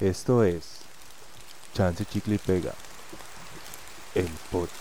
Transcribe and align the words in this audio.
Esto 0.00 0.42
es 0.44 0.64
Chance 1.74 2.06
Chicle 2.06 2.36
y 2.36 2.38
Pega, 2.38 2.72
el 4.14 4.28
podcast. 4.50 4.72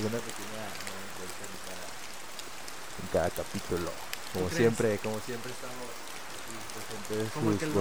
Una 0.00 0.18
pequeña 0.18 0.64
en 3.00 3.08
cada, 3.12 3.30
capítulo. 3.30 3.92
Como 4.34 4.50
siempre, 4.50 4.98
como 4.98 5.20
siempre 5.20 5.52
estamos 5.52 5.86
presentes 6.74 7.32
Como 7.32 7.52
el, 7.52 7.58
que 7.58 7.66
lo, 7.66 7.72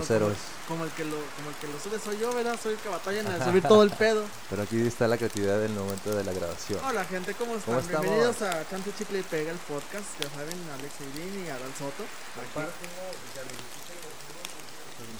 como, 0.67 0.83
el 0.83 0.91
que 0.91 1.05
lo, 1.05 1.15
como 1.15 1.49
el 1.49 1.55
que 1.55 1.67
lo 1.69 1.79
sube 1.79 1.97
soy 1.97 2.19
yo, 2.19 2.31
¿verdad? 2.35 2.59
Soy 2.61 2.73
el 2.73 2.79
que 2.79 2.89
batalla 2.89 3.21
en 3.21 3.27
el 3.27 3.43
subir 3.43 3.63
todo 3.63 3.81
el 3.81 3.89
pedo. 3.89 4.25
Pero 4.51 4.61
aquí 4.61 4.79
está 4.85 5.07
la 5.07 5.17
creatividad 5.17 5.65
en 5.65 5.71
el 5.71 5.79
momento 5.79 6.13
de 6.13 6.23
la 6.23 6.33
grabación. 6.33 6.79
Hola 6.85 7.03
gente, 7.05 7.33
¿cómo 7.33 7.55
están? 7.55 7.73
¿Cómo 7.73 7.79
estamos? 7.79 8.01
Bienvenidos 8.03 8.43
a 8.43 8.69
Chante 8.69 8.93
Chicle 8.95 9.21
y 9.21 9.23
Pega, 9.23 9.49
el 9.49 9.57
podcast. 9.57 10.05
Ya 10.21 10.29
saben, 10.29 10.55
Alex 10.77 10.93
Eirín 11.01 11.45
y 11.45 11.49
Adal 11.49 11.73
Soto. 11.73 12.03
Aquí. 12.37 12.69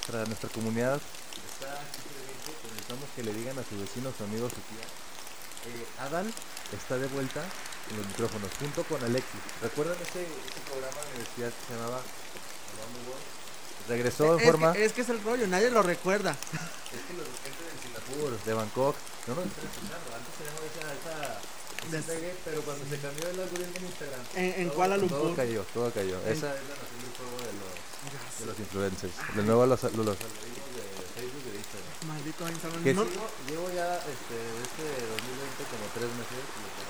Nuestra, 0.08 0.26
nuestra 0.26 0.50
comunidad 0.56 0.96
está 1.52 1.84
pero 1.84 2.72
necesitamos 2.72 3.10
que 3.14 3.24
le 3.24 3.34
digan 3.34 3.60
a 3.60 3.64
sus 3.68 3.76
vecinos, 3.82 4.14
su 4.18 4.24
amigos, 4.24 4.54
su 4.56 4.62
tía. 4.72 4.88
Eh, 5.68 5.86
Adal 6.00 6.32
está 6.72 6.96
de 6.98 7.08
vuelta 7.08 7.44
en 7.92 7.98
los 7.98 8.08
micrófonos, 8.08 8.50
junto 8.58 8.84
con 8.86 9.04
Alexis. 9.04 9.42
¿Recuerdan 9.62 9.96
ese, 10.00 10.24
ese 10.24 10.60
programa 10.64 10.96
de 10.96 11.08
universidad 11.12 11.52
que 11.52 11.60
se 11.68 11.74
llamaba? 11.76 12.00
Regresó 13.90 14.34
en 14.36 14.40
es, 14.40 14.46
forma. 14.46 14.72
que, 14.72 14.86
es 14.86 14.94
que 14.94 15.02
es 15.02 15.10
el 15.10 15.22
rollo, 15.24 15.46
nadie 15.48 15.70
lo 15.72 15.82
recuerda. 15.84 16.32
Es 16.88 17.04
que 17.04 17.14
los 17.20 17.28
gente 17.44 17.60
de 17.68 17.76
Singapur, 17.84 18.32
de 18.48 18.54
Bangkok, 18.54 18.96
no 19.28 19.36
nos 19.36 19.44
están 19.44 19.66
escuchando. 19.68 20.08
Antes 20.16 20.32
teníamos 20.40 20.64
esa, 20.72 20.88
esa, 22.00 22.40
pero 22.48 22.62
cuando 22.64 22.86
se 22.88 22.98
cambió 23.04 23.28
el 23.28 23.40
algoritmo 23.44 23.76
en 23.76 23.86
Instagram, 23.92 24.22
En, 24.40 24.46
en 24.56 24.68
todo- 24.72 24.76
Kuala 24.78 24.96
Todo 24.96 25.04
Lumpur. 25.04 25.36
cayó, 25.36 25.64
todo 25.76 25.92
cayó. 25.92 26.16
En- 26.24 26.32
Esa 26.32 26.56
es 26.56 26.64
la 26.64 26.76
nación 26.80 27.00
del 27.04 27.12
juego 27.12 27.38
de 27.44 27.52
los, 27.60 27.72
Ya 28.08 28.24
de 28.24 28.32
sé, 28.40 28.46
los 28.58 28.68
influencers. 28.68 29.14
De 29.36 29.44
nuevo 29.44 29.66
los, 29.66 29.82
los, 29.84 29.94
los 29.94 30.18
algoritmos 30.18 30.70
de 30.74 30.84
Facebook 31.16 31.44
y 31.46 31.52
de 31.52 31.58
Instagram. 31.58 31.94
Maldito 32.08 32.42
Instagram. 32.50 32.84
Que 32.84 32.94
No- 32.94 33.04
sigo, 33.06 33.28
llevo 33.50 33.68
ya 33.74 33.96
este, 34.02 34.38
este 34.66 34.86
2020 34.86 35.64
como 35.72 35.86
tres 35.94 36.10
meses 36.18 36.38
este, 36.38 36.84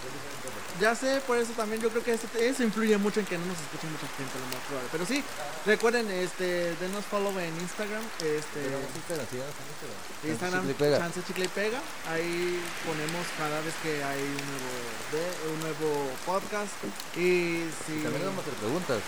es 0.00 0.12
diferente 0.16 0.48
a 0.48 0.50
lo 0.50 0.60
que- 0.60 0.80
Ya 0.80 0.94
sé, 0.96 1.20
por 1.26 1.36
eso 1.36 1.52
también 1.52 1.80
yo 1.82 1.90
creo 1.90 2.02
que 2.02 2.14
eso, 2.14 2.26
eso 2.38 2.62
influye 2.62 2.96
mucho 2.96 3.20
en 3.20 3.26
que 3.26 3.36
no 3.36 3.44
nos 3.46 3.58
escuche 3.60 3.86
mucha 3.92 4.08
gente, 4.16 4.32
lo 4.40 4.46
más 4.48 4.64
probable. 4.68 4.88
Pero 4.92 5.04
sí, 5.04 5.22
recuerden, 5.66 6.10
este, 6.10 6.74
denos 6.80 7.04
follow 7.04 7.36
en 7.38 7.52
Instagram, 7.60 8.00
este, 8.24 8.60
Instagram. 10.24 10.64
Chance 10.98 11.20
Chicle 11.26 11.44
y 11.44 11.48
Pega. 11.48 11.80
Ahí 12.08 12.60
ponemos 12.86 13.26
cada 13.36 13.60
vez 13.60 13.74
que 13.82 14.02
hay 14.02 14.20
un 14.22 14.46
nuevo, 14.48 14.80
de- 15.12 15.36
un 15.52 15.60
nuevo 15.60 16.10
podcast. 16.24 16.72
Y 17.16 17.68
si. 17.84 18.00
Y 18.00 18.02
también 18.02 18.24
vamos 18.26 18.38
a 18.38 18.48
hacer 18.48 18.54
preguntas. 18.54 19.00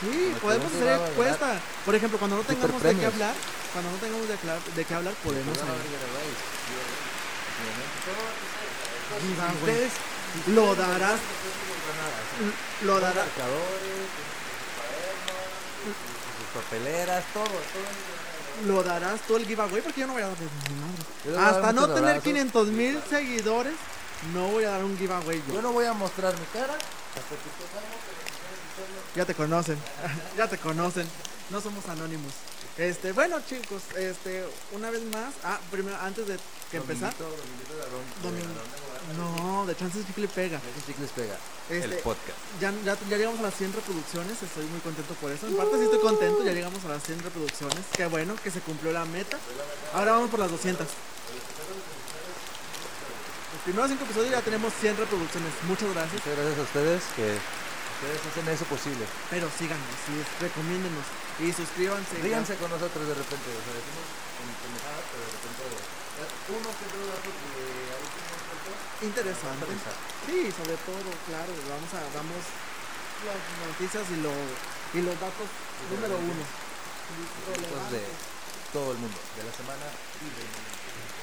Sí, 0.00 0.34
podemos 0.40 0.66
hacer 0.72 1.00
encuesta. 1.10 1.60
Por 1.84 1.94
ejemplo, 1.94 2.18
cuando 2.18 2.36
no 2.36 2.42
tengamos 2.42 2.82
de 2.82 2.96
qué 2.96 3.06
hablar, 3.06 3.34
cuando 3.72 3.90
no 3.90 3.96
tengamos 3.98 4.28
de, 4.28 4.34
hablar- 4.34 4.62
de 4.74 4.84
qué 4.84 4.94
hablar, 4.94 5.14
podemos. 5.22 5.58
Hablar. 5.58 5.76
Todo 8.04 9.60
ustedes 9.60 9.92
Lo 10.48 10.74
darás, 10.74 11.20
lo 12.82 13.00
darás. 13.00 13.26
papeleras, 16.54 17.24
todo, 17.32 17.44
todo. 17.44 18.66
Lo 18.66 18.82
darás 18.84 19.20
tú 19.26 19.36
el 19.36 19.46
giveaway 19.46 19.80
porque 19.82 20.00
yo 20.00 20.06
no 20.06 20.12
voy 20.14 20.22
a 20.22 20.28
dar 20.28 20.36
mi 20.38 21.34
madre. 21.34 21.44
Hasta 21.48 21.72
no 21.72 21.86
tener 21.88 22.02
abrazos. 22.04 22.22
500 22.24 22.68
mil 22.68 23.00
seguidores, 23.10 23.74
no 24.32 24.48
voy 24.48 24.64
a 24.64 24.70
dar 24.70 24.84
un 24.84 24.96
giveaway 24.96 25.42
yo. 25.48 25.54
Yo 25.54 25.62
no 25.62 25.72
voy 25.72 25.86
a 25.86 25.92
mostrar 25.92 26.32
mi 26.38 26.46
cara 26.52 26.74
hasta 26.74 27.34
que 27.34 27.50
Ya 29.14 29.24
te 29.24 29.34
conocen, 29.34 29.78
ya 30.36 30.48
te 30.48 30.58
conocen. 30.58 31.06
No 31.50 31.60
somos 31.60 31.86
anónimos. 31.88 32.32
Este, 32.78 33.12
bueno 33.12 33.38
chicos, 33.48 33.82
este, 33.96 34.44
una 34.72 34.90
vez 34.90 35.02
más, 35.04 35.34
ah, 35.44 35.60
primero 35.70 35.96
antes 36.00 36.26
de 36.26 36.38
que 36.70 36.78
empezar, 36.78 37.14
de 37.16 37.24
Arón, 37.24 38.02
de. 38.22 38.42
Arón 38.42 38.84
no, 39.16 39.66
de 39.66 39.76
chances 39.76 40.06
chicle 40.06 40.28
pega. 40.28 40.58
Pega. 41.14 41.36
Este, 41.70 41.96
el 41.96 42.02
podcast. 42.02 42.36
ya, 42.60 42.72
ya, 42.84 42.96
ya 43.08 43.16
llegamos 43.16 43.38
a 43.40 43.42
las 43.42 43.54
100 43.54 43.72
reproducciones, 43.72 44.42
estoy 44.42 44.64
muy 44.66 44.80
contento 44.80 45.14
por 45.14 45.30
eso. 45.30 45.46
En 45.46 45.56
parte 45.56 45.76
sí 45.76 45.84
estoy 45.84 46.00
contento, 46.00 46.42
ya 46.42 46.52
llegamos 46.52 46.84
a 46.84 46.88
las 46.88 47.02
100 47.02 47.22
reproducciones. 47.22 47.78
Qué 47.92 48.06
bueno 48.06 48.34
que 48.42 48.50
se 48.50 48.60
cumplió 48.60 48.92
la 48.92 49.04
meta. 49.04 49.38
Ahora 49.94 50.12
vamos 50.12 50.30
por 50.30 50.40
las 50.40 50.50
200. 50.50 50.86
Los 53.52 53.62
primeros 53.62 53.88
5 53.90 54.04
episodios 54.04 54.30
ya 54.30 54.40
tenemos 54.40 54.72
100 54.80 54.96
reproducciones. 54.96 55.52
Muchas 55.68 55.94
gracias. 55.94 56.14
Muchas 56.24 56.36
gracias 56.36 56.58
a 56.58 56.62
ustedes 56.62 57.02
que 57.16 57.38
ustedes 58.04 58.20
hacen 58.20 58.44
eso 58.52 58.64
posible. 58.68 59.04
Pero 59.32 59.48
síganos, 59.56 59.88
sí, 60.04 60.12
recomiéndenos 60.40 61.04
y 61.40 61.48
suscríbanse. 61.56 62.20
Ríganse 62.20 62.54
con 62.60 62.68
nosotros 62.68 63.00
de 63.08 63.14
repente. 63.16 63.48
O 63.48 63.62
sea, 63.64 63.72
decimos 63.72 64.06
con 64.36 64.46
pendejadas, 64.60 65.04
pero 65.08 65.22
de 65.24 65.32
repente. 65.32 65.62
eh, 65.64 66.52
Uno 66.52 66.68
que 66.68 66.84
otro 66.84 67.02
dato 67.08 67.30
que 67.32 67.64
ahí 67.96 68.06
tenemos 68.12 68.40
suelto, 68.44 68.70
Interesante. 69.08 69.64
interesante. 69.64 70.04
Sí, 70.28 70.38
sobre 70.52 70.76
todo, 70.84 71.08
claro, 71.32 71.52
vamos 71.72 71.90
a 71.96 72.00
damos 72.12 72.42
las 73.24 73.40
noticias 73.64 74.04
y, 74.12 74.18
lo, 74.20 74.32
y 74.92 75.00
los 75.00 75.16
datos 75.16 75.48
número 75.88 76.14
uno. 76.20 76.44
Datos 76.44 77.88
de 77.88 78.04
todo 78.72 78.92
el 78.92 78.98
mundo, 79.00 79.16
de 79.16 79.42
la 79.48 79.52
semana 79.56 79.86
y 80.20 80.28
del 80.28 80.48
mundo. 80.52 80.70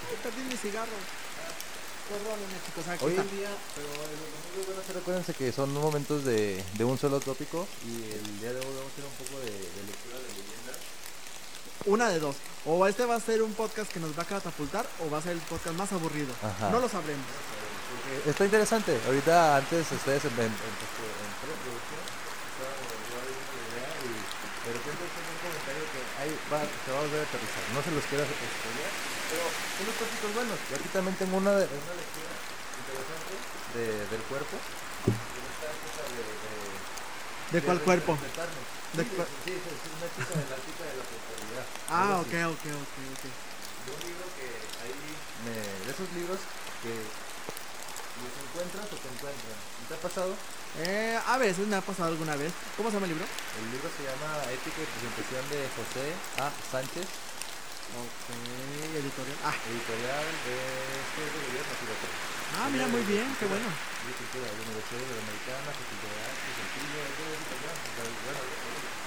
Ay, 0.09 0.17
perdí 0.25 0.41
mi 0.49 0.57
cigarro. 0.57 0.97
Perdónenme, 2.11 2.59
chicos, 2.67 2.87
aquí 2.91 3.05
Hoy 3.05 3.15
en 3.15 3.31
día, 3.31 3.47
pero 3.71 3.87
a 3.87 4.83
ser, 4.83 4.95
recuérdense 4.95 5.33
que 5.33 5.51
son 5.53 5.71
momentos 5.73 6.25
de, 6.25 6.61
de 6.75 6.83
un 6.83 6.97
solo 6.99 7.21
tópico 7.21 7.65
y 7.87 8.03
el 8.11 8.39
día 8.41 8.51
de 8.51 8.59
hoy 8.59 8.65
vamos 8.67 8.91
a 8.91 8.91
hacer 8.91 9.05
un 9.07 9.15
poco 9.15 9.39
de, 9.39 9.51
de 9.51 9.81
lectura 9.87 10.17
de 10.19 10.27
leyendas. 10.35 10.75
Una 11.85 12.09
de 12.09 12.19
dos. 12.19 12.35
O 12.65 12.85
este 12.85 13.05
va 13.05 13.15
a 13.15 13.19
ser 13.21 13.41
un 13.41 13.53
podcast 13.53 13.89
que 13.89 14.01
nos 14.01 14.11
va 14.11 14.23
a 14.23 14.25
catapultar 14.25 14.85
o 14.99 15.09
va 15.09 15.19
a 15.19 15.21
ser 15.21 15.31
el 15.31 15.43
podcast 15.47 15.75
más 15.77 15.91
aburrido. 15.93 16.35
Ajá. 16.43 16.69
No 16.69 16.79
lo 16.81 16.89
sabremos. 16.89 17.23
Está 18.27 18.43
interesante. 18.43 18.99
Ahorita 19.07 19.55
antes 19.55 19.89
ustedes 19.89 20.25
en, 20.25 20.31
en, 20.33 20.39
en, 20.39 20.51
en 20.51 21.31
preproducción 21.39 22.11
de 24.61 24.77
repente 24.77 25.01
hacen 25.01 25.25
un 25.25 25.39
comentario 25.41 25.83
que 25.89 26.01
ahí 26.21 26.31
va, 26.53 26.61
se 26.61 26.91
va 26.93 26.97
a 26.99 27.01
volver 27.01 27.19
a 27.19 27.25
aterrizar. 27.25 27.63
No 27.73 27.81
se 27.81 27.91
los 27.91 28.03
quiero 28.05 28.23
spoilear, 28.29 28.93
pero 29.31 29.43
son 29.47 29.83
los 29.87 29.95
tópicos 29.95 30.29
buenos. 30.35 30.57
Y 30.69 30.73
aquí 30.75 30.89
también 30.91 31.15
tengo 31.15 31.37
una, 31.39 31.51
de- 31.55 31.71
una 31.71 31.95
lectura 31.95 32.31
interesante 32.83 33.33
de, 33.79 33.85
del 34.11 34.23
cuerpo. 34.27 34.55
De, 34.61 36.21
de, 36.21 37.59
¿De 37.59 37.65
cuál 37.65 37.79
cuerpo? 37.81 38.17
¿De 38.19 39.03
sí, 39.03 39.09
sí, 39.47 39.55
una 39.55 40.07
chica 40.11 40.35
de 40.35 40.45
la 40.51 40.59
chica 40.59 40.83
de 40.83 40.95
la 40.99 41.05
prosperidad. 41.07 41.65
Ah, 41.89 42.19
ok, 42.19 42.33
ok, 42.51 42.65
ok, 42.75 42.95
ok. 43.15 43.23
De 43.23 43.89
un 43.95 44.01
libro 44.03 44.25
que 44.35 44.47
ahí 44.83 44.99
me, 45.47 45.55
de 45.55 45.91
esos 45.91 46.07
libros 46.11 46.39
que 46.83 46.91
los 46.91 48.33
encuentras 48.35 48.85
o 48.91 48.95
te 48.99 49.07
encuentran. 49.07 49.55
¿No 49.55 49.83
¿Te 49.87 49.93
ha 49.95 50.01
pasado? 50.03 50.31
Eh, 50.83 51.19
a 51.27 51.37
veces 51.37 51.67
me 51.67 51.75
ha 51.75 51.81
pasado 51.81 52.09
alguna 52.09 52.35
vez. 52.35 52.51
¿Cómo 52.77 52.89
se 52.89 52.95
llama 52.95 53.07
el 53.07 53.13
libro? 53.15 53.25
El 53.27 53.65
libro 53.71 53.87
se 53.95 54.03
llama 54.07 54.31
Ética 54.51 54.79
y 54.83 54.87
presentación 54.91 55.43
de 55.51 55.59
José 55.75 56.05
A. 56.39 56.47
Sánchez, 56.71 57.07
Ok, 57.91 58.23
editorial. 58.95 59.37
Ah, 59.43 59.51
editorial 59.67 60.23
de 60.47 60.55
este 60.95 61.21
de 61.27 61.39
gobierno, 61.43 61.73
fíjate. 61.75 62.07
ah 62.55 62.67
mira, 62.71 62.87
muy 62.87 63.03
bien, 63.03 63.27
qué 63.35 63.45
bueno. 63.51 63.67
De 63.67 64.11
cultura, 64.15 64.47
de 64.47 64.63
Universidad 64.63 65.03
Iberoamericana, 65.11 65.75
Facultad 65.75 66.07
de 66.07 66.19
Artes, 66.23 66.53
Saltillo, 66.55 66.99
es 67.03 67.15
de 67.19 67.27
sea, 67.51 67.75
Bueno, 67.99 68.41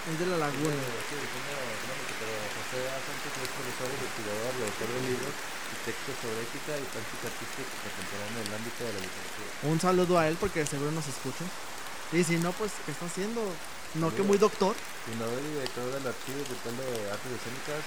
Es 0.05 0.17
de 0.21 0.27
la 0.29 0.37
laguna. 0.37 0.85
Sí, 1.09 1.15
diseño 1.17 1.57
económico, 1.65 2.13
pero 2.21 2.35
José. 2.45 2.79
Sánchez 2.85 3.33
es 3.41 3.51
profesor 3.57 3.89
investigador 3.89 4.53
y 4.53 4.63
autor 4.69 4.89
de 4.93 5.01
libros 5.09 5.35
y 5.35 5.75
textos 5.89 6.15
sobre 6.21 6.39
ética 6.45 6.73
y 6.77 6.85
práctica 6.93 7.25
artística 7.33 7.73
contemporánea 7.89 8.41
en 8.45 8.47
el 8.53 8.55
ámbito 8.61 8.81
de 8.85 8.93
la 8.93 9.01
literatura. 9.01 9.49
Un 9.65 9.79
saludo 9.81 10.15
a 10.21 10.29
él 10.29 10.37
porque 10.37 10.69
seguro 10.69 10.93
nos 10.93 11.09
escucha. 11.09 11.49
Y 12.13 12.21
si 12.21 12.37
no, 12.37 12.53
pues, 12.53 12.77
¿qué 12.85 12.93
está 12.93 13.09
haciendo? 13.09 13.41
No 13.97 14.13
que 14.13 14.23
muy 14.23 14.37
doctor. 14.37 14.77
Fundador 15.09 15.41
y 15.41 15.51
director 15.57 15.89
del 15.89 16.05
Archivo 16.05 16.43
Virtual 16.45 16.77
de 16.77 16.89
Artes 17.09 17.31
Escénicas, 17.33 17.83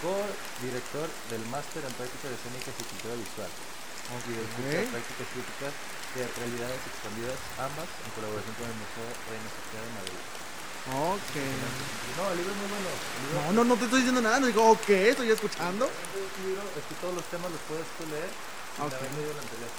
co-director 0.00 1.06
del 1.28 1.44
Máster 1.52 1.84
en 1.84 1.92
Prácticas 1.92 2.32
Escénicas 2.32 2.72
y 2.72 2.84
Cultura 2.88 3.14
Visual. 3.20 3.52
Y 3.52 4.32
del 4.32 4.48
curso 4.56 4.68
de 4.68 4.82
Ok. 4.82 4.90
Prácticas 4.92 5.26
Críticas 5.32 5.72
Teatralidades 6.12 6.80
Expandidas, 6.88 7.38
ambas 7.56 7.88
en 7.88 8.10
colaboración 8.12 8.52
con 8.56 8.66
el 8.68 8.76
Museo 8.76 9.08
Reina 9.28 9.48
Sofía 9.48 9.80
de 9.80 9.92
Madrid. 9.96 10.20
Ok. 10.92 11.34
No, 12.18 12.22
el 12.32 12.36
libro 12.42 12.52
es 12.52 12.58
muy 12.60 12.68
bueno. 12.72 12.88
Libro 12.92 13.38
No, 13.40 13.48
no, 13.52 13.60
no 13.64 13.74
te 13.78 13.84
estoy 13.88 14.00
diciendo 14.04 14.20
nada. 14.20 14.40
No 14.40 14.46
digo, 14.48 14.62
ok, 14.76 14.88
estoy 15.08 15.30
escuchando. 15.30 15.86
el 15.88 16.46
libro 16.48 16.64
es 16.76 16.84
que 16.84 16.94
todos 17.00 17.14
los 17.16 17.24
temas 17.32 17.48
los 17.52 17.60
puedes 17.70 17.86
tú 17.96 18.04
leer 18.12 18.28
sin 18.76 18.84
Ok. 18.84 18.92
haber 18.92 19.10
leído 19.16 19.30
el 19.32 19.40
anterior. 19.40 19.72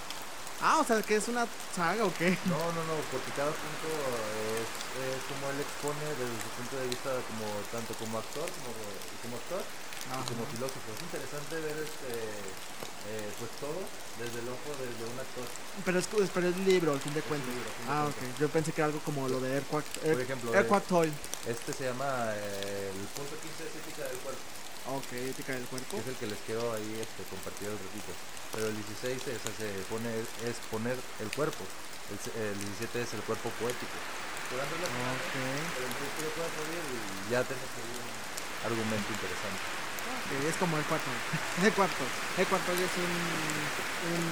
Ah, 0.63 0.77
o 0.79 0.83
sea, 0.87 1.01
que 1.03 1.15
es 1.19 1.27
una 1.27 1.45
saga, 1.75 2.05
¿o 2.07 2.13
qué? 2.15 2.37
No, 2.47 2.55
no, 2.71 2.81
no, 2.87 2.95
porque 3.11 3.29
cada 3.35 3.51
punto 3.51 3.87
es, 3.91 4.65
es 4.93 5.21
como 5.25 5.49
él 5.49 5.57
expone 5.57 6.05
desde 6.21 6.37
su 6.37 6.49
punto 6.53 6.73
de 6.77 6.87
vista 6.87 7.09
como 7.33 7.45
tanto 7.73 7.91
como 7.97 8.21
actor 8.21 8.45
como, 8.45 8.69
como 9.25 9.35
actor 9.41 9.63
y 10.03 10.23
como 10.29 10.45
filósofo. 10.51 10.87
Es 10.93 11.01
interesante 11.01 11.55
ver 11.63 11.77
este, 11.79 12.11
eh, 13.07 13.29
pues 13.39 13.49
todo 13.57 13.79
desde 14.19 14.39
el 14.43 14.47
ojo 14.51 14.69
desde 14.77 15.03
un 15.07 15.17
actor. 15.17 15.47
Pero 15.85 15.97
es, 15.97 16.07
pero 16.29 16.47
es 16.49 16.57
libro, 16.67 16.93
al 16.93 17.01
fin 17.01 17.13
de 17.13 17.21
cuentas. 17.23 17.49
de 17.49 17.89
ah, 17.89 18.05
ok. 18.11 18.21
Yo 18.39 18.49
pensé 18.49 18.71
que 18.71 18.81
era 18.81 18.91
algo 18.91 18.99
como 19.01 19.27
lo 19.27 19.39
de. 19.39 19.55
Air, 19.55 19.63
Por 19.63 19.83
ejemplo, 20.21 20.53
Airquack 20.53 20.85
Toy. 20.87 21.11
Este 21.47 21.73
se 21.73 21.85
llama 21.85 22.35
eh, 22.35 22.91
el 22.91 23.07
punto 23.15 23.33
15 23.39 23.63
es 23.63 23.73
ética 23.79 24.03
del 24.07 24.19
cuerpo, 24.21 24.43
Ok, 24.99 25.09
ética 25.13 25.53
del 25.53 25.65
cuerpo. 25.65 25.97
es 25.97 26.07
el 26.07 26.15
que 26.15 26.27
les 26.27 26.39
quiero 26.45 26.73
ahí 26.73 26.99
este, 26.99 27.23
compartir 27.31 27.71
el 27.71 27.79
ratito. 27.79 28.11
Pero 28.51 28.67
el 28.67 28.75
16 28.75 29.17
es, 29.27 29.39
se 29.41 29.67
pone, 29.89 30.11
es 30.45 30.55
poner 30.69 30.97
el 31.23 31.29
cuerpo. 31.31 31.63
El, 32.11 32.19
el 32.43 32.57
17 32.59 33.01
es 33.01 33.13
el 33.15 33.23
cuerpo 33.23 33.49
poético. 33.57 33.97
Te 34.53 34.59
dan 34.61 34.69
relación, 34.69 35.01
Ok. 35.17 35.33
pero 35.73 35.85
el 35.89 35.95
título 35.97 36.29
puede 36.37 36.49
morir 36.61 36.83
y 36.93 37.31
ya 37.33 37.41
ahí 37.41 37.89
un 37.89 38.69
argumento 38.69 39.09
interesante. 39.09 39.65
ok, 40.13 40.29
Es 40.45 40.55
como 40.61 40.77
el 40.77 40.85
cuarto. 40.85 41.09
El 41.63 41.73
cuarto. 41.73 42.03
El 42.37 42.45
cuarto 42.45 42.69
es 42.73 42.93
un, 43.01 43.13
un. 44.13 44.23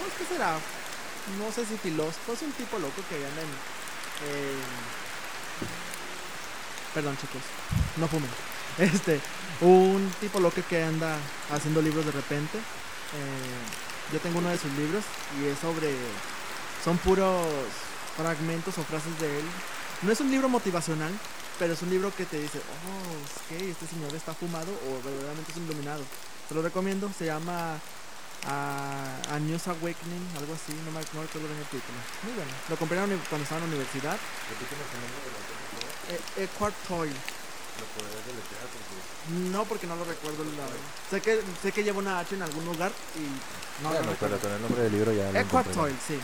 ¿Cómo 0.00 0.08
es 0.08 0.14
que 0.16 0.24
será? 0.32 0.56
No 1.36 1.52
sé 1.52 1.66
si 1.68 1.76
filósofo. 1.76 2.32
Es 2.32 2.40
un 2.40 2.52
tipo 2.56 2.78
loco 2.78 3.04
que 3.08 3.16
anda 3.20 3.42
en. 3.44 3.52
en- 4.32 4.64
Perdón, 6.94 7.16
chicos. 7.20 7.42
No 7.96 8.08
fumen. 8.08 8.30
Este. 8.78 9.20
Un 9.60 10.12
tipo 10.20 10.40
loco 10.40 10.60
que 10.68 10.82
anda 10.84 11.16
haciendo 11.52 11.82
libros 11.82 12.04
de 12.06 12.12
repente. 12.12 12.58
Eh, 12.58 14.12
yo 14.12 14.20
tengo 14.20 14.38
uno 14.38 14.48
de 14.48 14.58
sus 14.58 14.72
libros 14.72 15.04
y 15.40 15.46
es 15.48 15.58
sobre. 15.58 15.92
Son 16.84 16.96
puros 16.98 17.44
fragmentos 18.16 18.76
o 18.78 18.82
frases 18.82 19.18
de 19.20 19.40
él. 19.40 19.44
No 20.02 20.12
es 20.12 20.20
un 20.20 20.30
libro 20.30 20.48
motivacional, 20.48 21.12
pero 21.58 21.74
es 21.74 21.82
un 21.82 21.90
libro 21.90 22.14
que 22.14 22.24
te 22.24 22.40
dice, 22.40 22.58
oh, 22.58 23.54
ok, 23.54 23.62
este 23.62 23.86
señor 23.86 24.14
está 24.14 24.34
fumado 24.34 24.72
o 24.72 25.02
verdaderamente 25.04 25.52
es 25.52 25.56
un 25.58 25.64
iluminado. 25.64 26.04
Te 26.48 26.54
lo 26.54 26.62
recomiendo, 26.62 27.10
se 27.16 27.26
llama 27.26 27.78
ah, 28.46 29.16
A 29.30 29.38
News 29.38 29.66
Awakening, 29.68 30.26
algo 30.38 30.54
así, 30.54 30.72
no 30.84 30.92
me 30.92 31.00
no 31.00 31.22
recuerdo 31.22 31.48
bien 31.48 31.60
el 31.60 31.66
título. 31.66 31.98
Muy 32.24 32.34
bueno. 32.34 32.50
Lo 32.68 32.76
compré 32.76 32.98
cuando 32.98 33.42
estaba 33.42 33.60
en 33.62 33.70
la 33.70 33.76
universidad. 33.76 34.16
El 34.16 34.58
nombre. 35.00 36.36
Eh, 36.36 36.48
deletrear 37.76 38.66
porque... 38.72 39.50
No, 39.50 39.64
porque 39.64 39.86
no 39.86 39.96
lo 39.96 40.04
recuerdo. 40.04 40.44
La, 40.44 40.66
sé, 41.10 41.20
que, 41.20 41.42
sé 41.62 41.72
que 41.72 41.82
lleva 41.82 41.98
una 41.98 42.20
H 42.20 42.34
en 42.34 42.42
algún 42.42 42.64
lugar 42.64 42.92
y 43.16 43.82
no, 43.82 43.88
no 43.88 43.96
bueno, 43.96 44.10
recuerdo. 44.12 44.36
pero 44.36 44.40
con 44.40 44.52
el 44.52 44.62
nombre 44.62 44.82
del 44.82 44.92
libro 44.92 45.12
ya 45.12 45.40
encontré. 45.40 45.74
Tolle, 45.74 45.94
sí. 46.06 46.18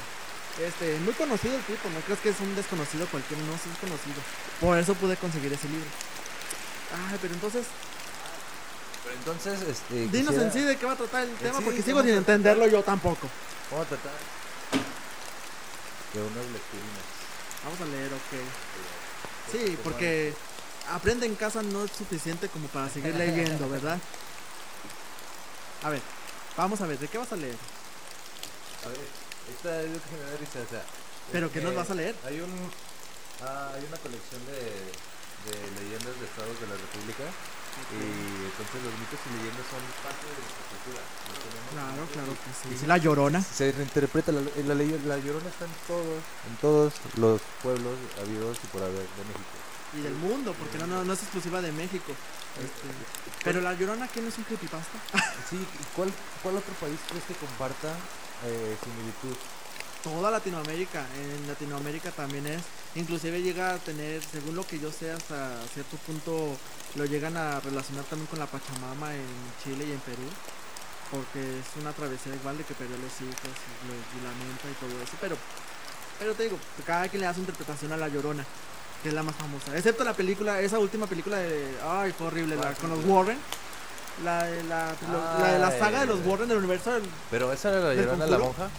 Este, 0.60 0.98
muy 1.00 1.14
conocido 1.14 1.56
el 1.56 1.62
tipo, 1.62 1.88
no 1.88 2.00
crees 2.00 2.20
que 2.20 2.28
es 2.28 2.40
un 2.40 2.54
desconocido 2.54 3.06
cualquiera, 3.06 3.42
no, 3.44 3.52
sí 3.54 3.70
es 3.72 3.78
conocido. 3.78 4.20
Por 4.60 4.78
eso 4.78 4.94
pude 4.94 5.16
conseguir 5.16 5.52
ese 5.52 5.68
libro. 5.68 5.86
Ay, 7.10 7.18
pero 7.22 7.32
entonces, 7.34 7.64
Pero 9.02 9.16
entonces, 9.16 9.60
este... 9.66 9.94
dinos 10.08 10.34
quisiera- 10.34 10.42
en 10.44 10.52
sí 10.52 10.60
de 10.60 10.76
qué 10.76 10.84
va 10.86 10.92
a 10.92 10.96
tratar 10.96 11.22
el 11.24 11.34
tema, 11.36 11.58
sí, 11.58 11.64
porque 11.64 11.78
¿qué 11.78 11.82
sigo 11.84 12.02
sin 12.02 12.10
entenderlo 12.14 12.66
yo 12.66 12.82
tampoco. 12.82 13.28
Vamos 13.70 13.86
a 13.86 13.88
tratar 13.88 14.12
de 16.12 16.20
unas 16.20 16.46
lecturas. 16.52 17.06
Vamos 17.64 17.80
a 17.80 17.84
leer, 17.86 18.12
ok. 18.12 18.32
Sí, 19.52 19.78
porque 19.82 20.34
aprende 20.90 21.26
en 21.26 21.34
casa 21.34 21.62
no 21.62 21.84
es 21.84 21.90
suficiente 21.92 22.48
como 22.48 22.68
para 22.68 22.90
seguir 22.90 23.14
leyendo, 23.14 23.68
¿verdad? 23.70 23.98
A 25.84 25.88
ver, 25.90 26.00
vamos 26.56 26.80
a 26.80 26.86
ver, 26.86 26.96
¿de 26.96 27.08
qué 27.08 27.18
vas 27.18 27.32
a 27.32 27.36
leer? 27.36 27.56
A 28.84 28.88
ver, 28.88 28.98
esta 29.50 29.82
es 29.82 29.90
lo 29.90 29.98
que 29.98 30.10
me 30.16 30.30
da 30.30 30.36
risa, 30.38 30.58
o 30.62 30.70
sea... 30.70 30.84
¿Pero 31.32 31.50
qué 31.50 31.60
nos 31.60 31.70
que 31.72 31.76
vas 31.78 31.90
a 31.90 31.94
leer? 31.94 32.14
Hay 32.26 32.40
un... 32.40 32.52
ah, 33.42 33.70
hay 33.74 33.84
una 33.86 33.96
colección 33.98 34.42
de, 34.46 34.60
de 35.48 35.54
leyendas 35.80 36.14
de 36.18 36.26
estados 36.26 36.54
de 36.60 36.66
la 36.66 36.76
República 36.76 37.24
y 37.72 38.04
entonces 38.52 38.78
los 38.84 38.92
mitos 39.00 39.16
y 39.16 39.28
leyendas 39.32 39.64
son 39.72 39.80
parte 40.04 40.24
de 40.28 40.36
nuestra 40.44 40.64
cultura. 40.68 41.00
Claro, 41.72 42.02
claro 42.12 42.32
que 42.36 42.74
y 42.74 42.78
sí. 42.78 42.86
La 42.86 42.98
llorona. 42.98 43.40
se 43.40 43.72
reinterpreta 43.72 44.30
la, 44.32 44.42
la, 44.44 44.74
ley- 44.74 45.00
la 45.06 45.16
llorona 45.16 45.48
está 45.48 45.64
en 45.64 45.72
todos 45.88 46.20
en 46.50 46.56
todos 46.60 46.92
los 47.16 47.40
pueblos 47.62 47.96
habidos 48.20 48.58
y 48.62 48.66
por 48.68 48.82
haber 48.82 49.00
de 49.08 49.24
México 49.24 49.56
Y 49.96 50.00
del 50.04 50.14
mundo, 50.20 50.52
porque 50.58 50.76
no, 50.76 50.86
no, 50.86 51.04
no 51.04 51.12
es 51.14 51.22
exclusiva 51.22 51.62
de 51.62 51.72
México. 51.72 52.12
Este, 52.60 52.92
pero 53.42 53.62
la 53.62 53.72
llorona, 53.72 54.06
¿quién 54.08 54.26
es 54.28 54.36
un 54.36 54.44
creepypasta? 54.44 54.98
sí 55.48 55.56
¿y 55.56 55.84
cuál 55.96 56.12
cuál 56.42 56.56
otro 56.58 56.74
país 56.74 56.98
crees 57.08 57.24
que 57.24 57.34
comparta 57.40 57.88
eh, 58.44 58.76
similitud. 58.82 59.36
Toda 60.02 60.30
Latinoamérica, 60.32 61.06
en 61.14 61.46
Latinoamérica 61.46 62.10
también 62.10 62.46
es, 62.46 62.62
inclusive 62.96 63.40
llega 63.40 63.74
a 63.74 63.78
tener, 63.78 64.20
según 64.20 64.56
lo 64.56 64.66
que 64.66 64.80
yo 64.80 64.90
sé, 64.90 65.12
hasta 65.12 65.56
cierto 65.72 65.96
punto 65.98 66.56
lo 66.96 67.04
llegan 67.04 67.36
a 67.36 67.60
relacionar 67.60 68.04
también 68.06 68.26
con 68.26 68.40
la 68.40 68.46
Pachamama 68.46 69.14
en 69.14 69.26
Chile 69.62 69.86
y 69.86 69.92
en 69.92 70.00
Perú, 70.00 70.26
porque 71.12 71.38
es 71.38 71.66
una 71.80 71.92
travesía 71.92 72.34
igual 72.34 72.58
de 72.58 72.64
que 72.64 72.74
perdió 72.74 72.96
los 72.96 73.14
hijos 73.20 73.36
y 73.46 73.86
lo 73.86 73.94
y 73.94 74.18
lamenta 74.26 74.66
y 74.68 74.74
todo 74.80 75.02
eso, 75.02 75.16
pero, 75.20 75.36
pero 76.18 76.34
te 76.34 76.42
digo, 76.44 76.58
cada 76.84 77.08
quien 77.08 77.20
le 77.20 77.26
da 77.26 77.34
su 77.34 77.40
interpretación 77.40 77.92
a 77.92 77.96
La 77.96 78.08
Llorona, 78.08 78.44
que 79.04 79.08
es 79.08 79.14
la 79.14 79.22
más 79.22 79.36
famosa, 79.36 79.76
excepto 79.76 80.02
la 80.02 80.14
película, 80.14 80.60
esa 80.60 80.80
última 80.80 81.06
película 81.06 81.36
de, 81.36 81.78
ay, 81.86 82.12
fue 82.12 82.26
horrible, 82.26 82.56
la, 82.56 82.74
con 82.74 82.90
los 82.90 83.04
Warren. 83.04 83.38
La, 84.24 84.44
de 84.44 84.62
la, 84.64 84.92
la 85.40 85.52
de 85.52 85.58
la 85.58 85.70
saga 85.78 86.00
de 86.00 86.06
los. 86.06 86.20
Warren 86.26 86.48
del 86.48 86.58
universo 86.58 86.92
del- 86.92 87.02
pero 87.30 87.52
esa 87.52 87.70
era 87.70 87.80
la 87.80 87.88
¿Del 87.90 88.04
llorona 88.04 88.26
la 88.26 88.38
conjuro? 88.38 88.58
monja 88.58 88.70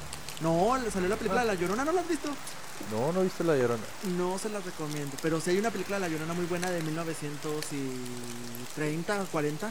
No, 0.41 0.77
salió 0.91 1.09
la 1.09 1.15
película 1.15 1.41
de 1.41 1.47
La 1.47 1.53
Llorona, 1.55 1.83
¿no 1.85 1.91
la 1.91 2.01
has 2.01 2.07
visto? 2.07 2.29
no 2.91 3.13
no 3.13 3.21
he 3.21 3.23
visto 3.23 3.43
la 3.43 3.55
llorona 3.55 3.83
No 4.17 4.37
se 4.37 4.49
las 4.49 4.63
recomiendo, 4.65 5.15
pero 5.21 5.39
sí 5.39 5.51
hay 5.51 5.57
una 5.59 5.71
película 5.71 5.97
de 5.97 6.01
La 6.01 6.07
Llorona 6.09 6.33
muy 6.33 6.45
buena 6.45 6.69
de 6.69 6.81
1930 6.81 9.21
o 9.21 9.25
40, 9.27 9.69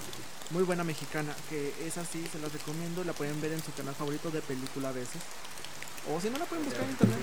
muy 0.51 0.63
buena 0.63 0.85
mexicana, 0.85 1.35
que 1.49 1.75
es 1.87 1.97
así, 1.99 2.27
se 2.33 2.39
las 2.39 2.53
recomiendo, 2.53 3.03
la 3.05 3.13
pueden 3.13 3.41
ver 3.41 3.53
en 3.53 3.63
su 3.63 3.73
canal 3.75 3.95
favorito 3.95 4.31
de 4.31 4.41
película 4.43 4.89
a 4.91 4.93
veces. 4.93 5.21
O 6.13 6.21
si 6.21 6.31
no 6.31 6.39
la 6.39 6.45
pueden 6.47 6.65
buscar 6.65 6.83
en 6.85 6.91
internet. 6.91 7.19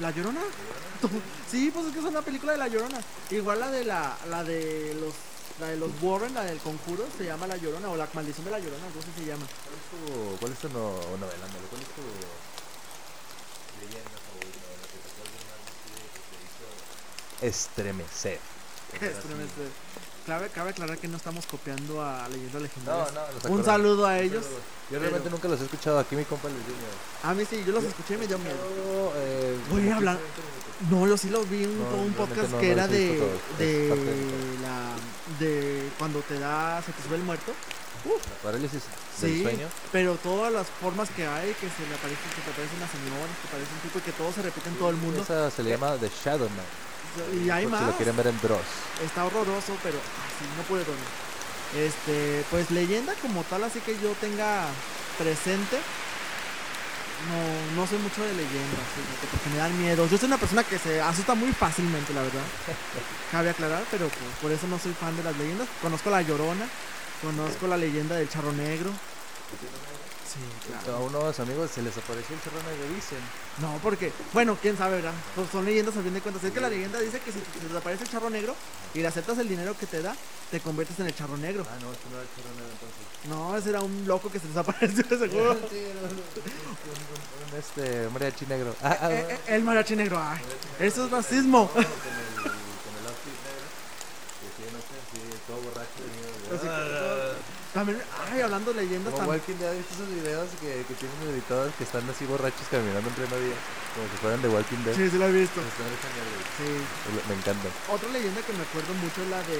¿La 0.00 0.10
Llorona? 0.10 0.40
Sí, 1.50 1.70
pues 1.72 1.86
es 1.86 1.92
que 1.92 1.98
es 2.00 2.04
una 2.04 2.22
película 2.22 2.52
de 2.52 2.58
La 2.58 2.66
Llorona. 2.68 2.98
Igual 3.30 3.60
la 3.60 3.70
de 3.70 3.84
la, 3.84 4.16
la 4.28 4.42
de 4.42 4.96
los 5.00 5.12
la 5.60 5.66
de 5.68 5.76
los 5.76 5.90
Warren, 6.02 6.34
la 6.34 6.42
del 6.44 6.58
conjuro, 6.58 7.04
se 7.16 7.24
llama 7.24 7.46
La 7.46 7.56
Llorona, 7.56 7.88
o 7.90 7.96
La 7.96 8.08
maldición 8.12 8.44
de 8.44 8.50
la 8.50 8.58
Llorona, 8.58 8.86
algo 8.86 9.00
así 9.00 9.10
se 9.16 9.24
llama. 9.26 9.46
¿Cuál 9.46 9.74
es 9.78 9.84
tu, 9.90 10.36
cuál 10.38 10.52
es 10.52 10.58
tu 10.58 10.68
no, 10.70 10.90
novela, 11.18 11.46
Melo? 11.52 11.66
¿Cuál 11.70 11.82
es 11.82 11.88
tu 11.94 12.02
leyenda 13.80 14.18
favorita? 14.26 14.66
la 14.74 14.86
que 14.90 14.98
te 14.98 15.08
acuerdas 15.10 15.44
más 15.62 15.74
que 15.84 16.20
te 16.30 17.46
hizo 17.46 17.46
estremecer? 17.46 18.40
Estremecer. 18.94 19.68
Cabe, 20.26 20.48
cabe 20.48 20.70
aclarar 20.70 20.96
que 20.96 21.06
no 21.06 21.18
estamos 21.18 21.44
copiando 21.46 22.02
a 22.02 22.26
leyendas 22.30 22.62
legendarias. 22.62 23.12
No, 23.12 23.20
no, 23.50 23.54
Un 23.54 23.62
saludo 23.64 24.06
a 24.06 24.18
ellos. 24.20 24.46
Yo 24.90 24.98
realmente 24.98 25.24
pero- 25.24 25.36
nunca 25.36 25.48
los 25.48 25.60
he 25.60 25.64
escuchado. 25.64 25.98
Aquí 25.98 26.16
mi 26.16 26.24
compa 26.24 26.48
les 26.48 26.56
dio 26.66 26.74
miedo. 26.74 26.94
A 27.22 27.34
mí 27.34 27.44
sí, 27.44 27.62
yo 27.66 27.72
los 27.72 27.84
escuché 27.84 28.14
y 28.14 28.16
me 28.18 28.26
dio 28.26 28.38
miedo. 28.38 28.56
Eh, 29.16 29.58
Voy 29.70 29.86
a 29.90 29.96
hablar- 29.96 30.16
15, 30.16 30.32
20 30.32 30.40
minutos. 30.40 30.53
No, 30.90 31.06
yo 31.06 31.16
sí 31.16 31.30
lo 31.30 31.44
vi 31.44 31.64
en 31.64 31.78
No, 31.78 31.84
todo 31.86 32.02
un 32.02 32.12
podcast 32.14 32.50
no, 32.50 32.58
que 32.60 32.70
era 32.72 32.86
de, 32.88 33.20
de 33.58 33.88
la 34.62 34.90
de 35.38 35.88
cuando 35.98 36.20
te 36.20 36.38
da 36.38 36.82
se 36.84 36.92
te 36.92 37.02
sube 37.02 37.16
el 37.16 37.22
muerto. 37.22 37.52
La 38.04 38.42
parálisis 38.42 38.82
del 39.20 39.30
Sí, 39.32 39.42
sueño. 39.42 39.66
pero 39.90 40.16
todas 40.16 40.52
las 40.52 40.66
formas 40.80 41.08
que 41.16 41.26
hay, 41.26 41.54
que 41.54 41.68
se 41.70 41.88
le 41.88 41.94
aparecen, 41.94 42.28
que 42.36 42.42
te 42.42 42.50
aparecen 42.50 42.80
las 42.80 42.90
señoras, 42.90 43.32
que 43.40 43.48
aparece 43.48 43.70
un 43.72 43.80
tipo 43.80 43.98
y 43.98 44.02
que 44.02 44.12
todo 44.12 44.30
se 44.32 44.42
repite 44.42 44.68
en 44.68 44.74
todo 44.76 44.90
el 44.90 44.96
mundo. 44.96 45.22
Esa 45.22 45.50
se 45.50 45.62
le 45.62 45.70
llama 45.70 45.96
The 45.98 46.10
Shadow 46.22 46.48
Man. 46.50 46.66
Y 47.44 47.48
hay 47.48 47.66
más. 47.66 47.80
Si 47.80 47.86
lo 47.86 47.96
quieren 47.96 48.16
ver 48.16 48.26
en 48.26 48.40
Dross. 48.42 48.60
Está 49.06 49.24
horroroso, 49.24 49.72
pero 49.82 49.96
así 49.96 50.44
no 50.58 50.62
pude 50.64 50.80
dormir. 50.84 51.08
Este, 51.78 52.44
pues 52.50 52.70
leyenda 52.70 53.14
como 53.22 53.42
tal, 53.44 53.64
así 53.64 53.80
que 53.80 53.94
yo 54.02 54.10
tenga 54.20 54.66
presente. 55.16 55.78
No, 57.24 57.80
no 57.80 57.86
soy 57.86 57.98
mucho 57.98 58.22
de 58.22 58.34
leyendas, 58.34 58.86
porque 59.30 59.50
me 59.50 59.56
dan 59.56 59.78
miedo. 59.80 60.06
Yo 60.08 60.18
soy 60.18 60.26
una 60.26 60.38
persona 60.38 60.62
que 60.62 60.78
se 60.78 61.00
asusta 61.00 61.34
muy 61.34 61.52
fácilmente, 61.52 62.12
la 62.12 62.22
verdad. 62.22 62.42
Cabe 63.32 63.50
aclarar, 63.50 63.82
pero 63.90 64.08
pues, 64.08 64.36
por 64.42 64.52
eso 64.52 64.66
no 64.66 64.78
soy 64.78 64.92
fan 64.92 65.16
de 65.16 65.24
las 65.24 65.36
leyendas. 65.36 65.68
Conozco 65.80 66.10
la 66.10 66.22
Llorona, 66.22 66.66
conozco 67.22 67.66
la 67.66 67.76
leyenda 67.76 68.16
del 68.16 68.28
Charro 68.28 68.52
Negro. 68.52 68.90
Sí, 70.34 70.40
claro. 70.66 70.96
A 70.98 71.00
unos 71.00 71.38
amigos 71.38 71.70
se 71.70 71.80
les 71.82 71.96
apareció 71.96 72.34
el 72.34 72.40
cerro 72.42 72.58
negro, 72.68 72.92
dicen. 72.94 73.18
No, 73.58 73.78
porque, 73.82 74.12
bueno, 74.32 74.58
quién 74.60 74.76
sabe, 74.76 74.96
¿verdad? 74.96 75.12
Pues 75.36 75.48
son 75.50 75.64
leyendas 75.64 75.96
a 75.96 76.02
fin 76.02 76.12
de 76.12 76.20
cuentas. 76.20 76.42
Es 76.42 76.52
que 76.52 76.60
la 76.60 76.68
leyenda 76.68 76.98
dice 76.98 77.20
que 77.20 77.30
si 77.30 77.38
te 77.38 77.68
desaparece 77.68 78.02
el 78.04 78.10
charro 78.10 78.30
negro 78.30 78.56
y 78.94 78.98
le 79.00 79.06
aceptas 79.06 79.38
el 79.38 79.48
dinero 79.48 79.76
que 79.78 79.86
te 79.86 80.02
da, 80.02 80.16
te 80.50 80.58
conviertes 80.60 80.98
en 80.98 81.06
el 81.06 81.14
charro 81.14 81.36
negro. 81.36 81.64
Ah, 81.70 81.76
no, 81.80 81.92
este 81.92 82.08
no 82.10 82.16
era 82.16 82.22
el 82.22 82.28
cerro 82.34 82.50
negro 82.56 82.72
entonces. 82.72 83.28
No, 83.28 83.56
ese 83.56 83.70
era 83.70 83.80
un 83.80 84.08
loco 84.08 84.28
que 84.30 84.40
se 84.40 84.48
desapareció, 84.48 85.04
seguro. 85.08 85.54
Sí, 85.70 85.78
era 85.78 86.00
un, 86.00 86.06
un- 86.06 86.18
un- 86.18 87.52
un, 87.52 87.58
este 87.58 88.08
mariachi 88.10 88.46
negro. 88.46 88.74
Ah, 88.82 88.98
ah, 89.02 89.12
Eh, 89.12 89.26
eh, 89.30 89.38
el 89.54 89.62
mariachi 89.62 89.94
negro, 89.94 90.18
ay, 90.20 90.40
eso 90.80 91.04
es 91.04 91.10
racismo. 91.12 91.70
Con 91.70 91.80
el, 91.82 91.86
con 91.86 91.94
el 91.94 93.06
outfit 93.06 93.38
negro. 93.46 93.66
Que 94.40 94.48
sí, 94.56 94.64
no 94.72 94.78
sé, 94.82 94.96
sí, 95.12 95.38
todo 95.46 95.58
borracho. 95.62 96.02
y, 96.02 96.54
Así 96.54 96.66
que 96.66 96.68
ah, 96.70 97.32
También, 97.72 98.02
ay, 98.34 98.42
hablando 98.42 98.72
de 98.72 98.82
leyendas 98.82 99.14
Como. 99.14 99.30
Walking 99.30 99.58
Dead, 99.58 99.70
¿has 99.70 99.78
visto 99.78 99.94
esos 99.94 100.10
videos 100.10 100.48
que, 100.60 100.82
que 100.82 100.94
tienen 100.98 101.18
editados 101.30 101.72
que 101.78 101.84
están 101.84 102.02
así 102.10 102.26
borrachos 102.26 102.66
caminando 102.70 103.06
en 103.06 103.14
pleno 103.14 103.36
día? 103.38 103.58
Como 103.94 104.10
si 104.10 104.16
fueran 104.18 104.42
de 104.42 104.48
Walking 104.50 104.82
Dead. 104.82 104.94
Sí, 104.94 105.06
sí 105.06 105.16
lo 105.18 105.26
he 105.30 105.32
visto. 105.32 105.60
Sí. 105.62 106.68
Me 107.30 107.34
encanta. 107.38 107.70
Otra 107.86 108.08
leyenda 108.10 108.42
que 108.42 108.52
me 108.52 108.66
acuerdo 108.66 108.90
mucho 108.98 109.22
es 109.22 109.30
la 109.30 109.40
de 109.46 109.58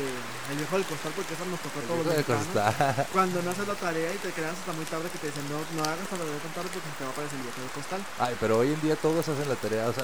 El 0.51 0.59
viejo 0.59 0.75
del 0.75 0.87
costal, 0.91 1.13
porque 1.15 1.35
esa 1.35 1.47
nos 1.47 1.61
tocó 1.63 1.79
a 1.79 1.83
El 1.83 1.89
todos 1.89 2.03
los 2.03 2.11
mexicanos. 2.19 3.07
Cuando 3.15 3.43
no 3.43 3.51
haces 3.55 3.69
la 3.69 3.79
tarea 3.79 4.11
y 4.11 4.19
te 4.19 4.35
quedas 4.35 4.59
hasta 4.59 4.73
muy 4.75 4.85
tarde 4.91 5.07
que 5.07 5.19
te 5.23 5.31
dicen 5.31 5.47
no, 5.47 5.63
no 5.79 5.83
hagas 5.87 6.07
la 6.11 6.19
tarea 6.19 6.43
tan 6.43 6.55
tarde 6.59 6.71
porque 6.75 6.91
te 6.99 7.03
va 7.07 7.11
a 7.11 7.15
aparecer 7.15 7.39
el 7.39 7.47
viejo 7.47 7.61
del 7.63 7.75
costal. 7.79 8.01
Ay, 8.19 8.35
pero 8.43 8.59
hoy 8.59 8.75
en 8.75 8.81
día 8.83 8.99
todos 8.99 9.23
hacen 9.23 9.47
la 9.47 9.55
tarea. 9.55 9.87
O 9.87 9.95
sea, 9.95 10.03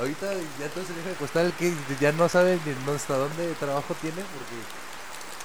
ahorita 0.00 0.32
ya 0.56 0.68
todo 0.72 0.84
ese 0.84 0.92
viejo 0.92 1.08
de 1.12 1.20
Costal 1.20 1.52
que 1.58 1.72
ya 2.00 2.12
no 2.12 2.28
sabe 2.28 2.58
ni 2.64 2.72
hasta 2.92 3.16
dónde 3.16 3.52
trabajo 3.60 3.94
tiene 4.00 4.24
porque 4.24 4.56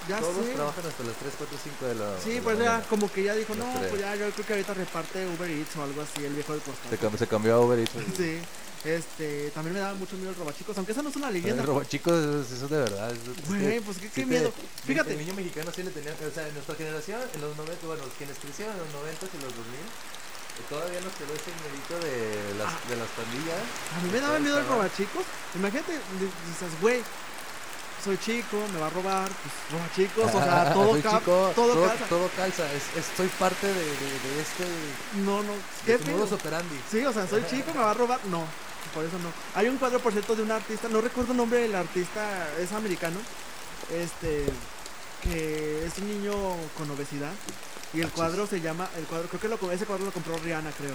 Ya 0.08 0.20
todos 0.20 0.46
sé. 0.46 0.54
trabajan 0.54 0.86
hasta 0.86 1.04
las 1.04 1.16
3, 1.16 1.34
4, 1.38 1.58
5 1.64 1.86
de 1.86 1.96
la 1.96 2.20
Sí, 2.20 2.30
de 2.32 2.36
la 2.38 2.42
pues 2.44 2.58
ya 2.58 2.64
mañana. 2.66 2.86
como 2.90 3.12
que 3.12 3.24
ya 3.24 3.36
dijo, 3.36 3.54
no, 3.56 3.66
pues 3.90 4.00
ya 4.02 4.16
yo 4.16 4.30
creo 4.32 4.46
que 4.48 4.54
ahorita 4.54 4.74
reparte 4.74 5.28
Uber 5.28 5.50
Eats 5.52 5.76
o 5.78 5.84
algo 5.84 6.02
así, 6.02 6.26
el 6.26 6.34
viejo 6.34 6.54
del 6.54 6.62
costal. 6.62 6.90
Se, 6.90 7.00
cam- 7.00 7.18
se 7.18 7.28
cambió 7.28 7.56
a 7.56 7.60
Uber 7.62 7.80
Eats. 7.80 7.92
Sí, 8.18 8.42
este, 8.84 9.52
también 9.52 9.76
me 9.76 9.80
daba 9.80 9.94
mucho 9.94 10.16
miedo 10.18 10.32
el 10.32 10.36
robachicos, 10.36 10.76
aunque 10.76 10.92
esa 10.92 11.04
no 11.04 11.10
es 11.10 11.16
una 11.16 11.30
leyenda. 11.30 11.62
El 11.62 11.68
robo- 11.70 11.84
chicos, 11.84 12.14
eso, 12.18 12.42
eso 12.56 12.66
es 12.66 12.72
de 12.72 12.78
verdad. 12.82 13.12
eso- 13.12 13.32
es 13.32 13.48
Güey, 13.48 13.62
que 13.78 13.82
pues 13.86 13.98
qué, 13.98 14.08
sí 14.10 14.12
qué 14.16 14.22
te- 14.22 14.28
miedo. 14.28 14.48
el- 14.50 14.82
Fíjate, 14.90 15.12
El 15.14 15.20
niño 15.20 15.34
mexicano 15.36 15.70
sí 15.76 15.84
le 15.84 15.92
tenía, 15.92 16.14
o 16.18 16.34
sea, 16.34 16.48
en 16.48 16.54
nuestra 16.56 16.74
generación, 16.76 17.22
en 17.36 17.42
los 17.42 17.56
90, 17.56 17.86
bueno, 17.86 18.04
quienes 18.18 18.38
crecieron 18.42 18.74
en 18.74 18.82
los 18.82 18.90
90 18.98 19.26
y 19.38 19.38
los 19.38 19.54
2000, 19.54 19.86
eh, 19.86 20.66
todavía 20.68 21.00
nos 21.06 21.14
quedó 21.14 21.30
ese 21.38 21.54
miedito 21.62 21.94
de 22.02 22.58
las, 22.58 22.74
Ah. 22.74 22.80
de 22.90 22.96
las 22.98 23.10
pandillas. 23.14 23.62
a 23.62 23.98
mí 24.02 24.10
me 24.12 24.20
daba 24.20 24.40
miedo 24.42 24.58
el 24.58 24.66
robachicos. 24.66 25.24
Imagínate, 25.54 25.94
di- 26.18 26.34
dices, 26.50 26.74
güey, 26.82 27.06
soy 28.04 28.18
chico, 28.18 28.58
me 28.74 28.80
va 28.80 28.88
a 28.88 28.90
robar, 28.90 29.30
pues 29.30 29.54
robachicos, 29.72 30.26
o 30.36 30.44
sea, 30.44 30.74
todo, 30.74 30.92
Soy 30.92 31.02
ca- 31.02 31.20
chico, 31.20 31.52
todo, 31.56 31.74
todo, 31.74 31.88
calza. 31.88 32.06
todo 32.06 32.30
calza. 32.36 32.66
Es, 32.74 32.84
es- 32.98 33.18
soy 33.18 33.28
parte 33.40 33.68
de, 33.68 33.74
de, 33.74 33.82
de 33.82 34.42
este 34.42 34.66
No, 35.26 35.44
no, 35.44 35.54
qué 35.86 35.98
modus 36.12 36.32
operandi. 36.34 36.80
Sí, 36.90 37.06
o 37.06 37.14
sea, 37.14 37.28
soy 37.28 37.44
chico, 37.50 37.72
me 37.74 37.80
va 37.82 37.92
a 37.92 37.94
robar. 37.94 38.20
No, 38.26 38.44
por 38.94 39.06
eso 39.06 39.18
no. 39.20 39.32
Hay 39.56 39.68
un 39.68 39.78
cuadro, 39.78 40.00
por 40.00 40.12
cierto, 40.12 40.36
de 40.36 40.44
un 40.44 40.52
artista, 40.52 40.88
no 40.90 41.02
recuerdo 41.02 41.32
el 41.32 41.38
nombre 41.38 41.60
del 41.60 41.76
artista, 41.76 42.48
es 42.60 42.72
americano, 42.72 43.20
este, 43.92 44.46
que 45.24 45.86
es 45.86 45.98
un 46.00 46.08
niño 46.08 46.34
con 46.78 46.90
obesidad. 46.92 47.32
Y 47.94 47.98
el 48.00 48.06
Achis. 48.06 48.16
cuadro 48.16 48.48
se 48.48 48.62
llama, 48.62 48.88
el 48.98 49.04
cuadro, 49.06 49.28
creo 49.28 49.42
que 49.42 49.48
lo, 49.66 49.72
ese 49.72 49.86
cuadro 49.86 50.06
lo 50.06 50.12
compró 50.12 50.38
Rihanna, 50.38 50.72
creo. 50.72 50.94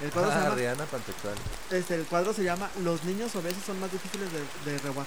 El 0.00 0.10
cuadro, 0.10 0.30
se 0.30 0.36
Ah, 0.38 0.42
llama, 0.44 0.54
Rihanna 0.54 0.84
pansexual. 0.86 1.34
este, 1.70 1.94
el 1.96 2.04
cuadro 2.06 2.32
se 2.32 2.44
llama 2.44 2.70
Los 2.84 3.02
niños 3.04 3.34
obesos 3.34 3.62
son 3.66 3.78
más 3.80 3.90
difíciles 3.92 4.28
de, 4.32 4.72
de 4.72 4.78
robar. 4.78 5.04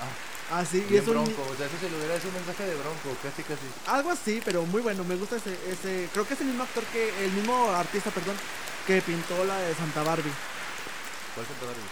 Ah. 0.00 0.06
Así, 0.52 0.78
y 0.78 0.80
Bien 0.82 1.02
es 1.02 1.08
un, 1.08 1.16
ni- 1.16 1.22
bronco, 1.24 1.42
o 1.42 1.56
sea, 1.56 1.66
eso 1.66 1.74
se 1.80 1.90
lo 1.90 1.96
hubiera 1.98 2.14
un 2.14 2.34
mensaje 2.34 2.64
de 2.66 2.74
bronco, 2.76 3.16
casi, 3.22 3.42
casi. 3.42 3.66
algo 3.88 4.10
así, 4.12 4.40
pero 4.44 4.62
muy 4.64 4.80
bueno, 4.80 5.02
me 5.02 5.16
gusta 5.16 5.36
ese, 5.36 5.58
ese, 5.68 6.08
creo 6.12 6.26
que 6.26 6.34
es 6.34 6.40
el 6.40 6.46
mismo 6.46 6.62
actor 6.62 6.84
que, 6.92 7.08
el 7.24 7.32
mismo 7.32 7.68
artista, 7.72 8.10
perdón, 8.10 8.36
que 8.86 9.02
pintó 9.02 9.44
la 9.44 9.58
de 9.58 9.74
Santa 9.74 10.04
Barbie. 10.04 10.30
¿Cuál 11.34 11.46
Santa 11.46 11.66
Barbie? 11.66 11.90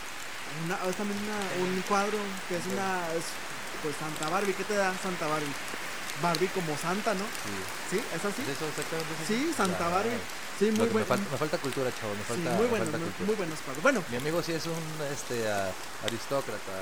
Una, 0.66 0.78
es 0.88 0.96
también 0.96 1.18
una- 1.18 1.66
un 1.66 1.82
cuadro 1.82 2.18
que 2.48 2.56
es 2.56 2.66
una. 2.70 3.10
es, 3.18 3.24
pues 3.82 3.96
Santa 3.98 4.28
Barbie. 4.30 4.54
¿Qué 4.54 4.62
te 4.62 4.76
da 4.76 4.94
Santa 5.02 5.26
Barbie? 5.26 5.50
Barbie 6.22 6.48
como 6.48 6.76
Santa, 6.78 7.14
¿no? 7.14 7.24
Sí. 7.24 7.96
¿Sí? 7.96 7.98
¿Es 8.14 8.24
así? 8.24 8.42
¿Es 8.42 8.56
eso 8.56 8.66
exactamente? 8.68 9.12
Sí? 9.26 9.52
Santa 9.56 9.88
Barbie. 9.88 10.18
Sí, 10.58 10.66
muy 10.70 10.86
bueno. 10.86 11.00
me, 11.00 11.04
falta, 11.04 11.26
me 11.32 11.36
falta 11.38 11.58
cultura, 11.58 11.90
chavo, 11.98 12.14
me 12.14 12.22
Sí, 12.22 12.28
falta, 12.30 12.50
muy 12.54 12.62
me 12.64 12.70
buenos, 12.70 12.86
falta 12.86 12.98
muy, 12.98 13.06
cultura. 13.10 13.26
muy 13.26 13.34
buenos 13.36 13.58
cuadros. 13.58 13.82
Bueno, 13.82 14.04
Mi 14.08 14.16
amigo 14.18 14.38
sí 14.42 14.52
es 14.52 14.66
un 14.66 14.84
este 15.10 15.50
aristócrata, 16.06 16.74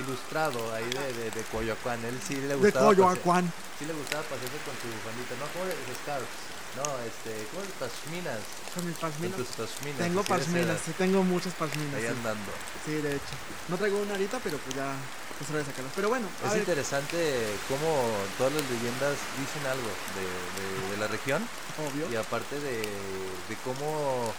ilustrado 0.00 0.72
ahí 0.74 0.88
de, 0.88 1.12
de, 1.12 1.30
de 1.30 1.42
Coyoacán. 1.52 2.02
Él 2.04 2.16
sí 2.26 2.36
le 2.36 2.48
de 2.48 2.54
gustaba 2.56 2.86
Coyoacán. 2.86 3.44
pase- 3.44 3.78
sí 3.78 3.84
le 3.84 3.92
gustaba 3.92 4.22
pasearse 4.24 4.58
con 4.64 4.74
su 4.80 4.88
bandita, 5.04 5.34
¿no? 5.36 5.44
¿Cómo 5.52 5.64
le 5.68 5.76
Scarves? 6.00 6.28
No, 6.76 6.86
este, 7.02 7.34
¿cómo 7.50 7.62
le 7.66 7.72
Pashminas? 7.82 8.38
Con 8.74 8.86
mis 8.86 8.96
Con 8.96 9.10
tus 9.44 9.56
pashminas. 9.56 9.98
Tengo 9.98 10.22
edad, 10.22 10.78
sí, 10.84 10.92
tengo 10.96 11.22
muchas 11.24 11.52
pashminas. 11.54 11.94
Ahí 11.94 12.02
Sí. 12.02 12.06
andando. 12.08 12.52
Sí, 12.86 12.92
de 13.02 13.10
hecho. 13.16 13.34
No 13.68 13.76
traigo 13.76 13.98
una 13.98 14.12
ahorita, 14.12 14.38
pero 14.38 14.56
pues 14.58 14.76
ya. 14.76 14.94
Pues 15.38 15.50
voy 15.50 15.62
a 15.62 15.64
sacarlas. 15.64 15.92
Pero 15.96 16.08
bueno, 16.10 16.28
Es 16.46 16.56
interesante 16.56 17.16
cómo 17.66 17.90
todas 18.38 18.52
las 18.52 18.62
leyendas 18.70 19.16
dicen 19.40 19.66
algo 19.66 19.90
de, 20.14 20.26
de- 20.28 20.90
de 20.92 20.96
la 20.98 21.08
región 21.08 21.42
obvio. 21.80 22.06
y 22.12 22.16
aparte 22.16 22.60
de, 22.60 22.76
de 23.48 23.54
cómo 23.64 24.32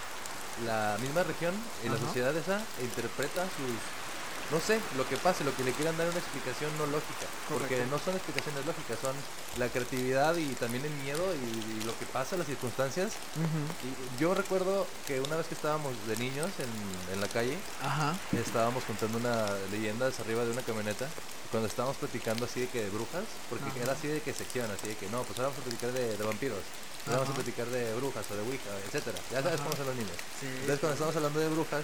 la 0.65 0.97
misma 1.01 1.23
región 1.23 1.55
y 1.83 1.89
la 1.89 1.97
sociedad 1.97 2.35
esa 2.37 2.61
interpreta 2.81 3.43
sus 3.57 3.75
no 4.51 4.59
sé 4.59 4.79
lo 4.97 5.07
que 5.07 5.15
pase 5.17 5.43
lo 5.43 5.55
que 5.55 5.63
le 5.63 5.71
quieran 5.71 5.95
dar 5.97 6.07
una 6.09 6.19
explicación 6.19 6.69
no 6.77 6.85
lógica 6.87 7.25
porque 7.47 7.75
Correcto. 7.79 7.91
no 7.91 7.97
son 8.03 8.15
explicaciones 8.15 8.65
lógicas 8.65 8.97
son 9.01 9.15
la 9.57 9.69
creatividad 9.69 10.35
y 10.35 10.47
también 10.55 10.83
el 10.85 10.91
miedo 11.03 11.23
y, 11.33 11.79
y 11.81 11.83
lo 11.85 11.97
que 11.97 12.05
pasa 12.05 12.35
las 12.37 12.47
circunstancias 12.47 13.13
y 13.83 14.19
yo 14.21 14.33
recuerdo 14.35 14.85
que 15.07 15.19
una 15.21 15.37
vez 15.37 15.47
que 15.47 15.55
estábamos 15.55 15.93
de 16.07 16.17
niños 16.17 16.49
en, 16.59 17.13
en 17.15 17.21
la 17.21 17.27
calle 17.27 17.57
Ajá. 17.81 18.13
estábamos 18.33 18.83
contando 18.83 19.17
una 19.17 19.47
leyenda 19.71 20.07
arriba 20.19 20.43
de 20.43 20.51
una 20.51 20.61
camioneta 20.61 21.07
cuando 21.49 21.67
estábamos 21.67 21.97
platicando 21.97 22.45
así 22.45 22.61
de 22.61 22.67
que 22.67 22.83
de 22.83 22.89
brujas 22.89 23.23
porque 23.49 23.65
Ajá. 23.71 23.79
era 23.83 23.91
así 23.93 24.07
de 24.07 24.21
que 24.21 24.33
sección 24.33 24.69
así 24.71 24.87
de 24.89 24.95
que 24.95 25.07
no 25.09 25.23
pues 25.23 25.39
ahora 25.39 25.49
vamos 25.49 25.59
a 25.61 25.63
platicar 25.69 25.91
de, 25.91 26.17
de 26.17 26.23
vampiros 26.23 26.59
ahora 27.07 27.19
vamos 27.19 27.31
a 27.31 27.35
platicar 27.35 27.67
de 27.67 27.93
brujas 27.95 28.25
o 28.31 28.35
de 28.35 28.43
wicca 28.43 28.69
etcétera 28.87 29.17
ya 29.31 29.41
sabes 29.41 29.59
Ajá. 29.59 29.63
cómo 29.63 29.75
son 29.77 29.85
los 29.87 29.95
niños 29.95 30.15
Sí. 30.39 30.47
entonces 30.47 30.79
cuando 30.79 30.93
estamos 30.95 31.15
hablando 31.15 31.39
de 31.39 31.49
brujas 31.49 31.83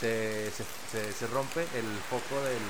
se, 0.00 0.50
se, 0.50 0.64
se, 0.90 1.12
se 1.12 1.26
rompe 1.28 1.62
el 1.74 1.86
foco 2.10 2.34
del 2.42 2.62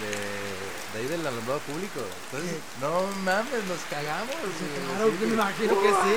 de, 0.00 0.08
de 0.08 0.94
ahí 0.98 1.06
del 1.06 1.26
alumbrado 1.26 1.60
público 1.60 2.00
entonces 2.00 2.56
no 2.80 3.06
mames 3.22 3.62
nos 3.68 3.80
cagamos 3.90 4.34
claro, 4.34 5.10
que 5.12 5.18
me 5.20 5.26
de- 5.26 5.34
imagino 5.34 5.72
que 5.80 5.88
sí. 5.88 6.14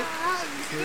Sí. 0.71 0.83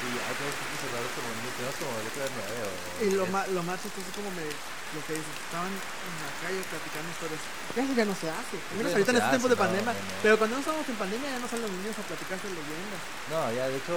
Y 0.00 0.08
ya 0.16 0.32
todos 0.32 0.56
cerrados 0.80 1.12
como 1.12 1.28
niños, 1.36 1.52
tenemos 1.60 1.76
como 1.76 1.92
de 2.00 2.08
que 2.08 2.24
nueve 2.24 2.56
o 2.64 3.04
Y 3.04 3.08
lo 3.20 3.26
más, 3.28 3.44
lo 3.52 3.60
más 3.62 3.76
chistoso 3.84 4.08
es 4.08 4.16
como 4.16 4.32
me, 4.32 4.48
lo 4.48 5.00
que 5.04 5.12
dices, 5.12 5.28
estaban 5.44 5.68
en 5.68 6.14
la 6.24 6.32
calle 6.40 6.60
platicando 6.72 7.08
historias. 7.12 7.42
Eso 7.76 7.92
ya 7.92 8.06
no 8.08 8.16
se 8.16 8.26
hace. 8.32 8.56
Al 8.56 8.76
menos 8.80 8.96
ahorita 8.96 9.12
no 9.12 9.18
en 9.20 9.20
estos 9.20 9.32
tiempos 9.36 9.50
de 9.52 9.58
no, 9.60 9.64
pandemia. 9.68 9.92
no, 9.92 10.00
no. 10.00 10.20
Pero 10.24 10.34
cuando 10.40 10.52
no 10.56 10.60
estábamos 10.64 10.88
en 10.88 10.96
pandemia 10.96 11.28
ya 11.36 11.40
no 11.44 11.48
salen 11.52 11.68
los 11.68 11.76
niños 11.76 11.94
a 12.00 12.08
platicarse 12.08 12.48
leyendas. 12.48 13.02
No, 13.28 13.38
ya 13.52 13.64
de 13.68 13.76
hecho 13.76 13.94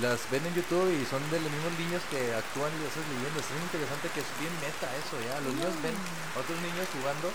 las 0.00 0.24
ven 0.30 0.46
en 0.46 0.54
YouTube 0.54 0.88
y 0.88 1.04
son 1.04 1.20
de 1.28 1.40
los 1.40 1.52
mismos 1.52 1.76
niños 1.76 2.00
que 2.08 2.32
actúan 2.32 2.72
esas 2.80 3.04
leyendas. 3.12 3.44
Es 3.44 3.60
interesante 3.60 4.08
que 4.14 4.24
es 4.24 4.30
bien 4.40 4.54
meta 4.64 4.88
eso 4.96 5.20
ya. 5.20 5.36
Los 5.44 5.52
niños 5.52 5.74
ven 5.84 5.92
a 5.92 6.40
otros 6.40 6.56
niños 6.64 6.88
jugando 6.96 7.28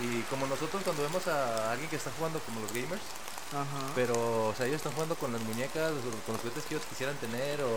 y 0.00 0.24
como 0.32 0.46
nosotros 0.46 0.80
cuando 0.82 1.02
vemos 1.04 1.28
a 1.28 1.72
alguien 1.72 1.90
que 1.90 2.00
está 2.00 2.08
jugando 2.16 2.40
como 2.40 2.64
los 2.64 2.72
gamers, 2.72 3.04
Ajá. 3.50 3.90
pero 3.96 4.14
o 4.48 4.54
sea, 4.56 4.66
ellos 4.66 4.76
están 4.78 4.92
jugando 4.92 5.16
con 5.16 5.32
las 5.32 5.42
muñecas, 5.42 5.90
con 6.24 6.34
los 6.34 6.40
juguetes 6.40 6.62
que 6.64 6.74
ellos 6.76 6.86
quisieran 6.88 7.16
tener 7.18 7.60
o, 7.62 7.68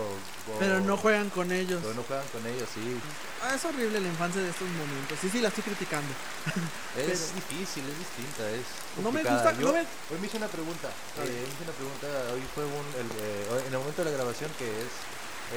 o- 0.54 0.60
Pero 0.60 0.80
no 0.82 0.98
juegan 0.98 1.30
con 1.32 1.52
ellos. 1.52 1.80
pero 1.82 1.94
no 1.96 2.04
juegan 2.04 2.28
con 2.30 2.46
ellos, 2.46 2.70
sí. 2.74 3.00
Ah, 3.42 3.56
es 3.56 3.66
horrible 3.66 4.00
la 4.00 4.08
infancia 4.08 4.42
de 4.42 4.50
estos 4.50 4.68
momentos. 4.70 5.18
Sí, 5.20 5.30
sí, 5.34 5.42
la 5.42 5.50
estoy 5.50 5.64
criticando. 5.64 6.14
Es 6.94 7.10
Pero- 7.10 7.42
difícil, 7.42 7.90
es 7.90 7.98
distinta, 7.98 8.46
es 8.54 8.70
No 9.02 9.10
me 9.12 9.24
gusta- 9.26 9.52
Yo- 9.58 9.68
no 9.68 9.74
me- 9.74 9.82
Hoy 10.14 10.18
me 10.22 10.28
hice 10.28 10.38
una 10.38 10.48
pregunta, 10.48 10.90
A 11.18 11.22
ver. 11.26 11.30
eh, 11.34 11.42
me 11.42 11.50
hice 11.50 11.64
una 11.66 11.74
pregunta, 11.74 12.06
hoy 12.38 12.44
fue 12.54 12.66
un, 12.70 12.86
el, 13.02 13.10
eh, 13.18 13.66
en 13.66 13.74
el 13.74 13.80
momento 13.82 14.06
de 14.06 14.12
la 14.12 14.18
grabación 14.18 14.52
que 14.62 14.70
es 14.70 14.94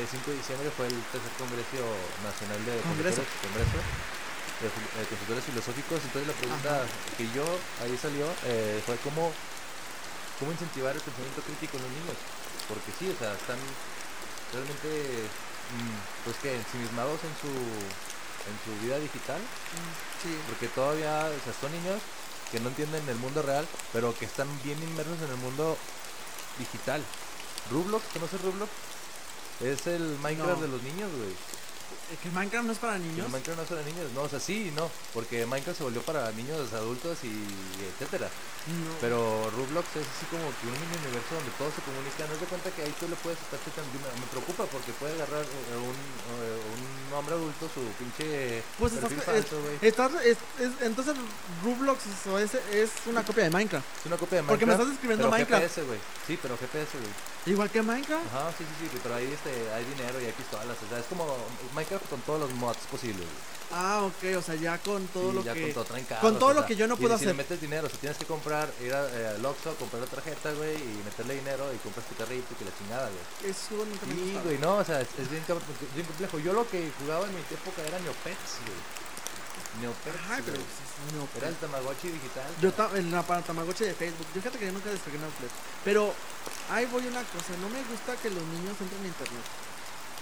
el 0.00 0.08
5 0.08 0.30
de 0.32 0.37
diciembre 0.40 0.68
fue 0.76 0.88
el 0.88 0.96
tercer 1.12 1.28
Congreso 1.37 1.85
Nacional 2.25 2.61
de 2.64 2.80
Congreso. 2.88 3.20
Congreso 3.44 3.78
de 4.64 4.68
Fil- 4.73 4.92
eh, 4.96 5.04
Consultores 5.12 5.44
Filosóficos, 5.44 6.00
entonces 6.08 6.25
la 6.32 6.37
pregunta 6.40 6.73
que 7.20 7.28
yo 7.37 7.44
ahí 7.85 7.92
salió 8.00 8.25
eh, 8.49 8.80
fue 8.88 8.96
cómo, 9.04 9.28
cómo 10.38 10.52
incentivar 10.52 10.95
el 10.95 11.00
pensamiento 11.02 11.43
crítico 11.43 11.76
en 11.76 11.83
los 11.85 11.93
niños, 11.93 12.16
porque 12.69 12.90
sí, 12.99 13.09
o 13.11 13.19
sea, 13.19 13.33
están 13.35 13.59
realmente, 14.52 14.88
mm, 15.73 16.25
pues 16.25 16.37
que 16.38 16.55
ensimismados 16.57 17.21
en 17.25 17.35
su, 17.40 17.50
en 18.47 18.57
su 18.64 18.71
vida 18.87 18.99
digital 18.99 19.40
Sí. 20.23 20.37
porque 20.49 20.69
todavía 20.69 21.26
o 21.26 21.40
sea, 21.45 21.52
son 21.61 21.73
niños 21.73 22.00
que 22.52 22.61
no 22.61 22.69
entienden 22.69 23.09
el 23.09 23.16
mundo 23.16 23.43
real, 23.43 23.66
pero 23.93 24.14
que 24.16 24.25
están 24.25 24.47
bien 24.62 24.81
inmersos 24.83 25.19
en 25.23 25.31
el 25.31 25.37
mundo 25.38 25.76
digital. 26.59 27.02
Roblox, 27.71 28.05
¿conoces 28.12 28.40
Roblox? 28.40 28.71
Es 29.61 29.87
el 29.88 30.16
Minecraft 30.23 30.61
No. 30.61 30.62
de 30.62 30.69
los 30.69 30.83
niños, 30.83 31.11
güey. 31.16 31.35
Que 32.23 32.31
Minecraft 32.31 32.67
no 32.67 32.73
es 32.73 32.79
para 32.79 32.99
niños. 32.99 33.29
Minecraft 33.29 33.57
no 33.59 33.63
es 33.65 33.69
para 33.69 33.83
niños, 33.83 34.13
no, 34.15 34.23
o 34.23 34.29
sea, 34.29 34.39
sí 34.41 34.69
y 34.69 34.71
no, 34.73 34.91
porque 35.13 35.45
Minecraft 35.47 35.79
se 35.79 35.85
volvió 35.85 36.03
para 36.03 36.31
niños, 36.33 36.73
adultos 36.73 37.19
y 37.25 37.33
etcétera. 37.99 38.29
No. 38.67 38.95
Pero 39.01 39.19
Roblox 39.55 39.87
es 39.95 40.03
así 40.07 40.27
como 40.27 40.43
que 40.59 40.67
un 40.67 40.75
mini 40.75 40.97
universo 41.07 41.35
donde 41.39 41.51
todos 41.55 41.71
se 41.75 41.83
comunican. 41.87 42.27
No 42.27 42.35
te 42.35 42.47
cuenta 42.51 42.67
que 42.75 42.83
ahí 42.83 42.95
tú 42.99 43.07
le 43.07 43.15
puedes 43.23 43.39
estar. 43.39 43.59
Me, 43.63 44.27
preocupa 44.27 44.65
porque 44.67 44.91
puede 44.99 45.15
agarrar 45.15 45.43
eh, 45.47 45.79
un, 45.79 45.95
eh, 45.95 46.59
un 46.75 47.15
hombre 47.15 47.35
adulto 47.39 47.71
su 47.71 47.83
pinche 47.95 48.63
Pues 48.79 48.95
estás, 48.95 49.13
es- 49.13 49.23
falso, 49.23 49.55
güey. 49.63 49.79
estás- 49.83 50.19
es- 50.27 50.43
es- 50.59 50.83
entonces 50.83 51.15
Roblox 51.63 52.07
es, 52.07 52.27
o 52.27 52.39
es, 52.41 52.55
es 52.75 52.91
una 53.07 53.23
copia 53.23 53.45
de 53.45 53.51
Minecraft. 53.51 53.87
Es 54.01 54.07
una 54.07 54.17
copia 54.19 54.39
de 54.39 54.43
Minecraft. 54.43 54.51
Porque 54.51 54.67
me 54.67 54.73
estás 54.73 54.89
describiendo 54.91 55.31
Minecraft. 55.31 55.63
GPS, 55.63 55.83
güey. 55.87 55.99
Sí, 56.27 56.39
pero 56.43 56.59
GPS, 56.59 56.99
güey. 56.99 57.13
Igual 57.47 57.71
que 57.71 57.83
Minecraft. 57.83 58.27
Ajá, 58.35 58.51
sí, 58.59 58.65
sí, 58.83 58.89
sí, 58.91 58.99
pero 59.01 59.15
ahí 59.15 59.31
este, 59.31 59.55
hay 59.73 59.85
dinero 59.85 60.21
y 60.21 60.25
hay 60.27 60.33
pistolas. 60.33 60.75
O 60.83 60.89
sea, 60.91 60.99
es 60.99 61.07
como 61.07 61.23
Minecraft 61.73 61.96
con 62.03 62.21
todos 62.23 62.41
los 62.41 62.50
mods 62.55 62.79
posibles. 62.91 63.19
güey. 63.26 63.57
Ah, 63.73 64.03
ok, 64.07 64.37
o 64.38 64.43
sea, 64.43 64.55
ya 64.55 64.79
con 64.79 65.05
todo 65.09 65.31
Sí, 65.31 65.37
lo 65.38 65.43
ya 65.43 65.53
que... 65.53 65.62
con 65.62 65.73
todo 65.75 65.85
traen 65.85 66.05
carros, 66.05 66.23
con 66.23 66.38
todo 66.38 66.50
o 66.50 66.55
lo 66.55 66.61
sea, 66.61 66.69
que 66.69 66.76
yo 66.76 66.87
no 66.87 66.97
puedo 66.97 67.19
si 67.19 67.25
le 67.25 67.31
hacer. 67.33 67.37
metes 67.43 67.61
dinero, 67.61 67.88
si 67.91 67.97
tienes 67.97 68.17
que 68.17 68.25
comprar, 68.25 68.71
ir 68.81 68.95
a, 68.95 69.09
eh, 69.11 69.35
al 69.35 69.45
Oxxo, 69.45 69.75
comprar 69.75 70.03
la 70.03 70.07
tarjeta, 70.09 70.53
güey, 70.53 70.76
y 70.76 71.03
meterle 71.05 71.35
dinero 71.35 71.67
y 71.75 71.79
compras 71.79 72.07
tu 72.07 72.15
carrito 72.15 72.47
y 72.53 72.55
que 72.55 72.65
la 72.65 72.71
chingada, 72.79 73.11
güey. 73.11 73.50
Eso 73.50 73.75
nunca 73.75 74.07
Sí, 74.07 74.38
güey, 74.45 74.59
no, 74.59 74.76
o 74.76 74.85
sea, 74.85 75.00
es, 75.00 75.09
es 75.19 75.29
bien, 75.29 75.43
bien 75.97 76.07
complejo. 76.07 76.38
Yo 76.38 76.53
lo 76.53 76.62
que 76.71 76.93
jugaba 77.03 77.26
en 77.26 77.35
mi 77.35 77.41
época 77.43 77.83
era 77.83 77.99
Neopets, 77.99 78.62
güey. 78.62 78.79
Neopets, 79.83 80.25
Ay, 80.31 80.43
pero... 80.47 80.57
pues, 80.62 81.12
no, 81.12 81.29
Era 81.37 81.49
el 81.49 81.57
Tamagotchi 81.57 82.09
digital. 82.09 82.47
Yo 82.62 82.73
ta- 82.73 82.91
en 82.95 83.11
la 83.11 83.23
para 83.26 83.43
Tamagotchi 83.43 83.85
de 83.85 83.95
Facebook. 83.95 84.26
Yo 84.33 84.41
fíjate 84.41 84.59
que 84.59 84.67
yo 84.67 84.73
nunca 84.73 84.91
descargué 84.91 85.19
Netflix. 85.19 85.50
Pero 85.85 86.15
ahí 86.71 86.87
voy 86.87 87.05
una 87.07 87.21
cosa. 87.35 87.53
No 87.61 87.69
me 87.69 87.83
gusta 87.85 88.15
que 88.23 88.31
los 88.31 88.43
niños 88.45 88.79
entren 88.81 89.03
a 89.03 89.07
internet. 89.07 89.45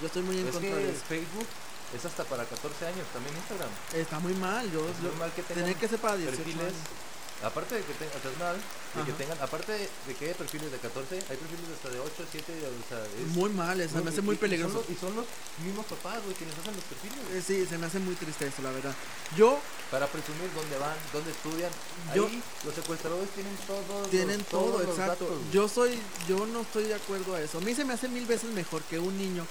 Yo 0.00 0.06
estoy 0.08 0.22
muy 0.22 0.40
en 0.40 0.48
es 0.48 0.52
contra 0.54 0.70
que 0.70 0.76
de 0.76 0.90
eso. 0.90 1.04
Facebook 1.06 1.46
es 1.94 2.04
hasta 2.04 2.24
para 2.24 2.44
14 2.44 2.86
años, 2.86 3.06
también 3.12 3.36
Instagram. 3.36 3.70
Está 3.94 4.18
muy 4.20 4.34
mal. 4.34 4.70
Yo, 4.72 4.80
Es 4.88 4.96
yo- 5.02 5.08
normal 5.08 5.32
que 5.34 5.42
tengan 5.42 5.64
Tiene 5.64 5.78
que 5.80 5.88
ser 5.88 5.98
para 5.98 6.16
18 6.16 6.36
perfiles, 6.36 6.64
años. 6.66 7.44
aparte 7.44 7.74
de 7.76 7.82
que 7.84 7.92
tengan, 7.94 8.16
o 8.16 8.20
sea, 8.22 8.30
es 8.30 8.38
mal, 8.38 8.56
de 8.56 9.02
que 9.04 9.12
tengan, 9.18 9.38
aparte 9.42 9.72
de 10.06 10.14
que 10.14 10.28
hay 10.28 10.34
perfiles 10.34 10.70
de 10.72 10.78
14, 10.78 11.16
hay 11.16 11.36
perfiles 11.36 11.66
hasta 11.74 11.88
de 11.90 11.98
8, 12.00 12.24
7, 12.30 12.52
o 12.52 12.88
sea, 12.88 13.04
es... 13.04 13.26
Muy 13.34 13.50
mal, 13.50 13.80
eso 13.80 13.98
no, 13.98 14.04
me 14.04 14.10
hace 14.10 14.22
muy 14.22 14.36
peligroso. 14.36 14.84
Y 14.88 14.94
son, 14.94 15.14
los, 15.16 15.26
y 15.26 15.26
son 15.34 15.56
los 15.58 15.64
mismos 15.66 15.84
papás, 15.86 16.22
güey, 16.24 16.34
quienes 16.36 16.56
hacen 16.58 16.74
los 16.74 16.84
perfiles. 16.84 17.18
Eh, 17.34 17.42
sí, 17.44 17.66
se 17.68 17.76
me 17.78 17.86
hace 17.86 17.98
muy 17.98 18.14
triste 18.14 18.46
eso, 18.46 18.62
la 18.62 18.70
verdad. 18.70 18.94
Yo 19.36 19.58
Para 19.90 20.06
presumir 20.06 20.48
dónde 20.54 20.78
van, 20.78 20.96
dónde 21.12 21.30
estudian. 21.32 21.70
Yo- 22.14 22.26
Ahí 22.26 22.42
los 22.64 22.74
secuestradores 22.74 23.28
tienen 23.30 23.56
todo. 23.66 24.02
tienen 24.08 24.38
los- 24.38 24.48
todo, 24.48 24.64
todos 24.72 24.86
los 24.86 24.98
exacto. 24.98 25.24
datos, 25.24 25.38
yo 25.52 25.68
soy, 25.68 25.98
yo 26.28 26.46
no 26.46 26.60
estoy 26.62 26.84
de 26.84 26.94
acuerdo 26.94 27.34
a 27.34 27.40
eso. 27.42 27.58
A 27.58 27.60
mí 27.60 27.74
se 27.74 27.84
me 27.84 27.92
hace 27.94 28.08
mil 28.08 28.24
veces 28.26 28.50
mejor 28.50 28.82
que 28.84 28.98
un 28.98 29.16
niño, 29.18 29.44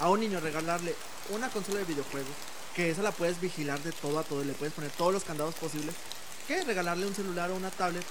a 0.00 0.08
un 0.08 0.20
niño 0.20 0.40
regalarle 0.40 0.94
una 1.30 1.48
consola 1.50 1.78
de 1.78 1.84
videojuegos, 1.84 2.32
que 2.74 2.90
esa 2.90 3.02
la 3.02 3.12
puedes 3.12 3.40
vigilar 3.40 3.80
de 3.82 3.92
todo 3.92 4.18
a 4.18 4.22
todo, 4.24 4.42
y 4.42 4.46
le 4.46 4.52
puedes 4.54 4.74
poner 4.74 4.90
todos 4.92 5.12
los 5.12 5.24
candados 5.24 5.54
posibles, 5.54 5.94
que 6.46 6.62
regalarle 6.64 7.06
un 7.06 7.14
celular 7.14 7.50
o 7.50 7.56
una 7.56 7.70
tablet 7.70 8.04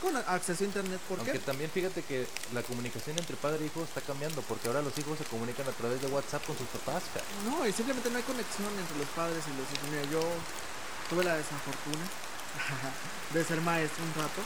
con 0.00 0.16
acceso 0.16 0.64
a 0.64 0.66
internet. 0.66 1.00
¿Por 1.08 1.18
Aunque 1.18 1.32
qué? 1.32 1.38
también 1.40 1.70
fíjate 1.70 2.02
que 2.02 2.26
la 2.54 2.62
comunicación 2.62 3.18
entre 3.18 3.36
padre 3.36 3.64
e 3.64 3.66
hijo 3.66 3.84
está 3.84 4.00
cambiando, 4.00 4.40
porque 4.42 4.68
ahora 4.68 4.82
los 4.82 4.96
hijos 4.96 5.18
se 5.18 5.24
comunican 5.24 5.66
a 5.68 5.72
través 5.72 6.00
de 6.00 6.08
WhatsApp 6.08 6.44
con 6.46 6.56
sus 6.56 6.66
papás. 6.68 7.02
No, 7.44 7.66
y 7.66 7.72
simplemente 7.72 8.08
no 8.10 8.16
hay 8.16 8.22
conexión 8.22 8.72
entre 8.78 8.96
los 8.98 9.08
padres 9.08 9.44
y 9.44 9.50
los 9.60 9.66
hijos. 9.68 9.88
Mira, 9.90 10.04
yo 10.10 10.22
tuve 11.10 11.24
la 11.24 11.36
desafortuna 11.36 12.04
de 13.34 13.44
ser 13.44 13.60
maestro 13.60 14.04
un 14.04 14.14
rato. 14.14 14.40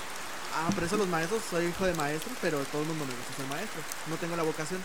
Aprecio 0.70 0.96
a 0.96 0.98
los 0.98 1.08
maestros, 1.08 1.42
soy 1.50 1.66
hijo 1.66 1.84
de 1.84 1.94
maestro, 1.94 2.30
pero 2.40 2.58
todo 2.70 2.82
el 2.82 2.88
mundo 2.88 3.04
me 3.06 3.14
gusta 3.14 3.34
ser 3.36 3.46
maestro. 3.46 3.80
No 4.06 4.16
tengo 4.16 4.36
la 4.36 4.44
vocación. 4.44 4.80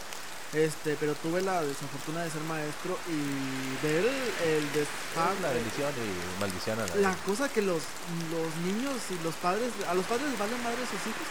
Este, 0.54 0.98
pero 1.00 1.14
tuve 1.22 1.42
la 1.46 1.62
desafortuna 1.62 2.24
de 2.26 2.32
ser 2.32 2.42
maestro 2.50 2.98
y 3.06 3.86
ver 3.86 4.02
el, 4.02 4.10
el 4.50 4.64
Es 4.66 4.74
desfase. 4.74 5.38
una 5.38 5.50
bendición 5.54 5.94
y 5.94 6.10
maldición 6.42 6.80
a 6.82 6.88
la 6.90 6.96
La 6.96 7.16
cosa 7.22 7.46
que 7.50 7.62
los, 7.62 7.86
los 8.34 8.50
niños 8.66 8.98
y 9.14 9.24
los 9.24 9.36
padres, 9.46 9.70
a 9.88 9.94
los 9.94 10.06
padres 10.10 10.26
les 10.30 10.40
valen 10.40 10.58
madre 10.66 10.82
sus 10.90 11.06
hijos 11.06 11.28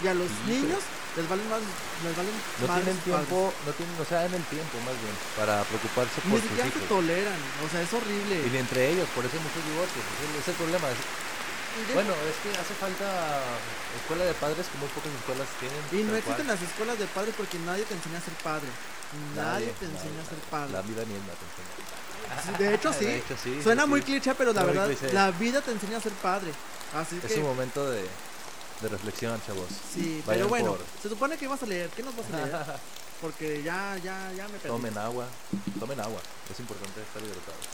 y 0.00 0.06
a 0.06 0.14
los 0.14 0.30
Sí, 0.46 0.54
niños 0.54 0.78
les 1.18 1.26
valen 1.28 1.42
más, 1.50 1.58
les 2.06 2.14
valen 2.14 2.30
No 2.62 2.66
tienen 2.78 2.94
padres. 2.94 3.10
tiempo, 3.10 3.38
no 3.66 3.72
tienen, 3.74 3.94
o 3.98 4.06
sea, 4.06 4.22
en 4.30 4.34
el 4.38 4.44
tiempo 4.46 4.78
más 4.86 4.94
bien, 5.02 5.14
para 5.34 5.66
preocuparse 5.66 6.22
Ni 6.24 6.30
por 6.30 6.38
sus 6.38 6.48
siquiera 6.54 6.70
se 6.70 6.86
toleran, 6.86 7.40
o 7.66 7.66
sea, 7.74 7.82
es 7.82 7.90
horrible. 7.90 8.34
Y 8.46 8.50
ni 8.54 8.58
entre 8.62 8.80
ellos, 8.86 9.10
por 9.18 9.26
eso 9.26 9.34
hay 9.34 9.42
muchos 9.42 9.66
divorcios. 9.66 10.04
Es 10.38 10.46
el 10.46 10.54
problema. 10.54 10.86
Bueno, 11.94 12.12
es 12.28 12.36
que 12.42 12.50
hace 12.58 12.74
falta 12.74 13.06
escuela 14.00 14.24
de 14.24 14.34
padres, 14.34 14.66
que 14.66 14.78
muy 14.78 14.88
pocas 14.88 15.12
escuelas 15.12 15.48
tienen. 15.60 15.80
Y 15.92 16.08
no 16.10 16.16
existen 16.16 16.46
cual. 16.46 16.56
las 16.58 16.62
escuelas 16.62 16.98
de 16.98 17.06
padres 17.06 17.34
porque 17.36 17.58
nadie 17.60 17.84
te 17.84 17.94
enseña 17.94 18.18
a 18.18 18.22
ser 18.22 18.34
padre. 18.42 18.68
Nadie, 19.36 19.66
te 19.78 19.84
enseña 19.86 20.22
a 20.22 20.28
ser 20.28 20.38
padre. 20.50 20.72
La 20.72 20.82
vida 20.82 21.02
misma 21.04 21.32
te 21.34 21.44
enseña. 21.48 22.58
De 22.58 22.74
hecho, 22.74 22.92
sí. 22.98 23.04
De 23.06 23.16
hecho, 23.18 23.36
sí, 23.42 23.60
Suena 23.62 23.84
sí, 23.84 23.88
muy 23.88 24.00
sí. 24.00 24.06
cliché, 24.06 24.34
pero 24.34 24.52
la 24.52 24.60
muy 24.62 24.70
verdad, 24.72 24.86
cliché. 24.86 25.12
la 25.12 25.30
vida 25.32 25.60
te 25.60 25.72
enseña 25.72 25.98
a 25.98 26.00
ser 26.00 26.12
padre. 26.22 26.52
Así 26.94 27.18
Es 27.22 27.32
que, 27.32 27.40
un 27.40 27.46
momento 27.46 27.88
de, 27.90 28.02
de 28.82 28.88
reflexión, 28.88 29.40
chavos. 29.46 29.66
sí, 29.94 30.22
Vayan 30.26 30.38
pero 30.42 30.48
bueno, 30.48 30.70
por- 30.76 30.84
se 31.02 31.08
supone 31.08 31.36
que 31.36 31.46
vas 31.48 31.62
a 31.62 31.66
leer. 31.66 31.88
¿Qué 31.90 32.02
nos 32.02 32.14
vas 32.16 32.26
a 32.32 32.36
leer? 32.36 32.56
Porque 33.20 33.62
ya, 33.62 33.96
ya, 34.02 34.32
ya 34.34 34.44
me 34.48 34.56
perdí. 34.58 34.68
Tomen 34.68 34.96
agua, 34.96 35.26
tomen 35.78 36.00
agua. 36.00 36.20
Es 36.50 36.58
importante 36.58 37.02
estar 37.02 37.20
hidratados. 37.22 37.66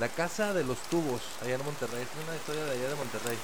La 0.00 0.08
casa 0.08 0.52
de 0.52 0.64
los 0.64 0.78
tubos, 0.90 1.22
allá 1.42 1.54
en 1.54 1.64
Monterrey. 1.64 2.02
Es 2.02 2.10
una 2.26 2.34
historia 2.36 2.64
de 2.64 2.72
allá 2.72 2.88
de 2.90 2.96
Monterrey. 2.98 3.38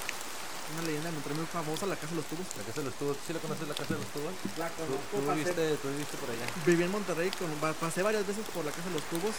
Una 0.75 0.83
leyenda 0.87 1.11
de 1.11 1.15
Monterrey 1.15 1.39
muy 1.39 1.47
famosa, 1.51 1.87
la 1.87 1.95
casa 1.95 2.11
de 2.11 2.19
los 2.23 2.27
tubos. 2.27 2.47
La 2.59 2.65
casa 2.67 2.79
de 2.83 2.87
los 2.91 2.95
tubos. 2.99 3.17
¿Sí 3.27 3.31
la 3.33 3.39
conoces 3.41 3.67
la 3.71 3.75
casa 3.79 3.95
de 3.95 4.01
los 4.03 4.11
tubos? 4.11 4.33
La 4.59 4.67
Tú, 4.75 4.83
conozco, 4.83 5.15
tú 5.15 5.19
pasé- 5.31 5.39
viviste, 5.39 5.63
tú 5.83 5.87
viviste 5.95 6.17
por 6.19 6.29
allá. 6.31 6.47
Viví 6.67 6.83
en 6.83 6.91
Monterrey, 6.95 7.31
con- 7.39 7.55
pasé 7.79 8.03
varias 8.03 8.27
veces 8.27 8.43
por 8.51 8.63
la 8.67 8.71
casa 8.75 8.87
de 8.91 8.95
los 8.99 9.05
tubos. 9.11 9.35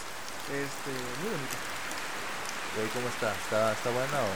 Este, 0.51 0.91
muy 1.19 1.29
bonito. 1.35 1.57
Güey, 2.79 2.87
¿cómo 2.95 3.07
está? 3.11 3.35
¿Está, 3.35 3.75
está 3.75 3.89
buena 3.91 4.17
o...? 4.23 4.31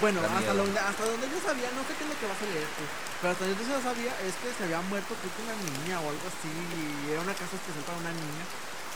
Bueno, 0.00 0.20
hasta 0.22 0.54
donde, 0.54 0.78
hasta 0.78 1.04
donde 1.04 1.26
yo 1.28 1.36
sabía, 1.42 1.68
no 1.74 1.82
sé 1.84 1.92
qué 1.98 2.04
es 2.06 2.10
lo 2.12 2.16
que 2.16 2.28
vas 2.30 2.38
a 2.38 2.46
leer 2.54 2.68
tú, 2.78 2.84
pero 3.20 3.34
hasta 3.34 3.44
donde 3.44 3.58
yo 3.66 3.76
sabía 3.82 4.12
es 4.24 4.32
que 4.38 4.48
se 4.54 4.62
había 4.64 4.80
muerto 4.86 5.10
creo 5.18 5.32
que 5.34 5.42
una 5.42 5.58
niña 5.58 5.98
o 5.98 6.06
algo 6.06 6.22
así, 6.22 6.48
y 6.48 7.10
era 7.10 7.20
una 7.20 7.34
casa 7.34 7.50
especial 7.58 7.82
para 7.82 7.98
una 7.98 8.14
niña, 8.14 8.44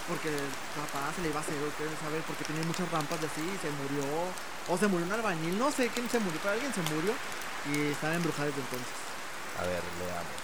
porque 0.09 0.29
el 0.29 0.49
papá 0.75 1.13
se 1.15 1.23
le 1.23 1.29
iba 1.29 1.39
a 1.39 1.43
hacer, 1.43 1.55
saber, 2.03 2.23
porque 2.27 2.45
tenía 2.45 2.63
muchas 2.63 2.91
rampas 2.91 3.21
de 3.21 3.27
así, 3.27 3.43
y 3.43 3.59
se 3.59 3.71
murió, 3.75 4.07
o 4.69 4.79
se 4.79 4.87
murió 4.87 5.07
un 5.07 5.13
albañil, 5.13 5.59
no 5.59 5.71
sé 5.71 5.89
quién 5.91 6.09
se 6.09 6.19
murió, 6.19 6.39
pero 6.43 6.55
alguien 6.55 6.73
se 6.73 6.83
murió, 6.95 7.13
y 7.67 7.93
estaba 7.93 8.15
embrujada 8.15 8.47
desde 8.47 8.61
entonces. 8.61 8.95
A 9.59 9.63
ver, 9.67 9.83
leamos. 9.99 10.39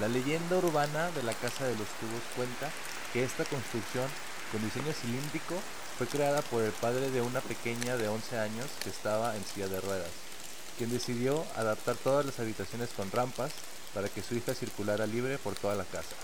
La 0.00 0.08
leyenda 0.08 0.56
urbana 0.56 1.10
de 1.10 1.22
la 1.22 1.34
Casa 1.34 1.64
de 1.64 1.76
los 1.76 1.88
Tubos 2.00 2.22
cuenta 2.34 2.70
que 3.12 3.24
esta 3.24 3.44
construcción, 3.44 4.08
con 4.50 4.64
diseño 4.64 4.92
cilíndrico, 4.92 5.60
fue 5.98 6.06
creada 6.06 6.40
por 6.42 6.62
el 6.62 6.72
padre 6.72 7.10
de 7.10 7.20
una 7.20 7.40
pequeña 7.40 7.96
de 7.96 8.08
11 8.08 8.38
años 8.38 8.66
que 8.82 8.88
estaba 8.88 9.36
en 9.36 9.44
silla 9.44 9.68
de 9.68 9.80
ruedas, 9.80 10.10
quien 10.78 10.90
decidió 10.90 11.44
adaptar 11.56 11.96
todas 11.96 12.24
las 12.24 12.40
habitaciones 12.40 12.88
con 12.96 13.10
rampas 13.10 13.52
para 13.92 14.08
que 14.08 14.22
su 14.22 14.34
hija 14.34 14.54
circulara 14.54 15.06
libre 15.06 15.36
por 15.36 15.54
toda 15.54 15.74
la 15.74 15.84
casa. 15.84 16.16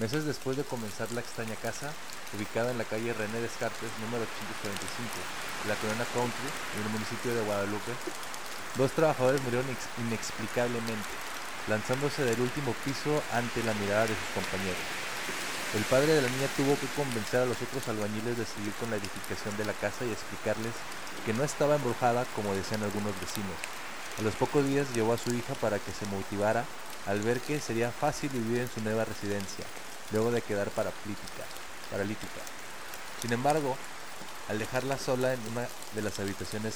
Meses 0.00 0.24
después 0.24 0.56
de 0.56 0.64
comenzar 0.64 1.12
la 1.12 1.20
extraña 1.20 1.54
casa, 1.56 1.92
ubicada 2.34 2.70
en 2.70 2.78
la 2.78 2.84
calle 2.84 3.12
René 3.12 3.40
Descartes, 3.40 3.90
número 4.00 4.24
845, 4.24 4.80
de 5.62 5.68
la 5.68 5.76
colonia 5.76 6.06
Country, 6.16 6.48
en 6.48 6.82
el 6.86 6.90
municipio 6.90 7.34
de 7.34 7.42
Guadalupe, 7.44 7.92
Dos 8.78 8.92
trabajadores 8.92 9.42
murieron 9.42 9.66
inex- 9.66 9.98
inexplicablemente, 9.98 11.10
lanzándose 11.66 12.22
del 12.24 12.40
último 12.40 12.72
piso 12.84 13.20
ante 13.34 13.64
la 13.64 13.74
mirada 13.74 14.06
de 14.06 14.14
sus 14.14 14.30
compañeros. 14.32 14.86
El 15.74 15.82
padre 15.90 16.14
de 16.14 16.22
la 16.22 16.28
niña 16.30 16.46
tuvo 16.56 16.78
que 16.78 16.86
convencer 16.94 17.40
a 17.42 17.46
los 17.50 17.60
otros 17.60 17.82
albañiles 17.88 18.38
de 18.38 18.46
seguir 18.46 18.72
con 18.78 18.90
la 18.90 18.96
edificación 18.96 19.56
de 19.58 19.66
la 19.66 19.74
casa 19.74 20.06
y 20.06 20.12
explicarles 20.14 20.72
que 21.26 21.34
no 21.34 21.42
estaba 21.42 21.76
embrujada 21.76 22.24
como 22.36 22.54
decían 22.54 22.82
algunos 22.82 23.12
vecinos. 23.20 23.58
A 24.18 24.22
los 24.22 24.34
pocos 24.38 24.64
días 24.64 24.86
llevó 24.94 25.12
a 25.14 25.18
su 25.18 25.34
hija 25.34 25.54
para 25.60 25.78
que 25.78 25.90
se 25.92 26.06
motivara 26.06 26.64
al 27.06 27.20
ver 27.20 27.40
que 27.40 27.58
sería 27.60 27.90
fácil 27.90 28.30
vivir 28.30 28.60
en 28.62 28.70
su 28.70 28.80
nueva 28.82 29.04
residencia, 29.04 29.64
luego 30.12 30.30
de 30.30 30.42
quedar 30.42 30.70
paralítica. 30.70 31.44
paralítica. 31.90 32.40
Sin 33.20 33.32
embargo, 33.32 33.76
al 34.48 34.58
dejarla 34.58 34.98
sola 34.98 35.34
en 35.34 35.40
una 35.52 35.68
de 35.94 36.02
las 36.02 36.18
habitaciones, 36.18 36.74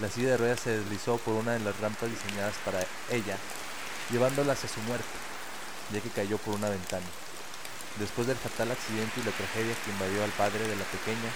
la 0.00 0.08
silla 0.08 0.30
de 0.30 0.36
ruedas 0.36 0.60
se 0.60 0.78
deslizó 0.78 1.18
por 1.18 1.34
una 1.34 1.52
de 1.52 1.60
las 1.60 1.78
rampas 1.80 2.10
diseñadas 2.10 2.54
para 2.64 2.80
ella, 3.10 3.36
llevándola 4.10 4.54
hacia 4.54 4.68
su 4.68 4.80
muerte, 4.80 5.04
ya 5.92 6.00
que 6.00 6.08
cayó 6.10 6.38
por 6.38 6.54
una 6.54 6.70
ventana. 6.70 7.06
Después 7.98 8.26
del 8.26 8.38
fatal 8.38 8.70
accidente 8.70 9.20
y 9.20 9.24
la 9.24 9.32
tragedia 9.32 9.74
que 9.84 9.90
invadió 9.90 10.24
al 10.24 10.30
padre 10.30 10.66
de 10.66 10.76
la 10.76 10.84
pequeña, 10.84 11.30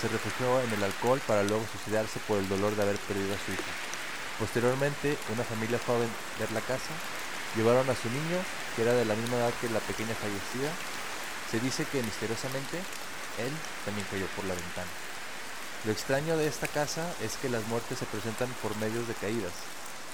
se 0.00 0.08
refugió 0.08 0.60
en 0.60 0.72
el 0.72 0.82
alcohol 0.82 1.20
para 1.26 1.42
luego 1.44 1.64
suicidarse 1.72 2.18
por 2.26 2.38
el 2.38 2.48
dolor 2.48 2.74
de 2.76 2.82
haber 2.82 2.96
perdido 3.08 3.32
a 3.32 3.44
su 3.46 3.52
hija. 3.52 3.72
Posteriormente, 4.38 5.16
una 5.32 5.44
familia 5.44 5.78
fue 5.78 5.94
a 5.94 5.98
ver 6.00 6.52
la 6.52 6.60
casa, 6.60 6.92
llevaron 7.56 7.88
a 7.88 7.96
su 7.96 8.08
niño, 8.10 8.38
que 8.74 8.82
era 8.82 8.92
de 8.92 9.04
la 9.04 9.14
misma 9.14 9.38
edad 9.38 9.54
que 9.60 9.68
la 9.70 9.80
pequeña 9.80 10.14
fallecida. 10.14 10.70
Se 11.50 11.60
dice 11.60 11.84
que 11.90 12.02
misteriosamente 12.02 12.78
él 13.38 13.52
también 13.84 14.06
cayó 14.10 14.26
por 14.36 14.44
la 14.44 14.54
ventana. 14.54 14.88
Lo 15.84 15.92
extraño 15.92 16.36
de 16.36 16.48
esta 16.48 16.68
casa 16.68 17.06
es 17.22 17.36
que 17.36 17.48
las 17.48 17.66
muertes 17.68 17.98
se 17.98 18.06
presentan 18.06 18.48
por 18.62 18.76
medios 18.76 19.06
de 19.06 19.14
caídas, 19.14 19.52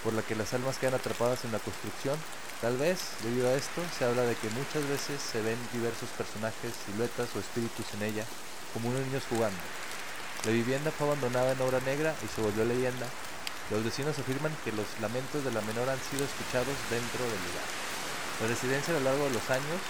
por 0.04 0.12
la 0.12 0.22
que 0.22 0.36
las 0.36 0.52
almas 0.52 0.78
quedan 0.78 0.94
atrapadas 0.94 1.44
en 1.44 1.52
la 1.52 1.58
construcción. 1.58 2.18
Tal 2.60 2.76
vez, 2.76 3.00
debido 3.22 3.48
a 3.48 3.54
esto, 3.54 3.82
se 3.96 4.04
habla 4.04 4.22
de 4.22 4.36
que 4.36 4.50
muchas 4.50 4.86
veces 4.86 5.20
se 5.20 5.40
ven 5.40 5.58
diversos 5.72 6.08
personajes, 6.10 6.74
siluetas 6.86 7.28
o 7.34 7.40
espíritus 7.40 7.86
en 7.94 8.02
ella, 8.02 8.24
como 8.72 8.90
unos 8.90 9.00
niños 9.02 9.24
jugando. 9.28 9.58
La 10.44 10.52
vivienda 10.52 10.90
fue 10.90 11.06
abandonada 11.06 11.52
en 11.52 11.60
obra 11.60 11.80
negra 11.80 12.14
y 12.22 12.28
se 12.28 12.42
volvió 12.42 12.64
leyenda. 12.64 13.06
Los 13.70 13.84
vecinos 13.84 14.18
afirman 14.18 14.54
que 14.64 14.72
los 14.72 14.86
lamentos 15.00 15.44
de 15.44 15.52
la 15.52 15.60
menor 15.62 15.88
han 15.88 16.00
sido 16.10 16.24
escuchados 16.24 16.74
dentro 16.90 17.22
del 17.24 17.42
lugar. 17.46 17.68
La 18.40 18.46
residencia 18.48 18.94
a 18.94 18.98
lo 18.98 19.04
largo 19.04 19.24
de 19.24 19.36
los 19.38 19.50
años 19.50 19.80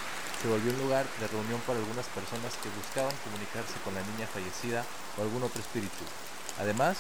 se 0.41 0.49
volvió 0.49 0.73
un 0.73 0.83
lugar 0.83 1.07
de 1.21 1.29
reunión 1.29 1.61
para 1.67 1.79
algunas 1.79 2.07
personas 2.11 2.53
que 2.59 2.69
buscaban 2.75 3.15
comunicarse 3.25 3.79
con 3.85 3.95
la 3.95 4.03
niña 4.03 4.27
fallecida 4.27 4.85
o 5.17 5.23
algún 5.23 5.43
otro 5.43 5.61
espíritu. 5.63 6.05
Además, 6.59 6.99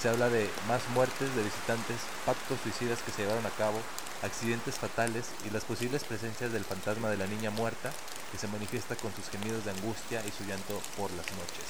se 0.00 0.08
habla 0.08 0.28
de 0.28 0.48
más 0.68 0.86
muertes 0.92 1.34
de 1.34 1.42
visitantes, 1.42 1.96
pactos 2.24 2.60
suicidas 2.62 3.00
que 3.00 3.12
se 3.12 3.22
llevaron 3.22 3.46
a 3.46 3.56
cabo, 3.56 3.80
accidentes 4.22 4.76
fatales 4.76 5.26
y 5.44 5.50
las 5.50 5.64
posibles 5.64 6.04
presencias 6.04 6.52
del 6.52 6.64
fantasma 6.64 7.08
de 7.08 7.16
la 7.16 7.26
niña 7.26 7.50
muerta 7.50 7.92
que 8.30 8.38
se 8.38 8.48
manifiesta 8.48 8.96
con 8.96 9.14
sus 9.14 9.28
gemidos 9.28 9.64
de 9.64 9.70
angustia 9.72 10.22
y 10.26 10.32
su 10.32 10.44
llanto 10.44 10.80
por 10.96 11.10
las 11.12 11.26
noches. 11.32 11.66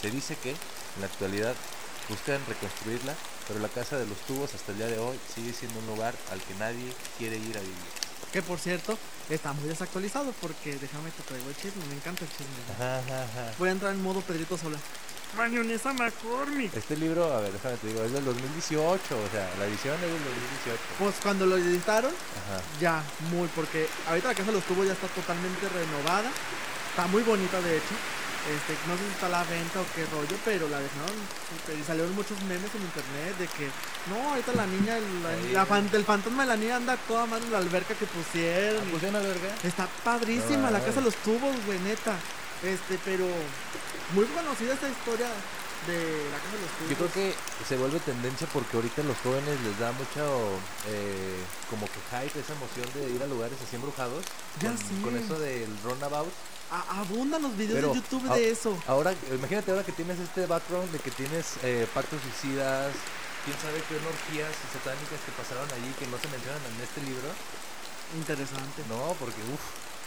Se 0.00 0.10
dice 0.10 0.36
que, 0.36 0.50
en 0.50 1.00
la 1.00 1.06
actualidad, 1.06 1.54
buscan 2.08 2.40
reconstruirla, 2.48 3.14
pero 3.48 3.60
la 3.60 3.68
casa 3.68 3.96
de 3.98 4.06
los 4.06 4.18
tubos 4.26 4.54
hasta 4.54 4.72
el 4.72 4.78
día 4.78 4.86
de 4.88 4.98
hoy 4.98 5.18
sigue 5.34 5.52
siendo 5.52 5.78
un 5.80 5.86
lugar 5.86 6.14
al 6.30 6.40
que 6.40 6.54
nadie 6.54 6.92
quiere 7.18 7.36
ir 7.36 7.56
a 7.56 7.60
vivir. 7.60 7.76
Que 8.32 8.40
por 8.42 8.58
cierto, 8.58 8.98
está 9.28 9.52
muy 9.52 9.68
desactualizado 9.68 10.32
porque 10.40 10.76
déjame 10.76 11.10
te 11.10 11.22
traigo 11.22 11.48
el 11.48 11.56
chisme, 11.56 11.84
me 11.88 11.94
encanta 11.94 12.24
el 12.24 12.30
chisme. 12.30 12.62
Ajá, 12.74 12.98
ajá, 12.98 13.24
ajá. 13.24 13.52
Voy 13.58 13.68
a 13.68 13.72
entrar 13.72 13.92
en 13.92 14.02
modo 14.02 14.20
Pedrito 14.22 14.56
Sola. 14.56 14.78
Mayonesa 15.36 15.94
McCormick. 15.94 16.76
Este 16.76 16.94
libro, 16.96 17.32
a 17.32 17.40
ver, 17.40 17.52
déjame 17.52 17.76
te 17.78 17.86
digo, 17.86 18.04
es 18.04 18.12
del 18.12 18.24
2018, 18.24 18.84
o 19.00 19.30
sea, 19.32 19.48
la 19.58 19.64
edición 19.64 19.94
es 19.94 20.00
del 20.02 20.10
2018. 20.24 20.80
Pues 20.98 21.14
cuando 21.22 21.46
lo 21.46 21.56
editaron, 21.56 22.10
Ajá. 22.12 22.60
ya, 22.80 23.02
muy, 23.30 23.48
porque 23.56 23.88
ahorita 24.08 24.28
la 24.28 24.34
casa 24.34 24.48
de 24.48 24.56
los 24.58 24.64
tubos 24.64 24.86
ya 24.86 24.92
está 24.92 25.06
totalmente 25.08 25.68
renovada. 25.70 26.30
Está 26.90 27.06
muy 27.06 27.22
bonita, 27.22 27.60
de 27.62 27.76
hecho. 27.78 27.94
Este, 28.42 28.74
no 28.90 28.96
sé 28.98 29.04
si 29.06 29.12
está 29.14 29.26
a 29.26 29.38
la 29.38 29.44
venta 29.44 29.78
o 29.80 29.86
qué 29.94 30.02
rollo, 30.10 30.36
pero 30.44 30.68
la 30.68 30.80
dejaron 30.80 31.14
y 31.78 31.84
salieron 31.86 32.12
muchos 32.16 32.34
memes 32.42 32.74
en 32.74 32.82
internet 32.82 33.38
de 33.38 33.46
que 33.46 33.70
no, 34.10 34.18
ahorita 34.30 34.52
la 34.54 34.66
niña, 34.66 34.96
el, 34.98 35.04
Ahí. 35.26 35.52
la 35.52 35.64
fan- 35.64 35.88
el 35.92 36.04
fantasma 36.04 36.42
de 36.42 36.48
la 36.48 36.56
niña 36.56 36.76
anda 36.76 36.96
toda 37.06 37.26
mal 37.26 37.40
en 37.40 37.52
la 37.52 37.58
alberca 37.58 37.94
que 37.94 38.06
pusieron. 38.06 38.82
y- 38.88 38.90
¿Puse 38.92 39.08
una 39.10 39.20
verga? 39.20 39.54
Está 39.62 39.86
padrísima 40.02 40.72
la 40.72 40.80
casa 40.80 40.98
de 40.98 41.02
los 41.06 41.14
tubos, 41.22 41.54
güey, 41.66 41.78
neta. 41.80 42.16
Este, 42.64 42.98
pero 43.04 43.26
muy 44.14 44.24
conocida 44.26 44.74
esta 44.74 44.88
historia 44.88 45.26
de 45.86 45.98
la 46.30 46.38
casa 46.42 46.54
de 46.58 46.62
los 46.66 46.70
tubos. 46.78 46.90
Yo 46.90 46.96
creo 46.98 47.12
que 47.14 47.34
se 47.68 47.76
vuelve 47.76 48.00
tendencia 48.00 48.46
porque 48.52 48.76
ahorita 48.76 49.02
a 49.02 49.04
los 49.04 49.18
jóvenes 49.18 49.54
les 49.62 49.78
da 49.78 49.92
mucho 49.92 50.58
eh, 50.90 51.38
como 51.70 51.86
que 51.86 51.98
hype, 52.10 52.40
esa 52.40 52.54
emoción 52.54 52.86
de 52.94 53.14
ir 53.14 53.22
a 53.22 53.26
lugares 53.28 53.56
así 53.64 53.76
embrujados. 53.76 54.24
Ya 54.60 54.70
con, 54.70 54.78
sé. 54.78 55.00
con 55.02 55.16
eso 55.16 55.38
del 55.38 55.70
runabout. 55.84 56.32
Abundan 56.72 57.42
los 57.42 57.54
videos 57.56 57.76
Pero, 57.76 57.88
de 57.92 57.94
YouTube 58.00 58.24
de 58.32 58.50
eso. 58.50 58.72
Ahora, 58.86 59.12
imagínate 59.30 59.70
ahora 59.70 59.84
que 59.84 59.92
tienes 59.92 60.18
este 60.18 60.46
background 60.46 60.90
de 60.90 60.98
que 61.00 61.10
tienes 61.10 61.60
eh, 61.62 61.86
pactos 61.92 62.16
suicidas, 62.22 62.88
quién 63.44 63.56
sabe 63.60 63.76
qué 63.84 64.00
orgías 64.00 64.48
satánicas 64.72 65.20
que 65.20 65.32
pasaron 65.36 65.68
allí 65.68 65.92
que 66.00 66.06
no 66.08 66.16
se 66.16 66.28
mencionan 66.32 66.64
en 66.64 66.80
este 66.80 67.04
libro. 67.04 67.28
Interesante. 68.16 68.80
No, 68.88 69.12
porque 69.20 69.36
uff. 69.52 69.60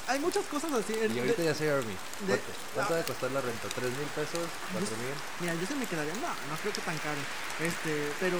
Hay 0.09 0.19
muchas 0.19 0.45
cosas 0.45 0.73
así. 0.73 0.93
el- 0.93 1.13
Y 1.13 1.19
ahorita 1.19 1.41
de- 1.41 1.49
ya 1.49 1.55
sé 1.55 1.69
Army. 1.69 1.93
¿Cuánto, 2.25 2.49
cuánto 2.73 2.93
ah. 2.97 3.03
costar 3.05 3.29
la 3.31 3.41
renta? 3.41 3.69
¿Tres 3.69 3.89
mil 3.93 4.09
pesos? 4.17 4.45
¿Cuatro 4.73 4.95
mil? 5.01 5.13
Mira, 5.41 5.53
yo 5.53 5.65
se 5.65 5.75
me 5.77 5.85
quedaría, 5.85 6.13
no, 6.17 6.29
no 6.29 6.53
creo 6.61 6.73
que 6.73 6.81
tan 6.81 6.97
caro. 6.97 7.21
Este, 7.61 8.09
pero 8.19 8.37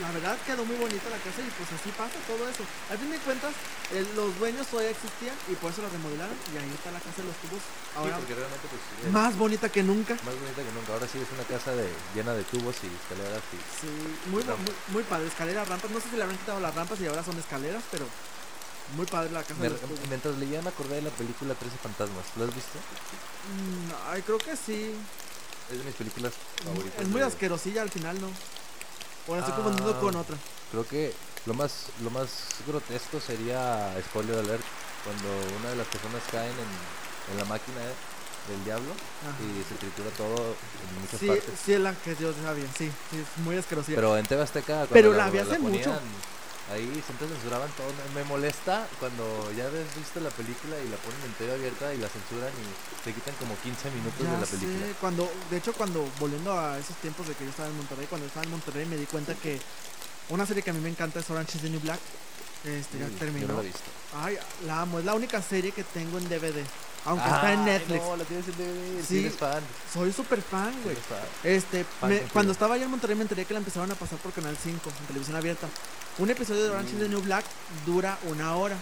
la 0.00 0.10
verdad 0.12 0.36
quedó 0.44 0.64
muy 0.64 0.76
bonita 0.76 1.08
la 1.08 1.16
casa 1.18 1.40
y 1.40 1.48
pues 1.56 1.72
así 1.72 1.88
pasa 1.96 2.16
todo 2.28 2.44
eso. 2.48 2.64
Al 2.90 2.98
fin 2.98 3.10
de 3.10 3.18
cuentas, 3.18 3.52
el- 3.92 4.08
los 4.14 4.36
dueños 4.38 4.66
todavía 4.68 4.90
existían 4.92 5.34
y 5.48 5.54
por 5.56 5.72
eso 5.72 5.80
la 5.82 5.88
remodelaron 5.88 6.36
y 6.52 6.56
ahí 6.58 6.68
está 6.74 6.92
la 6.92 7.00
casa 7.00 7.22
de 7.22 7.28
los 7.32 7.36
tubos. 7.40 7.62
Ahora 7.96 8.18
sí, 8.20 8.28
realmente 8.28 8.66
pues, 8.68 8.82
es 9.06 9.12
más 9.12 9.32
bonita 9.36 9.68
que 9.72 9.82
nunca. 9.82 10.14
más 10.20 10.36
bonita 10.36 10.60
que 10.60 10.72
nunca. 10.76 10.92
Ahora 10.92 11.08
sí 11.08 11.16
es 11.16 11.28
una 11.32 11.44
casa 11.48 11.72
de, 11.72 11.88
llena 12.14 12.34
de 12.36 12.44
tubos 12.44 12.76
y 12.84 12.88
escaleras 12.92 13.40
y... 13.52 13.58
Sí, 13.80 13.88
muy, 14.28 14.44
muy, 14.44 14.74
muy 15.00 15.02
padre. 15.04 15.26
Escaleras, 15.28 15.66
rampas. 15.68 15.90
No 15.90 16.00
sé 16.00 16.10
si 16.10 16.16
le 16.16 16.22
habrán 16.24 16.36
quitado 16.38 16.60
las 16.60 16.74
rampas 16.74 17.00
y 17.00 17.06
ahora 17.06 17.24
son 17.24 17.38
escaleras, 17.38 17.82
pero 17.90 18.04
muy 18.96 19.06
padre 19.06 19.32
la 19.32 19.42
casa 19.42 19.54
Me- 19.58 19.66
de 19.66 19.70
los 19.70 19.80
tubos. 19.80 19.98
mientras 20.08 20.36
leía 20.36 20.60
me 20.62 20.68
acordé 20.68 20.96
de 20.96 21.02
la 21.08 21.10
película 21.10 21.54
13 21.54 21.76
fantasmas. 21.78 22.24
¿Lo 22.36 22.44
has 22.44 22.54
visto? 22.54 22.76
Mm, 23.48 24.12
ay, 24.12 24.22
creo 24.22 24.38
que 24.38 24.54
sí. 24.56 24.92
Es 25.72 25.78
de 25.78 25.84
mis 25.84 25.94
películas 25.94 26.32
favoritas. 26.62 27.00
Es 27.00 27.08
muy 27.08 27.20
de- 27.20 27.26
asquerosilla 27.26 27.80
al 27.82 27.90
final, 27.90 28.20
¿no? 28.20 28.28
Ahora 29.28 29.40
estoy 29.40 29.54
confundiendo 29.54 29.94
Ah. 29.96 30.00
con 30.00 30.16
otra. 30.16 30.36
Creo 30.70 30.86
que 30.86 31.12
lo 31.46 31.54
más 31.54 31.86
lo 32.02 32.10
más 32.10 32.28
grotesco 32.66 33.20
sería 33.20 33.92
spoiler 34.08 34.38
alert 34.38 34.62
cuando 35.04 35.28
una 35.60 35.70
de 35.70 35.76
las 35.76 35.86
personas 35.86 36.22
caen 36.30 36.50
en, 36.52 37.32
en 37.32 37.38
la 37.38 37.44
máquina 37.44 37.78
del 38.48 38.64
diablo 38.64 38.90
Ajá. 39.22 39.36
y 39.42 39.62
se 39.68 39.74
tritura 39.76 40.10
todo 40.16 40.36
en 40.36 41.00
muchas 41.00 41.18
Sí, 41.20 41.26
partes. 41.26 41.44
sí 41.64 41.72
es 41.72 41.80
la 41.80 41.92
que 41.94 42.14
yo 42.16 42.32
sabía, 42.44 42.66
sí, 42.78 42.90
sí, 43.10 43.18
es 43.18 43.44
muy 43.44 43.56
asquerosilla. 43.56 43.96
Pero 43.96 44.16
en 44.16 44.26
TV 44.26 44.42
Azteca 44.42 44.74
cuando 44.86 44.92
Pero 44.94 45.12
la 45.12 45.30
vi 45.30 45.38
hace 45.38 45.58
mucho. 45.58 45.82
ponían 45.90 46.00
Ahí 46.72 46.86
siempre 47.06 47.28
censuraban 47.28 47.70
todo. 47.78 47.86
Me- 48.14 48.24
molesta 48.24 48.88
cuando 48.98 49.22
ya 49.56 49.66
has 49.66 49.94
visto 49.96 50.18
la 50.20 50.30
película 50.30 50.74
y 50.82 50.88
la 50.90 50.96
ponen 50.98 51.22
en 51.24 51.32
TV 51.34 51.52
abierta 51.54 51.94
y 51.94 51.98
la 51.98 52.08
censuran 52.08 52.50
y 52.50 53.04
te 53.04 53.14
quitan 53.14 53.34
como 53.38 53.54
15 53.62 53.90
minutos 53.92 54.18
Ya 54.18 54.32
de 54.34 54.40
la 54.40 54.46
sé, 54.46 54.56
película. 54.58 54.86
cuando, 55.00 55.30
de 55.50 55.56
hecho, 55.58 55.72
cuando 55.74 56.04
volviendo 56.18 56.58
a 56.58 56.76
esos 56.78 56.96
tiempos 56.96 57.28
de 57.28 57.34
que 57.34 57.44
yo 57.44 57.50
estaba 57.50 57.68
en 57.68 57.76
Monterrey, 57.76 58.06
cuando 58.10 58.26
estaba 58.26 58.44
en 58.44 58.50
Monterrey 58.50 58.84
me 58.86 58.96
di 58.96 59.06
cuenta 59.06 59.34
que 59.34 59.60
una 60.28 60.44
serie 60.44 60.62
que 60.64 60.70
a 60.70 60.72
mí 60.72 60.80
me 60.80 60.90
encanta 60.90 61.20
es 61.20 61.30
Orange 61.30 61.56
is 61.56 61.62
the 61.62 61.70
New 61.70 61.80
Black. 61.80 62.00
Este, 62.64 62.98
ya 62.98 63.08
Yo 63.08 63.14
terminó. 63.18 63.48
no 63.54 63.60
he 63.60 63.64
visto. 63.64 63.80
Ay, 64.16 64.38
la 64.66 64.80
amo, 64.82 64.98
es 64.98 65.04
la 65.04 65.14
única 65.14 65.40
serie 65.42 65.72
que 65.72 65.84
tengo 65.84 66.18
en 66.18 66.28
DVD. 66.28 66.64
Aunque 67.04 67.24
está 67.28 67.52
en 67.52 67.60
Ay, 67.60 67.64
Netflix. 67.66 68.02
No, 68.02 68.16
la 68.16 68.24
tienes 68.24 68.46
en 68.48 68.54
DVD. 68.56 69.04
Sí. 69.06 69.18
Eres 69.20 69.36
fan. 69.36 69.62
Soy 69.92 70.12
súper 70.12 70.42
fan, 70.42 70.74
güey. 70.82 70.96
Este, 71.44 71.84
Fan 72.00 72.10
me- 72.10 72.20
cuando 72.32 72.50
estaba 72.52 72.74
allá 72.74 72.84
en 72.84 72.90
Monterrey 72.90 73.14
me 73.14 73.22
enteré 73.22 73.44
que 73.44 73.52
la 73.54 73.58
empezaron 73.60 73.90
a 73.92 73.94
pasar 73.94 74.18
por 74.18 74.32
Canal 74.32 74.56
5, 74.60 74.90
en 75.00 75.06
televisión 75.06 75.36
abierta. 75.36 75.68
Un 76.18 76.30
episodio 76.30 76.64
de 76.64 76.70
Orange 76.70 76.94
is 76.94 76.98
the 76.98 77.08
New 77.08 77.20
Black 77.22 77.44
dura 77.84 78.18
una 78.24 78.56
hora. 78.56 78.76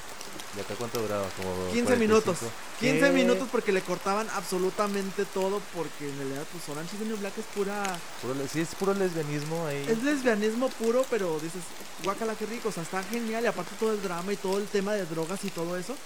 ¿Y 0.56 0.60
acá 0.60 0.74
cuánto 0.78 1.00
duraba? 1.00 1.26
Como 1.36 1.72
15 1.72 1.96
minutos. 1.96 2.38
45. 2.38 2.52
15 2.80 3.00
¿Qué? 3.00 3.10
minutos 3.12 3.48
porque 3.50 3.72
le 3.72 3.80
cortaban 3.82 4.28
absolutamente 4.34 5.24
todo 5.26 5.60
porque 5.74 6.08
en 6.08 6.16
realidad 6.18 6.44
pues 6.52 6.68
Orange 6.68 6.94
is 6.94 7.00
the 7.02 7.06
New 7.08 7.16
Black 7.16 7.36
es 7.38 7.44
pura... 7.54 7.98
Puro 8.22 8.34
sí, 8.52 8.60
es 8.60 8.74
puro 8.74 8.94
lesbianismo 8.94 9.66
ahí. 9.66 9.84
Es 9.88 10.02
lesbianismo 10.02 10.68
puro, 10.70 11.04
pero 11.10 11.38
dices, 11.40 11.62
guácala 12.04 12.34
qué 12.36 12.46
rico, 12.46 12.68
o 12.68 12.72
sea, 12.72 12.82
está 12.84 13.02
genial 13.04 13.42
y 13.44 13.46
aparte 13.46 13.72
todo 13.80 13.92
el 13.92 14.02
drama 14.02 14.32
y 14.32 14.36
todo 14.36 14.58
el 14.58 14.66
tema 14.66 14.92
de 14.94 15.04
drogas 15.06 15.44
y 15.44 15.50
todo 15.50 15.76
eso. 15.76 15.96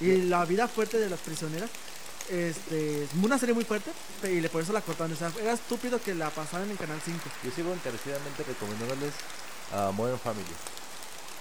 Y 0.00 0.22
la 0.22 0.44
vida 0.46 0.66
fuerte 0.68 0.98
de 0.98 1.10
las 1.10 1.20
prisioneras. 1.20 1.68
Este, 2.30 3.02
es 3.04 3.10
una 3.20 3.38
serie 3.38 3.54
muy 3.54 3.64
fuerte 3.64 3.90
y 4.22 4.40
le- 4.40 4.48
por 4.48 4.62
eso 4.62 4.72
la 4.72 4.80
cortaron. 4.82 5.12
O 5.12 5.16
sea, 5.16 5.32
era 5.42 5.52
estúpido 5.52 6.00
que 6.00 6.14
la 6.14 6.30
pasaran 6.30 6.70
en 6.70 6.76
Canal 6.76 7.00
5. 7.04 7.18
Yo 7.44 7.50
sigo 7.50 7.72
encarecidamente 7.72 8.44
recomendándoles 8.44 9.12
a 9.74 9.90
Modern 9.90 10.18
Family. 10.20 10.46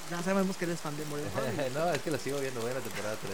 Ya 0.09 0.23
sabemos 0.23 0.57
que 0.57 0.65
eres 0.65 0.79
fan 0.79 0.95
de 0.97 1.05
Modern 1.05 1.29
Family. 1.31 1.69
no, 1.73 1.91
es 1.93 2.01
que 2.01 2.11
la 2.11 2.17
sigo 2.17 2.39
viendo. 2.39 2.61
Voy 2.61 2.69
en 2.71 2.77
la 2.77 2.83
temporada 2.83 3.15
3. 3.21 3.33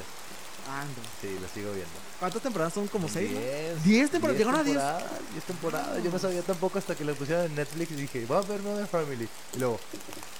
Anda. 0.67 1.01
Sí, 1.21 1.37
la 1.41 1.47
sigo 1.47 1.71
viendo. 1.73 1.93
¿Cuántas 2.19 2.41
temporadas 2.41 2.73
son? 2.73 2.87
¿Como 2.87 3.07
6? 3.07 3.31
¿no? 3.31 3.39
10. 3.39 3.83
10 3.83 4.11
temporadas, 4.11 4.39
llegaron 4.39 4.59
a 4.59 4.63
10. 4.63 4.75
temporadas, 4.75 5.03
10 5.33 5.43
temporadas. 5.45 6.03
Yo 6.03 6.11
no 6.11 6.19
sabía 6.19 6.41
tampoco 6.41 6.79
hasta 6.79 6.95
que 6.95 7.05
la 7.05 7.13
pusieron 7.13 7.45
en 7.45 7.55
Netflix 7.55 7.91
y 7.91 7.95
dije, 7.95 8.25
voy 8.25 8.37
a 8.37 8.41
ver 8.41 8.61
Modern 8.63 8.87
Family. 8.87 9.29
Y 9.53 9.59
luego, 9.59 9.79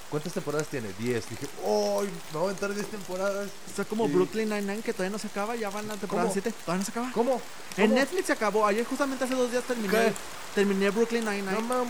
¿cuántas 0.10 0.34
temporadas 0.34 0.68
tiene? 0.68 0.88
10. 0.98 1.30
Dije, 1.30 1.48
¡ay! 1.64 2.10
me 2.34 2.40
voy 2.40 2.42
a 2.42 2.44
aventar 2.50 2.74
10 2.74 2.88
temporadas. 2.88 3.50
O 3.72 3.76
sea, 3.76 3.86
como 3.86 4.08
Sí. 4.08 4.14
Brooklyn 4.14 4.50
Nine-Nine 4.50 4.82
que 4.82 4.94
todavía 4.94 5.12
no 5.12 5.20
se 5.20 5.28
acaba, 5.28 5.56
ya 5.56 5.70
van 5.70 5.86
a 5.86 5.94
la 5.94 6.00
temporada 6.00 6.28
¿Cómo? 6.28 6.34
7. 6.34 6.52
Todavía 6.66 6.80
no 6.80 6.86
se 6.86 6.92
acaba. 6.92 7.12
¿Cómo? 7.14 7.42
En 7.78 7.90
¿Cómo? 7.90 8.00
Netflix 8.00 8.26
se 8.26 8.34
acabó. 8.34 8.66
Ayer 8.66 8.84
justamente 8.84 9.26
hace 9.26 9.36
dos 9.36 9.52
días 9.52 9.64
terminé, 9.64 9.90
¿Qué? 9.94 10.14
terminé 10.56 10.90
Brooklyn 10.90 11.24
Nine-Nine. 11.24 11.52
No, 11.52 11.62
mam. 11.62 11.88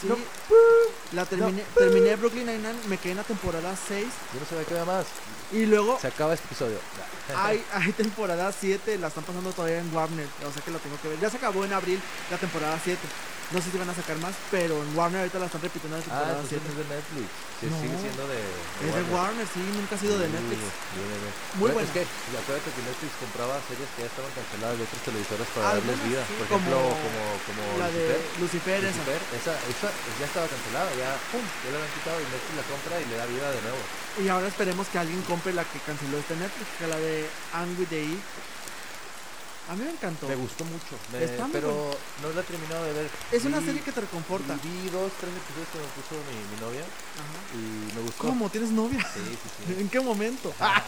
Sí, 0.00 0.06
no. 0.08 0.16
La 1.12 1.24
terminé, 1.24 1.64
terminé 1.76 2.16
Brooklyn 2.16 2.46
Nine-Nine, 2.46 2.88
me 2.88 2.96
quedé 2.96 3.12
en 3.12 3.18
la 3.18 3.24
temporada 3.24 3.74
6 3.76 4.04
Yo 4.34 4.40
no 4.40 4.46
sabía 4.46 4.64
que 4.64 4.74
había 4.74 4.84
más. 4.84 5.06
Y 5.52 5.66
luego 5.66 5.98
Se 6.00 6.08
acaba 6.08 6.34
este 6.34 6.46
episodio. 6.46 6.78
hay, 7.36 7.64
hay 7.72 7.92
temporada 7.92 8.52
7, 8.52 8.98
la 8.98 9.08
están 9.08 9.24
pasando 9.24 9.50
todavía 9.52 9.78
en 9.78 9.94
Warner, 9.94 10.26
o 10.48 10.52
sea 10.52 10.62
que 10.62 10.70
la 10.70 10.78
tengo 10.78 10.96
que 11.00 11.08
ver. 11.08 11.20
Ya 11.20 11.30
se 11.30 11.36
acabó 11.38 11.64
en 11.64 11.72
abril 11.72 12.00
la 12.30 12.36
temporada 12.38 12.78
7. 12.82 12.98
No 13.50 13.58
sé 13.58 13.66
si 13.74 13.82
van 13.82 13.90
a 13.90 13.94
sacar 13.98 14.14
más, 14.22 14.30
pero 14.46 14.78
en 14.78 14.94
Warner 14.94 15.26
ahorita 15.26 15.42
la 15.42 15.50
están 15.50 15.58
repitiendo 15.58 15.98
la 15.98 16.02
Ah, 16.06 16.06
temporada 16.06 16.38
entonces 16.38 16.62
7. 16.62 16.70
es 16.70 16.76
de 16.78 16.86
Netflix. 16.94 17.26
Sí, 17.58 17.66
No. 17.66 17.76
sigue 17.82 17.96
siendo 17.98 18.22
de. 18.30 18.38
Es 18.86 18.92
de 18.94 19.02
Warner, 19.10 19.42
sí, 19.50 19.58
nunca 19.74 19.92
ha 19.98 20.00
sido 20.00 20.14
de 20.22 20.28
Netflix. 20.30 20.62
bien, 20.94 21.06
bien, 21.10 21.18
bien. 21.18 21.34
Muy 21.58 21.70
buena. 21.74 21.82
Es 21.82 21.90
que 21.90 22.02
acuérdate 22.06 22.70
que 22.70 22.82
Netflix 22.86 23.10
compraba 23.18 23.58
series 23.66 23.90
que 23.98 24.06
ya 24.06 24.10
estaban 24.14 24.30
canceladas 24.38 24.74
de 24.78 24.84
otras 24.86 25.02
televisoras 25.02 25.48
para 25.50 25.66
darles 25.82 25.98
vida. 26.06 26.22
sí, 26.30 26.34
Por 26.38 26.46
ejemplo, 26.46 26.78
como, 26.78 27.22
como 27.50 27.62
La 27.82 27.90
de 27.90 28.22
Lucifer. 28.38 28.78
Lucifer, 28.78 28.80
esa. 28.86 29.02
Lucifer, 29.02 29.20
esa, 29.34 29.52
esa 29.66 29.88
ya 30.14 30.26
estaba 30.30 30.46
cancelada, 30.46 30.90
ya, 30.94 31.10
pum, 31.34 31.42
ya 31.42 31.68
la 31.74 31.76
habían 31.82 31.94
quitado 31.98 32.16
y 32.22 32.26
Netflix 32.30 32.54
la 32.54 32.66
compra 32.70 32.94
y 33.02 33.04
le 33.10 33.14
da 33.18 33.26
vida 33.26 33.46
de 33.50 33.60
nuevo. 33.66 33.82
Y 34.22 34.24
ahora 34.30 34.46
esperemos 34.46 34.86
que 34.94 34.98
alguien 35.02 35.22
compre 35.26 35.39
la 35.52 35.64
que 35.64 35.78
canceló 35.80 36.18
este 36.18 36.36
Netflix, 36.36 36.68
que 36.78 36.86
la 36.86 36.96
de 36.96 37.26
Angry 37.54 37.86
Day. 37.86 38.20
A 39.70 39.74
mí 39.76 39.84
me 39.84 39.90
encantó. 39.92 40.26
Me 40.26 40.34
gustó 40.34 40.64
mucho, 40.64 40.98
me- 41.12 41.22
Está 41.22 41.44
muy 41.44 41.52
pero 41.52 41.96
no 42.22 42.30
la 42.32 42.40
he 42.40 42.44
terminado 42.44 42.84
de 42.84 42.92
ver. 42.92 43.10
Es 43.30 43.44
una 43.44 43.60
Vi- 43.60 43.66
serie 43.66 43.82
que 43.82 43.92
te 43.92 44.00
reconforta. 44.00 44.54
Vi 44.64 44.90
dos, 44.90 45.12
tres 45.20 45.30
episodios 45.30 45.68
que 45.70 45.78
me 45.78 45.84
puso 45.94 46.14
mi, 46.28 46.36
mi 46.54 46.60
novia 46.60 46.80
Ajá. 46.82 47.38
y 47.54 47.94
me 47.94 48.02
gustó. 48.02 48.18
¿Cómo? 48.24 48.50
¿Tienes 48.50 48.70
novia? 48.70 49.00
Sí, 49.14 49.20
sí, 49.30 49.38
sí. 49.66 49.76
¿En 49.80 49.88
qué 49.88 50.00
momento? 50.00 50.52
Ya. 50.58 50.82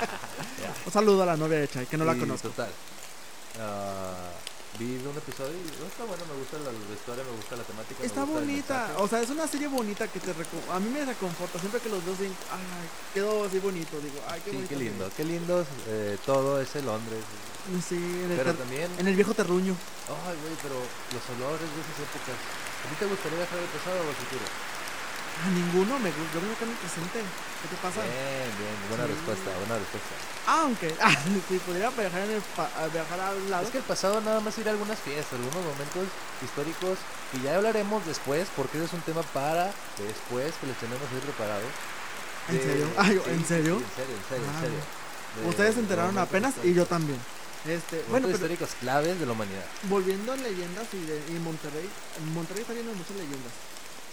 Un 0.86 0.92
saludo 0.92 1.22
a 1.22 1.26
la 1.26 1.36
novia 1.36 1.58
de 1.60 1.68
Chai, 1.68 1.86
que 1.86 1.96
no 1.96 2.04
la 2.04 2.16
conozco. 2.16 2.48
Total. 2.48 2.70
Ah, 3.60 4.30
vi 4.78 4.96
un 5.04 5.16
episodio 5.16 5.52
y 5.52 5.68
oh, 5.82 5.86
está 5.86 6.04
bueno, 6.04 6.24
me 6.26 6.36
gusta 6.38 6.56
la, 6.58 6.72
la 6.72 6.94
historia, 6.94 7.24
me 7.24 7.36
gusta 7.36 7.56
la 7.56 7.62
temática. 7.64 8.02
Está 8.02 8.20
el 8.22 8.26
bonita, 8.26 8.94
o 8.98 9.06
sea, 9.08 9.20
es 9.20 9.30
una 9.30 9.46
serie 9.46 9.68
bonita 9.68 10.08
que 10.08 10.18
te 10.20 10.30
a 10.32 10.80
mí 10.80 10.88
me 10.90 11.04
reconforta, 11.04 11.58
siempre 11.58 11.80
que 11.80 11.88
los 11.90 12.04
veo 12.04 12.14
digo, 12.16 12.34
ay, 12.50 12.88
quedó 13.12 13.44
así 13.44 13.58
bonito, 13.58 14.00
digo, 14.00 14.18
ay, 14.28 14.40
qué 14.44 14.50
Sí, 14.50 14.56
bonito. 14.56 14.68
qué 14.68 14.76
lindo, 14.80 15.10
qué 15.16 15.24
lindo 15.24 15.66
eh, 15.88 16.16
todo 16.24 16.60
ese 16.60 16.80
Londres. 16.82 17.20
ve". 17.20 17.80
Sí, 17.80 17.94
en 17.96 18.30
el, 18.32 18.36
Pero 18.38 18.54
también, 18.54 18.90
en 18.98 19.06
el 19.06 19.14
viejo 19.14 19.34
terruño. 19.34 19.76
ay, 20.08 20.36
güey, 20.40 20.56
pero 20.62 20.74
los 20.74 21.24
olores 21.36 21.68
de 21.68 21.80
esas 21.84 21.98
épocas. 22.02 22.36
¿A 22.82 22.88
ti 22.90 22.94
te 22.98 23.06
gustaría 23.06 23.38
viajar 23.38 23.58
al 23.60 23.70
pasado 23.70 23.96
o 24.02 24.08
al 24.08 24.16
futuro? 24.18 24.42
A 25.32 25.48
ninguno 25.50 25.98
me 25.98 26.10
gusta. 26.12 26.38
Yo 26.38 26.52
acá 26.52 26.64
en 26.68 26.70
el 26.70 26.76
presente. 26.76 27.18
¿Qué 27.18 27.66
te 27.72 27.76
pasa? 27.80 28.02
Bien, 28.04 28.50
bien, 28.60 28.76
buena 28.90 29.04
Sí. 29.06 29.12
respuesta, 29.16 29.48
buena 29.58 29.76
respuesta. 29.80 30.12
Aunque, 30.46 30.88
ah, 31.00 31.14
si 31.48 31.58
pudiera 31.64 31.90
viajar, 31.90 32.20
en 32.28 32.30
el 32.36 32.42
viajar 32.92 33.18
lado. 33.48 33.64
Es 33.64 33.70
que 33.70 33.78
el 33.78 33.84
pasado 33.88 34.20
nada 34.20 34.40
más 34.40 34.58
ir 34.58 34.68
a 34.68 34.72
algunas 34.72 34.98
fiestas, 35.00 35.32
algunos 35.40 35.64
momentos 35.64 36.06
históricos 36.44 36.98
que 37.32 37.40
ya 37.40 37.56
hablaremos 37.56 38.04
después, 38.06 38.48
porque 38.54 38.76
ese 38.78 38.86
es 38.86 38.92
un 38.92 39.00
tema 39.02 39.22
para 39.32 39.72
después 39.98 40.52
que 40.60 40.66
les 40.68 40.76
tenemos 40.78 41.02
ahí 41.10 41.20
preparado. 41.24 41.64
¿En 42.48 42.56
De- 42.58 42.62
serio? 42.62 42.86
Ay, 42.98 43.20
¿en 43.26 43.38
sí, 43.40 43.44
serio? 43.46 43.78
sí, 43.78 43.84
en 43.86 43.94
serio, 43.96 44.14
en 44.18 44.24
serio, 44.28 44.44
en 44.44 44.56
Ah. 44.56 44.60
serio. 44.60 44.80
De- 45.42 45.48
Ustedes 45.48 45.74
se 45.74 45.80
enteraron 45.80 46.18
apenas 46.18 46.54
y 46.62 46.74
yo 46.74 46.84
también. 46.86 47.18
Este, 47.64 48.02
Momentos 48.02 48.10
bueno, 48.10 48.26
pero 48.26 48.36
históricos 48.36 48.70
claves 48.80 49.18
de 49.20 49.24
la 49.26 49.32
humanidad. 49.32 49.64
volviendo 49.84 50.32
a 50.32 50.36
leyendas 50.36 50.86
y, 50.92 51.06
de, 51.06 51.22
y 51.30 51.38
Monterrey. 51.38 51.88
en 52.18 52.34
Monterrey 52.34 52.62
está 52.62 52.74
lleno 52.74 52.90
de 52.90 52.96
muchas 52.96 53.16
leyendas. 53.16 53.52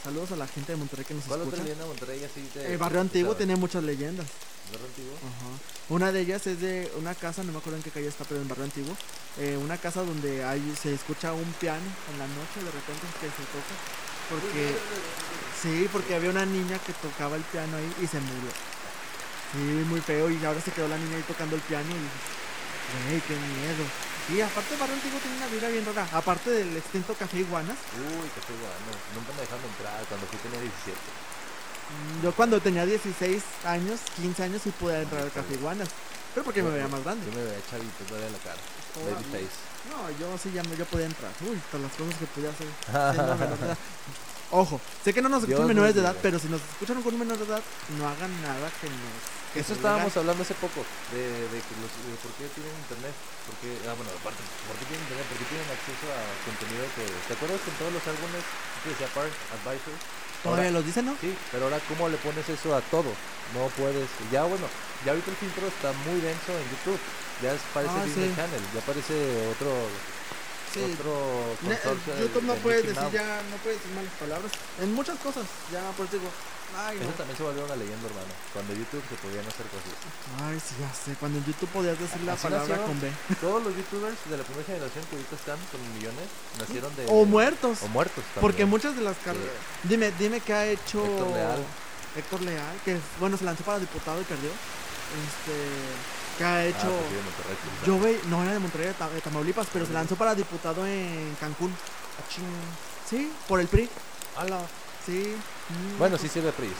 Saludos 0.03 0.31
a 0.31 0.35
la 0.37 0.47
gente 0.47 0.71
de 0.71 0.77
Monterrey 0.77 1.05
que 1.05 1.13
nos 1.13 1.25
¿Cuál 1.25 1.41
otra 1.41 1.49
escucha. 1.57 1.63
leyenda 1.63 1.83
de 1.83 1.89
Monterrey 1.89 2.23
así 2.23 2.41
te- 2.53 2.71
El 2.71 2.77
barrio 2.77 3.01
antiguo 3.01 3.35
tiene 3.35 3.55
muchas 3.55 3.83
leyendas. 3.83 4.25
¿Barrio 4.71 4.87
antiguo? 4.87 5.13
Ajá. 5.17 5.49
Una 5.89 6.11
de 6.11 6.21
ellas 6.21 6.47
es 6.47 6.61
de 6.61 6.91
una 6.97 7.15
casa, 7.15 7.43
no 7.43 7.51
me 7.51 7.57
acuerdo 7.57 7.77
en 7.77 7.83
qué 7.83 7.91
calle 7.91 8.07
está, 8.07 8.23
pero 8.23 8.41
en 8.41 8.47
barrio 8.47 8.63
antiguo. 8.65 8.95
eh, 9.37 9.57
una 9.61 9.77
casa 9.77 10.03
donde 10.03 10.43
hay, 10.43 10.61
se 10.81 10.93
escucha 10.93 11.33
un 11.33 11.51
piano 11.59 11.83
en 12.11 12.19
la 12.19 12.27
noche, 12.27 12.59
de 12.63 12.71
repente 12.71 13.05
que 13.21 13.27
se 13.27 13.45
toca. 13.51 13.75
Porque, 14.29 14.75
sí, 15.61 15.87
porque 15.91 16.15
había 16.15 16.29
una 16.29 16.45
niña 16.45 16.77
que 16.79 16.93
tocaba 16.93 17.35
el 17.35 17.43
piano 17.43 17.77
ahí 17.77 17.93
y 18.03 18.07
se 18.07 18.19
murió. 18.19 18.51
Sí, 19.53 19.57
muy 19.89 20.01
feo. 20.01 20.29
Y 20.29 20.43
ahora 20.45 20.61
se 20.61 20.71
quedó 20.71 20.87
la 20.87 20.97
niña 20.97 21.17
ahí 21.17 21.23
tocando 21.27 21.55
el 21.55 21.61
piano 21.63 21.89
y 21.89 21.99
güey, 23.07 23.21
qué 23.21 23.35
miedo. 23.35 23.83
Y 24.29 24.41
aparte, 24.41 24.75
barrio 24.77 24.95
antiguo 24.95 25.19
tiene 25.19 25.37
una 25.37 25.47
vida 25.47 25.67
bien 25.69 25.85
rara. 25.85 26.07
Aparte 26.13 26.49
del 26.51 26.77
extinto 26.77 27.13
café 27.15 27.39
iguanas. 27.39 27.77
Uy, 27.97 28.29
qué 28.29 28.53
bueno. 28.53 28.91
Nunca 29.15 29.33
me 29.33 29.41
dejaron 29.41 29.65
entrar 29.65 30.05
cuando 30.05 30.27
fui 30.27 30.37
tenía 30.39 30.61
17. 30.61 30.93
mm, 30.93 32.23
Yo 32.23 32.31
cuando 32.33 32.61
tenía 32.61 32.85
16 32.85 33.41
años, 33.65 33.99
15 34.21 34.43
años, 34.43 34.61
sí 34.63 34.71
pude 34.71 35.01
entrar 35.01 35.23
al 35.23 35.31
café 35.31 35.53
iguanas. 35.53 35.89
Pero 36.33 36.43
porque 36.45 36.61
me 36.61 36.69
veía 36.69 36.87
más 36.87 37.03
grande. 37.03 37.25
Yo 37.25 37.31
me 37.33 37.43
veía 37.43 37.57
chavito 37.69 38.03
todavía 38.07 38.29
la 38.29 38.37
cara. 38.37 38.61
Todavía. 38.93 39.15
Babyface. 39.15 39.57
No, 39.89 39.97
yo 40.19 40.37
sí 40.37 40.51
ya 40.53 40.61
me, 40.63 40.77
yo 40.77 40.85
podía 40.85 41.07
entrar. 41.07 41.31
Uy, 41.41 41.57
todas 41.71 41.89
las 41.89 41.95
cosas 41.97 42.15
que 42.19 42.27
podía 42.27 42.51
hacer. 42.53 42.67
Ojo, 44.51 44.81
sé 45.03 45.13
que 45.13 45.21
no 45.21 45.29
nos 45.29 45.43
escuchan 45.43 45.61
Dios 45.61 45.67
menores 45.67 45.93
de 45.95 46.01
edad, 46.01 46.15
pero 46.21 46.39
si 46.39 46.47
nos 46.49 46.61
escuchan 46.61 47.01
con 47.03 47.13
un 47.13 47.19
menor 47.19 47.37
de 47.37 47.45
edad, 47.45 47.61
no 47.97 48.07
hagan 48.07 48.33
nada 48.41 48.69
que 48.81 48.89
nos. 48.89 49.37
Que 49.53 49.61
Eso 49.65 49.73
estábamos 49.73 50.13
diga. 50.13 50.21
hablando 50.21 50.41
hace 50.45 50.53
poco, 50.61 50.85
de, 51.09 51.21
de 51.25 51.57
que 51.57 51.73
los, 51.81 51.89
de 52.05 52.13
por 52.21 52.29
qué 52.37 52.45
tienen 52.53 52.69
internet. 52.85 53.13
Porque, 53.49 53.73
ah, 53.89 53.97
bueno, 53.97 54.13
aparte, 54.13 54.41
¿por 54.69 54.77
qué 54.77 54.85
tienen 54.85 55.01
internet? 55.09 55.25
Porque 55.25 55.45
tienen 55.49 55.69
acceso 55.73 56.05
a 56.13 56.21
contenido 56.45 56.85
que. 56.93 57.05
¿Te 57.25 57.33
acuerdas 57.33 57.57
en 57.65 57.75
todos 57.81 57.93
los 57.97 58.03
álbumes 58.05 58.43
que 58.85 58.89
decía 58.93 59.09
Park 59.13 59.33
Advisor? 59.57 59.95
Todavía 60.45 60.69
Ahora- 60.69 60.77
los 60.77 60.85
dicen, 60.85 61.05
¿no? 61.09 61.13
Sí, 61.17 61.33
pero 61.49 61.65
ahora, 61.65 61.81
¿cómo 61.89 62.09
le 62.13 62.17
pones 62.21 62.45
eso 62.45 62.69
a 62.77 62.81
todo? 62.93 63.09
No 63.57 63.69
puedes. 63.73 64.05
Ya, 64.29 64.45
bueno, 64.45 64.69
ya 65.05 65.17
ahorita 65.17 65.29
el 65.33 65.37
filtro 65.41 65.65
está 65.65 65.93
muy 66.05 66.21
denso 66.21 66.53
en 66.53 66.65
YouTube. 66.69 67.01
Ya 67.41 67.53
es- 67.57 67.65
parece 67.73 67.93
Ah, 67.97 68.05
Disney 68.05 68.29
sí. 68.29 68.35
Channel, 68.37 68.63
ya 68.73 68.81
parece 68.85 69.13
otro. 69.49 69.69
Sí. 70.73 70.81
Otro 70.83 71.57
consorcio 71.65 72.19
YouTube 72.19 72.43
no 72.43 72.53
de 72.53 72.59
puede 72.59 72.77
Mickey 72.83 72.93
decir 72.93 73.11
ya, 73.11 73.41
no 73.49 73.57
puede 73.57 73.75
decir 73.75 73.91
malas 73.95 74.13
palabras. 74.19 74.51
En 74.79 74.93
muchas 74.93 75.17
cosas, 75.17 75.45
ya 75.73 75.81
por 75.97 76.05
eso 76.05 76.17
digo, 76.17 76.29
ay 76.77 76.97
no. 76.97 77.09
Eso 77.09 77.17
también 77.17 77.37
se 77.37 77.43
volvió 77.43 77.65
una 77.65 77.75
leyenda 77.75 78.05
urbana. 78.05 78.29
Cuando 78.53 78.73
YouTube 78.77 79.01
se 79.09 79.17
podían 79.17 79.45
hacer 79.49 79.65
cosas. 79.73 79.89
Ay, 80.45 80.61
sí, 80.61 80.75
ya 80.77 80.93
sé. 80.93 81.17
Cuando 81.17 81.39
en 81.39 81.45
YouTube 81.45 81.69
podías 81.69 81.97
decir 81.97 82.21
la 82.21 82.35
palabra 82.35 82.77
con 82.85 83.01
B. 83.01 83.09
Todos 83.41 83.63
los 83.63 83.73
youtubers 83.75 84.17
de 84.29 84.37
la 84.37 84.43
primera 84.43 84.65
generación 84.65 85.03
que 85.09 85.15
ahorita 85.17 85.35
están 85.35 85.57
con 85.73 85.81
millones 85.97 86.29
nacieron 86.59 86.95
de. 86.95 87.05
O 87.09 87.25
muertos. 87.25 87.81
O 87.81 87.87
muertos. 87.89 88.23
Porque 88.37 88.61
también. 88.61 88.69
muchas 88.69 88.95
de 88.95 89.01
las 89.01 89.17
carreras. 89.25 89.57
Dime, 89.83 90.13
dime 90.19 90.39
qué 90.39 90.53
ha 90.53 90.65
hecho. 90.69 91.01
Héctor 91.01 91.33
Leal. 91.33 91.65
Héctor 92.15 92.41
Leal, 92.41 92.75
que 92.85 92.97
bueno, 93.19 93.37
se 93.37 93.45
lanzó 93.45 93.63
para 93.63 93.79
diputado 93.79 94.21
y 94.21 94.23
perdió. 94.25 94.49
Este. 94.49 96.18
¿Qué 96.39 96.43
ha 96.45 96.55
Ah, 96.55 96.65
hecho? 96.65 96.79
sí, 97.09 97.85
Yo 97.85 97.99
ve, 97.99 98.17
no 98.29 98.41
era 98.41 98.53
de 98.53 98.59
Monterrey, 98.59 98.87
de 98.87 98.93
Ta- 98.93 99.09
de 99.09 99.19
Tamaulipas, 99.19 99.67
pero 99.73 99.85
se 99.85 99.91
lanzó 99.91 100.15
para 100.15 100.33
diputado 100.33 100.85
en 100.87 101.35
Cancún. 101.37 101.69
ah. 102.17 102.23
Sí, 103.09 103.29
por 103.47 103.59
el 103.59 103.67
PRI. 103.67 103.89
Ala. 104.37 104.61
Sí. 105.05 105.35
mm, 105.69 105.99
Bueno, 105.99 106.17
sí 106.17 106.29
sirve 106.29 106.53
priista. 106.53 106.79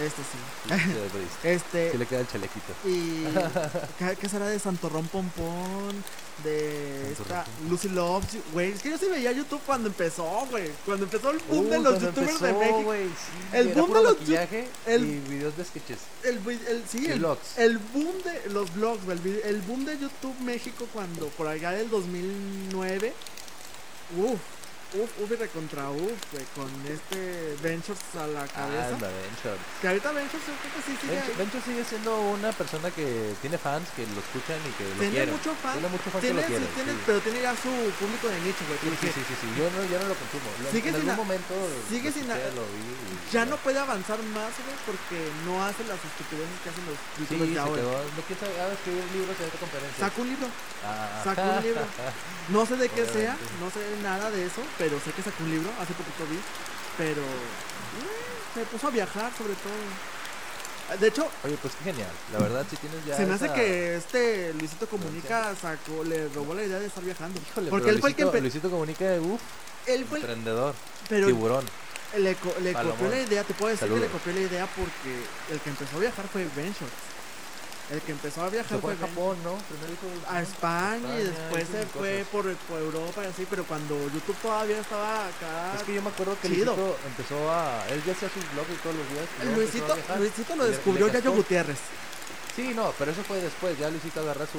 Este 0.00 0.22
sí. 0.22 1.22
Este. 1.44 1.92
Sí 1.92 1.98
le 1.98 2.06
queda 2.06 2.20
el 2.20 2.28
chalequito. 2.28 2.72
Y. 2.86 3.24
¿qué, 4.20 4.28
será 4.28 4.46
de 4.46 4.58
Santorrón 4.58 5.06
Pompón? 5.08 6.02
De 6.42 7.12
Santorrón 7.14 7.38
esta 7.38 7.44
Pompón. 7.44 7.68
Lucy 7.70 7.88
Loves 7.90 8.32
You. 8.32 8.40
Güey, 8.54 8.72
es 8.72 8.82
que 8.82 8.90
yo 8.90 8.98
sí 8.98 9.06
veía 9.06 9.32
YouTube 9.32 9.60
cuando 9.66 9.88
empezó, 9.88 10.24
güey. 10.50 10.70
Cuando 10.86 11.04
empezó 11.04 11.30
el 11.30 11.38
boom 11.40 11.66
Uh, 11.66 11.70
de 11.70 11.78
los 11.80 12.00
youtubers 12.00 12.40
de 12.40 12.52
México. 12.54 12.92
sí, 12.94 13.56
El 13.56 13.68
boom 13.74 13.92
de 13.92 14.02
los 14.02 14.18
maquillaje 14.18 14.68
el- 14.86 15.04
y 15.04 15.18
videos 15.28 15.56
de 15.58 15.64
sketches. 15.66 15.98
El, 16.22 16.36
el, 16.48 16.84
sí, 16.88 17.06
Y 17.06 17.10
el, 17.10 17.26
el 17.58 17.78
boom 17.78 18.22
de 18.24 18.48
los 18.50 18.72
vlogs, 18.74 19.04
güey, 19.04 19.18
el, 19.18 19.40
el 19.44 19.60
boom 19.62 19.84
de 19.84 19.98
YouTube 19.98 20.38
México 20.40 20.86
cuando 20.92 21.26
por 21.28 21.46
allá 21.48 21.72
del 21.72 21.90
2009, 21.90 23.12
uff, 24.16 24.40
uff, 24.94 25.10
uff 25.20 25.30
y 25.32 25.36
recontra 25.36 25.90
uff, 25.90 26.20
güey, 26.32 26.44
con 26.56 26.68
este 26.86 27.56
Ventures 27.62 28.00
a 28.18 28.26
la 28.26 28.44
cabeza. 28.46 28.94
Anda, 28.94 29.08
Venture. 29.08 29.58
que 29.80 29.86
ahorita 29.88 30.12
Ventures 30.12 30.44
yo 30.46 30.54
creo 30.60 30.72
que 30.76 30.82
sí 30.84 30.92
sigue 31.00 31.12
Venture, 31.16 31.32
ahí. 31.32 31.38
Venture 31.38 31.62
sigue 31.64 31.84
siendo 31.84 32.12
una 32.32 32.50
persona 32.52 32.90
que 32.90 33.06
tiene 33.40 33.56
fans 33.58 33.88
que 33.96 34.02
lo 34.06 34.20
escuchan 34.20 34.58
y 34.68 34.72
que 34.76 34.84
lo 34.84 34.94
Tiene 35.00 35.12
quieren. 35.14 35.32
mucho 35.36 35.50
fan, 35.62 35.72
Tiene 35.80 35.88
mucho 35.88 36.08
fan 36.12 36.20
que 36.20 36.26
tiene, 36.28 36.40
lo 36.40 36.46
sí, 36.46 36.52
quieren. 36.52 36.68
tiene- 36.76 36.92
sí. 36.92 36.98
pero 37.06 37.18
tiene 37.24 37.38
ya 37.40 37.52
su 37.56 37.72
público 37.98 38.26
de 38.28 38.38
nicho, 38.44 38.62
güey, 38.68 38.78
Sí, 38.82 38.88
sí, 39.00 39.08
sí, 39.16 39.22
sí, 39.28 39.34
sí. 39.40 39.48
Yo 39.56 39.64
no, 39.72 39.78
ya 39.88 39.98
no 40.02 40.06
lo 40.12 40.16
consumo. 40.16 40.48
Lo- 40.62 40.70
Sigue 40.72 40.88
en 40.90 40.96
sin 41.00 41.08
algún 41.08 41.24
momento 41.24 41.54
sigue 41.88 42.08
lo 42.10 42.14
sin 42.16 42.26
escuché, 42.30 42.52
lo 42.56 42.64
vi 42.72 42.84
y 42.92 43.32
ya 43.32 43.42
no 43.46 43.56
puede 43.64 43.78
avanzar 43.78 44.20
más, 44.36 44.52
güey, 44.60 44.76
porque 44.84 45.18
no 45.48 45.64
hace 45.64 45.82
las 45.88 46.00
estupideces 46.04 46.56
que 46.62 46.68
hacen 46.68 46.84
los 46.84 46.98
Sí, 47.16 47.24
youtubers 47.24 47.48
se 47.48 47.54
de 47.56 47.60
ahora. 47.60 47.80
quedó. 47.80 47.96
No 48.12 48.20
quiere 48.28 48.40
saber, 48.40 48.56
ah, 48.60 48.72
escribir 48.76 49.04
libros 49.16 49.34
y 49.40 49.42
hacer 49.46 49.58
conferencias. 49.60 50.00
Saca 50.04 50.18
un 50.20 50.28
libro, 50.28 50.46
Ah. 50.84 51.20
sacó 51.24 51.42
un 51.42 51.62
libro. 51.64 51.82
No 52.48 52.66
sé 52.66 52.76
de 52.76 52.88
qué 52.88 53.06
sea, 53.06 53.36
no 53.62 53.70
sé 53.70 53.78
nada 54.02 54.28
de 54.30 54.44
eso, 54.44 54.60
pero 54.82 54.98
sé 54.98 55.12
que 55.12 55.22
sacó 55.22 55.44
un 55.44 55.50
libro, 55.52 55.70
hace 55.80 55.92
poquito 55.94 56.26
vi, 56.28 56.40
pero 56.98 57.22
eh, 57.22 58.52
se 58.52 58.64
puso 58.64 58.88
a 58.88 58.90
viajar 58.90 59.30
sobre 59.38 59.54
todo. 59.54 60.98
De 60.98 61.06
hecho, 61.06 61.28
Oye, 61.44 61.56
pues 61.62 61.72
qué 61.78 61.84
genial. 61.84 62.10
La 62.32 62.40
verdad, 62.40 62.66
si 62.68 62.74
tienes 62.76 62.98
ya. 63.06 63.16
se 63.16 63.24
me 63.26 63.34
hace 63.34 63.52
que 63.52 63.96
este 63.96 64.52
Luisito 64.54 64.88
Comunica 64.88 65.54
sacó, 65.54 66.02
le 66.02 66.26
robó 66.34 66.52
la 66.54 66.64
idea 66.64 66.80
de 66.80 66.86
estar 66.86 67.04
viajando. 67.04 67.40
Híjole, 67.48 67.70
porque 67.70 67.90
él 67.90 68.00
fue 68.00 68.10
el 68.10 68.16
que 68.16 68.22
Luisito, 68.24 68.36
empe- 68.38 68.42
Luisito 68.42 68.70
comunica, 68.70 69.04
uff, 69.20 69.40
él 69.86 70.04
fue 70.04 70.18
el- 70.18 70.24
emprendedor, 70.24 70.74
pero 71.08 71.26
tiburón. 71.28 71.64
le, 72.18 72.34
co- 72.34 72.54
le 72.60 72.72
copió 72.72 73.08
la 73.08 73.20
idea, 73.20 73.44
te 73.44 73.54
puedo 73.54 73.70
decir 73.70 73.88
que 73.88 74.00
le 74.00 74.06
copió 74.08 74.32
la 74.32 74.40
idea 74.40 74.66
porque 74.66 75.22
el 75.54 75.60
que 75.60 75.70
empezó 75.70 75.96
a 75.96 76.00
viajar 76.00 76.26
fue 76.26 76.42
Venture. 76.56 76.90
El 77.92 78.00
que 78.00 78.12
empezó 78.12 78.42
a 78.42 78.48
viajar 78.48 78.80
fue 78.80 78.94
a 78.94 78.96
Japón, 78.96 79.36
¿no? 79.44 79.54
Primero 79.68 79.92
hizo 79.92 80.30
a 80.32 80.40
España 80.40 81.20
y 81.20 81.24
después 81.24 81.68
se 81.68 81.84
fue 81.86 82.24
por, 82.32 82.50
por 82.56 82.80
Europa 82.80 83.22
y 83.22 83.26
así, 83.26 83.46
pero 83.50 83.64
cuando 83.64 83.94
YouTube 84.08 84.36
todavía 84.40 84.78
estaba 84.80 85.26
acá. 85.26 85.74
Es 85.76 85.82
que 85.82 85.94
yo 85.94 86.00
me 86.02 86.08
acuerdo 86.08 86.34
que. 86.40 86.48
Luisito 86.48 86.96
empezó 87.06 87.50
a. 87.52 87.86
Él 87.90 88.02
ya 88.06 88.12
hacía 88.12 88.30
sus 88.30 88.44
blogs 88.54 88.80
todos 88.82 88.96
los 88.96 89.06
días. 89.10 89.26
y 89.42 89.54
Luisito, 89.54 89.94
viajar. 89.94 90.18
Luisito 90.18 90.56
lo 90.56 90.64
le- 90.64 90.70
descubrió 90.70 91.06
le 91.08 91.12
Yayo. 91.12 91.32
Gutiérrez. 91.32 91.78
Sí, 92.56 92.72
no, 92.74 92.92
pero 92.98 93.10
eso 93.12 93.22
fue 93.24 93.40
después. 93.40 93.78
Ya 93.78 93.90
Luisito 93.90 94.20
agarra 94.20 94.46
su, 94.46 94.58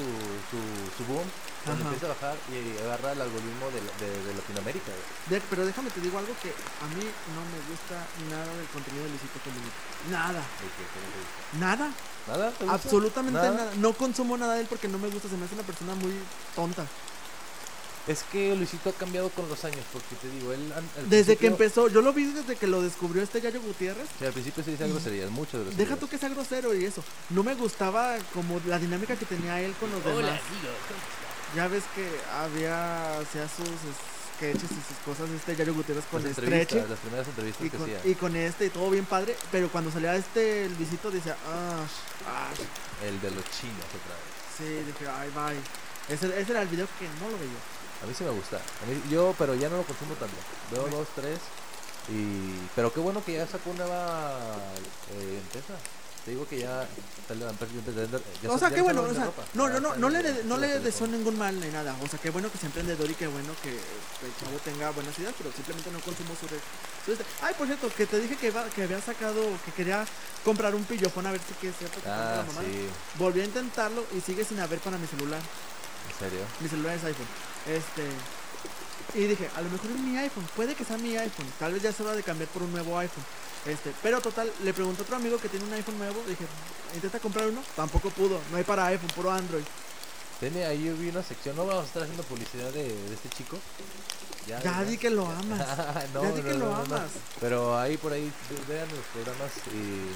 su, 0.50 0.58
su 0.96 1.04
boom. 1.12 1.26
Empieza 1.66 2.06
a 2.06 2.08
bajar 2.10 2.36
y 2.52 2.76
agarra 2.84 3.12
el 3.12 3.20
algoritmo 3.22 3.66
de, 3.72 3.80
de, 4.04 4.10
de 4.28 4.34
Latinoamérica. 4.34 4.92
De- 5.30 5.40
pero 5.48 5.64
déjame 5.64 5.90
te 5.90 6.00
digo 6.00 6.18
algo 6.18 6.34
que 6.42 6.50
a 6.50 6.86
mí 6.94 7.02
no 7.02 7.40
me 7.50 7.58
gusta 7.66 7.96
nada 8.30 8.52
del 8.54 8.66
contenido 8.68 9.04
de 9.04 9.10
Luisito 9.10 9.40
Comunica. 9.42 9.74
Nada, 10.10 10.38
De 10.38 10.66
no 10.70 10.76
te 10.78 11.18
gusta. 11.18 11.58
nada, 11.58 11.86
¿Nada? 12.26 12.50
¿Te 12.50 12.64
gusta? 12.64 12.74
absolutamente 12.74 13.38
¿Nada? 13.38 13.50
nada? 13.52 13.72
No 13.76 13.92
consumo 13.92 14.36
nada 14.36 14.54
de 14.54 14.62
él 14.62 14.66
porque 14.68 14.88
no 14.88 14.98
me 14.98 15.08
gusta, 15.08 15.28
se 15.28 15.36
me 15.36 15.44
hace 15.44 15.54
una 15.54 15.64
persona 15.64 15.94
muy 15.94 16.12
tonta. 16.54 16.86
Es 18.06 18.22
que 18.30 18.54
Luisito 18.54 18.90
ha 18.90 18.92
cambiado 18.92 19.30
con 19.30 19.48
los 19.48 19.64
años, 19.64 19.80
porque 19.90 20.14
te 20.20 20.28
digo, 20.28 20.52
él. 20.52 20.72
al 20.76 21.08
Desde 21.08 21.36
que 21.36 21.46
empezó, 21.46 21.88
yo 21.88 22.02
lo 22.02 22.12
vi 22.12 22.24
desde 22.24 22.54
que 22.54 22.66
lo 22.66 22.82
descubrió 22.82 23.22
este 23.22 23.40
Yayo 23.40 23.62
Gutiérrez. 23.62 24.06
Sí, 24.18 24.26
al 24.26 24.32
principio 24.32 24.62
sí 24.62 24.72
decía 24.72 24.86
groserías, 24.88 25.30
muchas 25.30 25.62
groserías. 25.62 25.78
Deja 25.78 25.96
tú 25.96 26.06
que 26.06 26.18
sea 26.18 26.28
grosero 26.28 26.74
y 26.74 26.84
eso. 26.84 27.02
No 27.30 27.42
me 27.42 27.54
gustaba 27.54 28.16
como 28.34 28.60
la 28.66 28.78
dinámica 28.78 29.16
que 29.16 29.24
tenía 29.24 29.58
él 29.60 29.72
con 29.80 29.90
los 29.90 30.04
demás. 30.04 30.38
Ya 31.56 31.66
ves 31.68 31.84
que 31.94 32.06
había, 32.30 33.20
hacía 33.20 33.48
sus 33.48 33.68
sketches 34.36 34.70
y 34.70 34.74
sus 34.74 34.98
cosas 35.04 35.30
este 35.30 35.56
Yayo 35.56 35.74
Gutiérrez 35.74 36.04
con 36.10 36.22
Las 36.22 36.36
las 36.36 36.98
primeras 36.98 37.28
entrevistas 37.28 37.66
Y 37.66 37.70
que 37.70 37.76
con, 37.76 37.86
hacía. 37.90 38.10
y 38.10 38.14
con 38.14 38.36
este 38.36 38.66
y 38.66 38.70
todo 38.70 38.90
bien 38.90 39.04
padre, 39.06 39.36
pero 39.50 39.68
cuando 39.68 39.90
salía 39.90 40.14
este 40.16 40.64
el 40.66 40.74
visito 40.74 41.10
decía, 41.10 41.36
ah, 41.46 41.84
ah, 42.26 42.50
El 43.06 43.20
de 43.20 43.30
los 43.30 43.44
chinos 43.50 43.86
otra 43.88 44.14
vez. 44.14 44.30
sí, 44.56 44.64
dije, 44.86 45.06
ay, 45.10 45.30
bye. 45.30 46.14
Ese, 46.14 46.26
ese 46.40 46.52
era 46.52 46.62
el 46.62 46.68
video 46.68 46.86
que 46.98 47.06
no 47.20 47.30
lo 47.30 47.38
veía. 47.38 47.58
A 48.02 48.06
mí 48.06 48.12
sí 48.16 48.24
me 48.24 48.30
gusta. 48.30 48.56
A 48.56 48.86
mí, 48.86 49.00
yo, 49.10 49.34
pero 49.38 49.54
ya 49.54 49.68
no 49.70 49.78
lo 49.78 49.84
consumo 49.84 50.14
tanto. 50.14 50.36
Veo 50.70 50.86
dos, 50.88 51.08
tres. 51.14 51.38
Y... 52.10 52.58
Pero 52.76 52.92
qué 52.92 53.00
bueno 53.00 53.24
que 53.24 53.32
ya 53.32 53.46
sacó 53.46 53.72
nueva 53.72 54.58
eh, 55.16 55.40
empresa. 55.42 55.72
Te 56.24 56.30
digo 56.30 56.48
que 56.48 56.58
ya 56.60 56.88
ya 58.42 58.50
o 58.50 58.54
se- 58.54 58.58
sea, 58.60 58.70
qué 58.70 58.80
bueno, 58.80 59.02
o 59.02 59.12
sea, 59.12 59.24
ropa. 59.26 59.42
no, 59.54 59.68
Ya 59.68 59.74
no, 59.80 59.80
no, 59.90 59.96
no 59.96 60.08
le, 60.08 60.44
no 60.44 60.56
le 60.56 60.78
deseo 60.80 61.06
ningún 61.06 61.36
mal 61.38 61.58
ni 61.60 61.66
nada. 61.68 61.94
O 62.02 62.08
sea, 62.08 62.18
qué 62.18 62.30
bueno 62.30 62.50
que 62.50 62.56
sea 62.58 62.66
emprendedor 62.68 63.10
y 63.10 63.14
qué 63.14 63.26
bueno 63.26 63.52
que 63.62 63.70
el 63.70 64.32
chavo 64.40 64.56
tenga 64.64 64.90
buenas 64.90 65.18
ideas, 65.18 65.34
pero 65.36 65.52
simplemente 65.52 65.90
no 65.90 66.00
consumo 66.00 66.34
su 66.40 66.46
red. 66.48 66.60
Ay, 67.42 67.54
por 67.58 67.66
cierto, 67.66 67.90
que 67.94 68.06
te 68.06 68.18
dije 68.20 68.36
que, 68.36 68.46
iba- 68.48 68.64
que 68.70 68.82
había 68.84 69.00
sacado, 69.02 69.42
que 69.66 69.72
quería 69.72 70.06
comprar 70.44 70.74
un 70.74 70.84
pillofón 70.84 71.26
a 71.26 71.32
ver 71.32 71.40
si 71.46 71.52
que 71.54 71.70
compra 71.72 72.32
Ah, 72.32 72.36
la 72.38 72.42
mamá. 72.44 72.60
sí, 72.62 72.86
Volví 73.18 73.40
a 73.42 73.44
intentarlo 73.44 74.04
y 74.16 74.20
sigue 74.22 74.44
sin 74.44 74.58
haber 74.60 74.78
para 74.80 74.96
mi 74.96 75.06
celular. 75.06 75.40
en 75.40 76.18
serio. 76.18 76.44
Mi 76.60 76.68
celular 76.68 76.96
es 76.96 77.04
iPhone. 77.04 77.26
Este. 77.66 78.08
Y 79.14 79.26
dije, 79.26 79.48
a 79.56 79.60
lo 79.60 79.70
mejor 79.70 79.90
es 79.90 79.98
mi 79.98 80.16
iPhone, 80.18 80.46
puede 80.56 80.74
que 80.74 80.84
sea 80.84 80.96
mi 80.98 81.16
iPhone. 81.16 81.46
Tal 81.58 81.72
vez 81.72 81.82
ya 81.82 81.90
es 81.90 82.00
hora 82.00 82.12
de 82.14 82.22
cambiar 82.22 82.48
por 82.50 82.62
un 82.62 82.72
nuevo 82.72 82.98
iPhone. 82.98 83.24
Este, 83.66 83.92
pero 84.02 84.20
total, 84.20 84.50
le 84.62 84.74
pregunté 84.74 85.02
a 85.02 85.04
otro 85.04 85.16
amigo 85.16 85.38
que 85.38 85.48
tiene 85.48 85.64
un 85.66 85.72
iPhone 85.72 85.98
nuevo. 85.98 86.22
Dije, 86.26 86.44
intenta 86.94 87.18
comprar 87.20 87.46
uno. 87.48 87.62
Tampoco 87.76 88.10
pudo. 88.10 88.40
No 88.50 88.56
hay 88.56 88.64
para 88.64 88.86
iPhone, 88.86 89.10
puro 89.14 89.30
Android. 89.30 89.64
Tiene 90.40 90.64
ahí 90.66 90.88
vi 90.98 91.08
una 91.08 91.22
sección, 91.22 91.54
no 91.56 91.64
vamos 91.64 91.84
a 91.84 91.86
estar 91.86 92.02
haciendo 92.02 92.22
publicidad 92.24 92.70
de, 92.72 92.82
de 92.84 93.14
este 93.14 93.28
chico. 93.30 93.56
Ya, 94.46 94.60
Ya 94.62 94.84
di 94.84 94.98
que 94.98 95.08
lo 95.08 95.26
amas. 95.26 95.66
no, 96.12 96.22
Ya 96.22 96.32
di 96.32 96.42
no, 96.42 96.48
que 96.48 96.54
lo 96.54 96.66
no, 96.66 96.74
amas. 96.74 97.10
Pero 97.40 97.78
ahí 97.78 97.96
por 97.96 98.12
ahí 98.12 98.30
ve- 98.50 98.74
vean 98.74 98.88
los 98.90 99.04
programas 99.14 99.50
y 99.72 100.10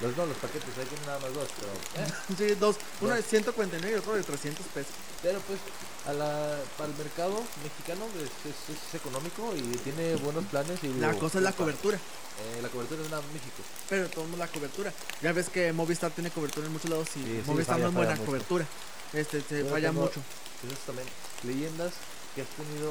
los 0.00 0.16
no, 0.16 0.26
los 0.26 0.36
paquetes, 0.38 0.68
hay 0.78 0.86
que 0.86 0.96
nada 1.06 1.18
más 1.18 1.32
dos, 1.34 1.48
pero 1.58 1.72
eh, 2.04 2.12
Sí, 2.38 2.54
dos. 2.60 2.76
Uno 3.00 3.14
Dos. 3.14 3.18
de 3.18 3.22
149 3.30 3.96
y 3.96 3.98
otro 3.98 4.14
de 4.14 4.22
300 4.22 4.66
pesos. 4.66 4.92
pero 5.22 5.40
pues 5.40 5.58
a 6.06 6.12
la, 6.12 6.56
para 6.78 6.90
el 6.90 6.96
mercado 6.96 7.42
mexicano 7.62 8.06
es, 8.16 8.30
es- 8.50 8.76
es 8.78 8.94
económico 8.94 9.52
y 9.56 9.76
tiene 9.78 10.14
buenos 10.16 10.44
planes 10.46 10.78
y 10.84 10.88
La 10.94 11.08
digo, 11.08 11.18
cosa 11.20 11.38
es 11.38 11.44
la 11.44 11.52
cobertura. 11.52 11.96
eh, 11.98 12.62
la 12.62 12.68
cobertura 12.68 13.02
es 13.02 13.10
nada 13.10 13.22
México. 13.32 13.60
Pero 13.88 14.08
tomamos 14.08 14.38
la 14.38 14.46
cobertura. 14.48 14.92
Ya 15.20 15.32
ves 15.32 15.48
que 15.50 15.72
Movistar 15.72 16.10
tiene 16.12 16.30
cobertura 16.30 16.66
en 16.66 16.72
muchos 16.72 16.88
lados 16.90 17.08
y 17.16 17.20
Sí, 17.24 17.42
sí, 17.44 17.50
Movistar 17.50 17.74
falla, 17.76 17.82
no 17.84 17.88
es 17.90 17.94
buena 17.96 18.14
mucho. 18.14 18.24
cobertura. 18.26 18.66
Este, 19.12 19.40
se 19.42 19.64
Yo 19.64 19.68
falla 19.70 19.90
mucho. 19.92 20.20
Entonces 20.62 20.84
también 20.86 21.08
leyendas 21.42 21.92
que 22.34 22.42
has 22.42 22.48
tenido 22.48 22.90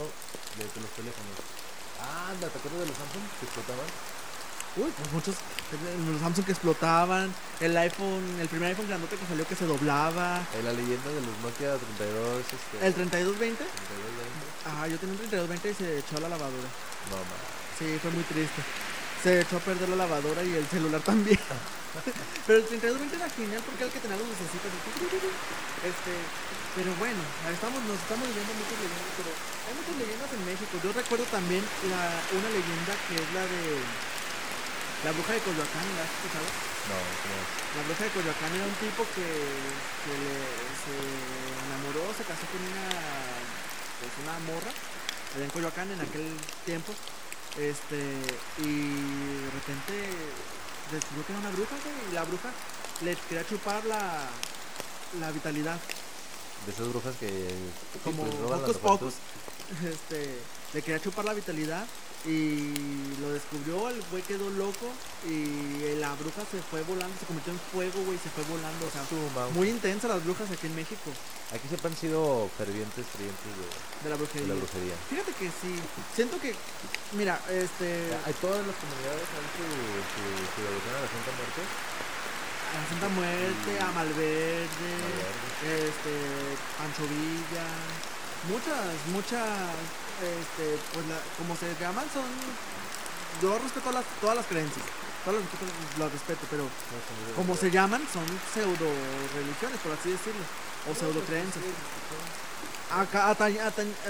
de, 0.58 0.64
de 0.66 0.82
los 0.82 0.92
teléfonos. 0.92 1.36
Ah, 2.02 2.30
anda, 2.32 2.48
¿te 2.50 2.58
acuerdas 2.60 2.82
de 2.82 2.88
los 2.88 2.98
Samsung 2.98 3.24
que 3.40 3.46
explotaban? 3.46 3.88
Uy, 4.78 4.94
pues 4.96 5.12
muchos. 5.12 5.36
Los 6.06 6.22
Samsung 6.22 6.46
que 6.46 6.52
explotaban. 6.52 7.34
El 7.60 7.76
iPhone, 7.78 8.24
el 8.40 8.48
primer 8.48 8.70
iPhone 8.70 8.88
grandote 8.88 9.18
que 9.18 9.26
salió 9.26 9.48
que 9.48 9.56
se 9.56 9.66
doblaba. 9.66 10.46
Eh, 10.54 10.62
la 10.62 10.72
leyenda 10.72 11.10
de 11.10 11.22
los 11.26 11.34
Nokia 11.42 11.74
32, 11.98 12.46
este, 12.46 12.86
El 12.86 12.94
3220. 12.94 13.58
3220. 13.58 13.66
Ah, 14.70 14.88
yo 14.88 14.98
tenía 15.02 15.18
un 15.18 15.22
3220 15.26 15.72
y 15.72 15.74
se 15.74 15.98
echó 15.98 16.18
a 16.18 16.22
la 16.22 16.30
lavadora. 16.30 16.70
No, 17.10 17.18
man. 17.18 17.42
Sí, 17.80 17.98
fue 17.98 18.12
muy 18.14 18.24
triste. 18.30 18.62
Se 19.26 19.42
echó 19.42 19.58
a 19.58 19.66
perder 19.66 19.90
la 19.90 20.06
lavadora 20.06 20.44
y 20.46 20.54
el 20.54 20.68
celular 20.70 21.02
también. 21.02 21.42
pero 22.46 22.62
el 22.62 22.66
3220 22.70 23.18
era 23.18 23.30
genial 23.34 23.62
porque 23.66 23.82
era 23.82 23.90
el 23.90 23.94
que 23.98 24.04
tenía 24.06 24.18
los 24.22 24.30
lucecitos. 24.30 24.70
Este, 25.82 26.14
pero 26.78 26.94
bueno, 27.02 27.18
estamos, 27.50 27.82
nos 27.90 27.98
estamos 27.98 28.30
viviendo 28.30 28.54
muchas 28.54 28.78
leyendas, 28.78 29.14
pero 29.18 29.30
hay 29.34 29.74
muchas 29.74 29.96
leyendas 29.98 30.30
en 30.38 30.42
México. 30.46 30.74
Yo 30.86 30.94
recuerdo 30.94 31.26
también 31.34 31.66
la, 31.90 32.22
una 32.30 32.50
leyenda 32.54 32.94
que 33.10 33.18
es 33.18 33.30
la 33.34 33.42
de 33.42 33.82
la 35.06 35.12
bruja 35.12 35.34
de 35.34 35.40
Coyoacán, 35.42 35.86
¿la 35.96 36.02
has 36.04 36.14
escuchado? 36.18 36.48
No, 36.90 36.98
¿cómo 36.98 37.36
es? 37.38 37.48
La 37.78 37.82
bruja 37.86 38.04
de 38.04 38.12
Coyoacán 38.18 38.52
era 38.56 38.66
un 38.66 38.78
tipo 38.82 39.02
que, 39.14 39.28
que 39.28 40.14
le- 40.18 40.68
se 40.84 40.96
enamoró, 41.68 42.04
se 42.18 42.24
casó 42.26 42.46
con 42.50 42.62
una, 42.64 42.88
pues 44.02 44.12
una 44.24 44.36
morra 44.50 44.72
allá 45.36 45.46
en 45.46 45.52
Coyoacán 45.52 45.92
en 45.92 46.02
aquel 46.02 46.28
tiempo. 46.66 46.94
Este, 47.58 47.98
y 48.62 48.70
de 49.46 49.50
repente 49.52 49.94
descubrió 50.92 51.26
que 51.26 51.32
era 51.34 51.42
una 51.42 51.52
bruja, 51.52 51.76
güey, 51.84 51.96
y 52.10 52.14
la 52.14 52.24
bruja 52.24 52.50
le 53.02 53.16
quería 53.28 53.48
chupar 53.48 53.84
la, 53.86 54.28
la 55.20 55.32
vitalidad. 55.32 55.80
De 56.66 56.72
esas 56.72 56.88
brujas 56.90 57.16
que 57.20 57.28
sí, 57.30 58.00
Como 58.04 58.24
pues, 58.24 58.36
roban 58.40 58.60
juventud. 58.62 58.82
Pocus. 58.82 59.14
Este, 59.84 60.40
le 60.74 60.82
quería 60.82 61.02
chupar 61.02 61.26
la 61.26 61.34
vitalidad 61.34 61.86
y 62.28 62.74
lo 63.22 63.32
descubrió, 63.32 63.90
el 63.90 64.04
güey 64.12 64.22
quedó 64.24 64.50
loco 64.52 64.88
y 65.26 65.96
la 65.96 66.14
bruja 66.16 66.44
se 66.52 66.62
fue 66.62 66.84
volando, 66.84 67.16
se 67.20 67.26
convirtió 67.26 67.54
en 67.54 67.60
fuego, 67.72 68.04
güey, 68.06 68.18
se 68.20 68.30
fue 68.30 68.44
volando, 68.46 68.86
o 68.86 68.92
sea, 68.92 69.04
muy 69.56 69.70
intensas 69.70 70.12
las 70.12 70.24
brujas 70.24 70.52
aquí 70.52 70.68
en 70.68 70.76
México 70.76 71.10
Aquí 71.56 71.64
siempre 71.70 71.88
han 71.88 71.96
sido 71.96 72.50
fervientes 72.58 73.06
creyentes 73.16 73.52
de, 73.56 73.66
de 74.04 74.10
la 74.12 74.18
de 74.18 74.20
brujería. 74.20 74.48
la 74.52 74.56
brujería. 74.60 74.96
Fíjate 75.10 75.32
que 75.40 75.48
sí, 75.48 75.80
siento 76.14 76.36
que, 76.44 76.54
mira, 77.16 77.40
este, 77.48 78.04
Hay 78.28 78.34
todas 78.44 78.68
las 78.68 78.76
comunidades 78.76 79.24
han 79.32 79.48
su, 79.56 79.64
su, 80.12 80.22
su 80.52 80.60
devoción 80.68 80.92
a 80.92 81.02
la 81.02 81.08
Santa 81.08 81.32
Muerte. 81.40 81.62
a 82.68 82.76
la 82.76 82.86
Santa 82.92 83.10
Muerte, 83.16 83.72
a 83.80 83.88
Malverde, 83.96 84.92
Malverde. 85.00 85.88
este, 85.88 86.14
Pancho 86.76 87.08
Villa, 87.08 87.68
muchas, 88.52 88.92
muchas, 89.16 89.72
este, 90.22 90.78
pues 90.94 91.06
la- 91.08 91.22
como 91.38 91.56
se 91.56 91.74
llaman 91.80 92.06
son, 92.14 92.26
yo 93.42 93.58
respeto 93.60 93.92
las, 93.92 94.06
todas 94.22 94.36
las 94.38 94.46
creencias, 94.48 94.86
todas 95.26 95.42
las 95.42 95.50
respeto, 95.52 95.74
las 96.00 96.12
respeto, 96.12 96.42
pero 96.50 96.64
como 97.36 97.56
se 97.56 97.70
llaman 97.72 98.02
son 98.12 98.26
pseudo 98.54 98.90
religiones, 99.36 99.78
por 99.84 99.92
así 99.94 100.10
decirlo, 100.12 100.42
o 100.90 100.96
pseudo 100.96 101.22
creencias. 101.26 101.64
Acá, 102.90 103.36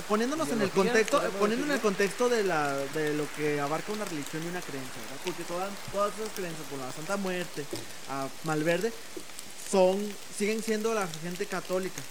poniéndonos 0.07 0.47
en 0.49 0.61
el 0.61 0.69
contexto, 0.69 1.17
poniendo 1.39 1.65
en 1.65 1.71
el 1.71 1.81
contexto 1.81 2.29
de 2.29 2.43
la 2.43 2.73
de 2.93 3.15
lo 3.15 3.25
que 3.35 3.59
abarca 3.59 3.91
una 3.91 4.05
religión 4.05 4.43
y 4.43 4.47
una 4.47 4.61
creencia, 4.61 5.01
¿verdad? 5.01 5.17
Porque 5.25 5.43
todas, 5.45 5.69
todas 5.91 6.13
esas 6.13 6.29
creencias, 6.35 6.67
por 6.69 6.77
la 6.79 6.91
Santa 6.91 7.17
Muerte, 7.17 7.65
a 8.11 8.27
Malverde, 8.43 8.93
son, 9.71 9.97
siguen 10.37 10.61
siendo 10.61 10.93
la 10.93 11.07
gente 11.23 11.47
católica. 11.47 12.01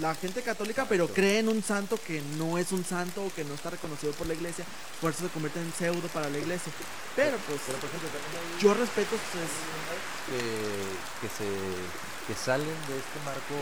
La 0.00 0.14
gente 0.14 0.42
católica, 0.42 0.86
pero 0.88 1.06
cree 1.06 1.38
en 1.38 1.48
un 1.48 1.62
santo 1.62 1.98
que 2.04 2.20
no 2.36 2.58
es 2.58 2.72
un 2.72 2.84
santo 2.84 3.22
o 3.24 3.32
que 3.32 3.44
no 3.44 3.54
está 3.54 3.70
reconocido 3.70 4.12
por 4.14 4.26
la 4.26 4.34
iglesia, 4.34 4.64
por 5.00 5.12
eso 5.12 5.22
se 5.22 5.28
convierte 5.30 5.60
en 5.60 5.72
pseudo 5.72 6.08
para 6.08 6.28
la 6.28 6.38
iglesia. 6.38 6.72
Pero 7.14 7.36
pues, 7.46 7.60
Pero 7.66 7.78
por 7.78 7.88
ejemplo, 7.88 8.08
también 8.10 8.34
hay 8.34 8.62
yo 8.62 8.74
respeto 8.74 9.14
pues, 9.14 9.50
que, 10.26 10.42
que 11.22 11.28
se 11.30 11.46
que 12.26 12.34
salen 12.34 12.74
de 12.88 12.96
este 12.96 13.18
marco 13.22 13.54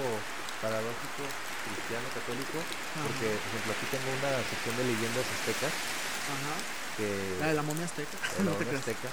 paradójico 0.63 1.27
cristiano 1.67 2.07
católico 2.15 2.59
porque 3.03 3.27
por 3.35 3.49
ejemplo 3.51 3.71
aquí 3.75 3.87
tengo 3.91 4.09
una 4.23 4.31
sección 4.47 4.75
de 4.79 4.85
leyendas 4.87 5.27
aztecas 5.27 5.75
ajá, 5.75 6.55
que 6.95 7.07
la 7.43 7.47
de 7.51 7.55
la 7.59 7.65
momia 7.67 7.85
azteca. 7.87 8.15
la 8.39 8.45
no 8.47 8.55
creas. 8.55 8.79
azteca 8.79 9.11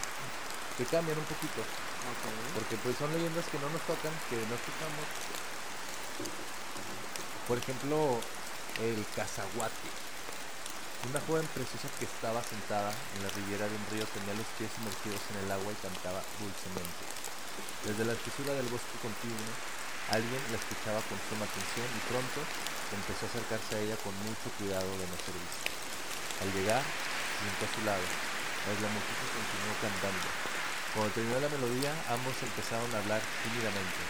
que 0.78 0.86
cambian 0.86 1.18
un 1.18 1.26
poquito 1.26 1.62
porque 2.54 2.78
pues 2.86 2.94
son 3.02 3.10
leyendas 3.12 3.44
que 3.50 3.58
no 3.58 3.68
nos 3.74 3.82
tocan 3.90 4.14
que 4.30 4.38
no 4.38 4.54
escuchamos 4.54 5.06
por 7.50 7.58
ejemplo 7.58 8.22
el 8.78 9.02
cazahuate 9.18 9.90
una 11.10 11.18
joven 11.26 11.48
preciosa 11.56 11.90
que 11.98 12.06
estaba 12.06 12.44
sentada 12.46 12.94
en 13.18 13.26
la 13.26 13.34
ribera 13.34 13.66
de 13.66 13.74
un 13.74 13.88
río 13.90 14.06
tenía 14.14 14.38
los 14.38 14.46
pies 14.60 14.70
sumergidos 14.78 15.24
en 15.34 15.48
el 15.48 15.50
agua 15.56 15.72
y 15.72 15.80
cantaba 15.80 16.20
dulcemente. 16.44 17.04
Desde 17.88 18.04
la 18.04 18.20
espesura 18.20 18.52
del 18.52 18.68
bosque 18.68 19.00
continuo, 19.00 19.48
alguien 20.12 20.44
la 20.52 20.60
escuchaba 20.60 21.00
con 21.08 21.16
suma 21.32 21.48
atención 21.48 21.88
y 21.88 22.04
pronto 22.04 22.44
empezó 22.92 23.26
a 23.26 23.32
acercarse 23.32 23.72
a 23.80 23.82
ella 23.88 23.98
con 24.04 24.12
mucho 24.28 24.52
cuidado 24.60 24.92
de 25.00 25.08
no 25.08 25.16
ser 25.24 25.40
vista. 25.40 25.72
Al 26.44 26.52
llegar, 26.52 26.84
se 26.84 27.48
sentó 27.48 27.64
a 27.64 27.74
su 27.80 27.82
lado, 27.88 28.06
la 28.76 28.92
muchacha 28.92 29.26
continuó 29.40 29.74
cantando. 29.80 30.28
Cuando 30.92 31.16
terminó 31.16 31.40
la 31.40 31.54
melodía, 31.56 31.96
ambos 32.12 32.36
empezaron 32.44 32.92
a 32.92 33.00
hablar 33.00 33.24
tímidamente. 33.48 34.04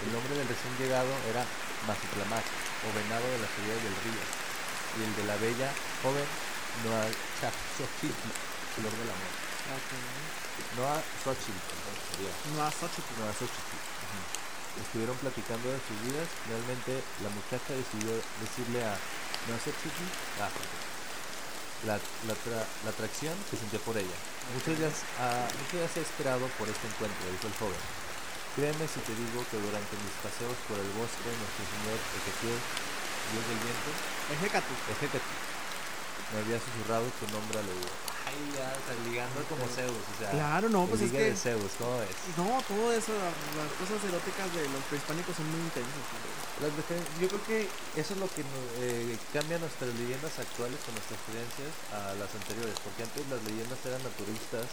El 0.00 0.16
nombre 0.16 0.32
del 0.32 0.48
recién 0.48 0.72
llegado 0.80 1.12
era 1.28 1.44
Mazatlamac, 1.86 2.44
o 2.82 2.86
venado 2.94 3.26
de 3.30 3.38
las 3.42 3.50
orillas 3.58 3.82
del 3.82 3.96
río, 4.06 4.22
y 4.22 5.00
el 5.08 5.12
de 5.16 5.24
la 5.24 5.36
bella 5.36 5.70
joven 6.02 6.26
Noa 6.84 7.04
Xochitl, 7.40 8.28
flor 8.76 8.92
del 8.92 9.10
amor. 9.12 9.32
Ok. 9.76 9.90
Noa 10.76 10.96
Xochitl, 11.24 11.60
perdón, 11.68 11.96
sería. 12.12 12.32
Xochitl. 12.72 13.12
Noa 13.20 13.32
Xochitl. 13.32 13.76
Estuvieron 14.72 15.16
platicando 15.20 15.68
de 15.68 15.76
sus 15.84 15.96
vidas. 16.08 16.24
Finalmente, 16.48 17.04
la 17.20 17.28
muchacha 17.28 17.76
decidió 17.76 18.16
decirle 18.40 18.80
a 18.84 18.96
Noa 19.48 19.58
Xochitl 19.60 20.06
ah, 20.40 20.48
la, 21.84 21.94
la, 22.24 22.34
tra- 22.40 22.68
la 22.84 22.90
atracción 22.90 23.36
que 23.50 23.56
sentía 23.60 23.80
por 23.84 23.96
ella. 23.98 24.16
Muchos 24.56 24.78
días, 24.78 25.04
ah, 25.20 25.44
muchos 25.60 25.76
días 25.76 25.92
he 25.96 26.00
esperado 26.00 26.46
por 26.56 26.68
este 26.68 26.86
encuentro, 26.88 27.20
dijo 27.28 27.46
el 27.52 27.56
joven. 27.60 27.82
Créeme 28.56 28.84
si 28.84 29.00
te 29.00 29.14
digo 29.16 29.40
que 29.48 29.56
durante 29.56 29.94
mis 30.04 30.12
paseos 30.20 30.52
por 30.68 30.76
el 30.76 30.90
bosque, 31.00 31.24
nuestro 31.40 31.64
señor 31.72 31.96
Ezequiel, 32.20 32.60
Dios 33.32 33.44
del 33.48 33.60
viento, 33.64 33.90
Ejecatu. 34.36 34.72
Ejecati, 34.92 35.32
me 36.32 36.36
había 36.44 36.58
susurrado 36.60 37.08
tu 37.16 37.24
nombre 37.32 37.56
al 37.64 37.68
oído. 37.72 37.92
Ay, 38.28 38.36
ya, 38.56 38.68
o 38.76 38.82
sea, 38.84 38.94
ligando 39.08 39.40
como 39.48 39.64
Zeus, 39.72 39.96
o 40.04 40.14
sea. 40.20 40.30
Claro, 40.36 40.68
no, 40.68 40.84
el 40.84 40.88
pues 40.92 41.00
es 41.00 41.12
que. 41.12 41.32
de 41.32 41.36
Zeus, 41.36 41.72
¿cómo 41.80 41.96
ves? 42.04 42.12
No, 42.36 42.60
todo 42.68 42.92
eso, 42.92 43.12
las 43.56 43.72
cosas 43.80 43.98
eróticas 44.04 44.48
de 44.52 44.68
los 44.68 44.84
prehispánicos 44.88 45.32
son 45.36 45.48
muy 45.48 45.60
intensas. 45.72 46.04
defe- 46.60 47.08
yo 47.24 47.26
creo 47.32 47.44
que 47.48 47.58
eso 47.96 48.10
es 48.14 48.20
lo 48.20 48.28
que 48.36 48.44
no- 48.44 48.68
eh, 48.84 49.16
cambia 49.32 49.58
nuestras 49.64 49.90
leyendas 49.96 50.32
actuales 50.38 50.76
con 50.84 50.92
nuestras 50.92 51.18
creencias 51.24 51.72
a 51.92 52.12
las 52.20 52.28
anteriores, 52.36 52.76
porque 52.84 53.02
antes 53.04 53.24
las 53.32 53.40
leyendas 53.48 53.80
eran 53.88 54.00
naturistas, 54.04 54.68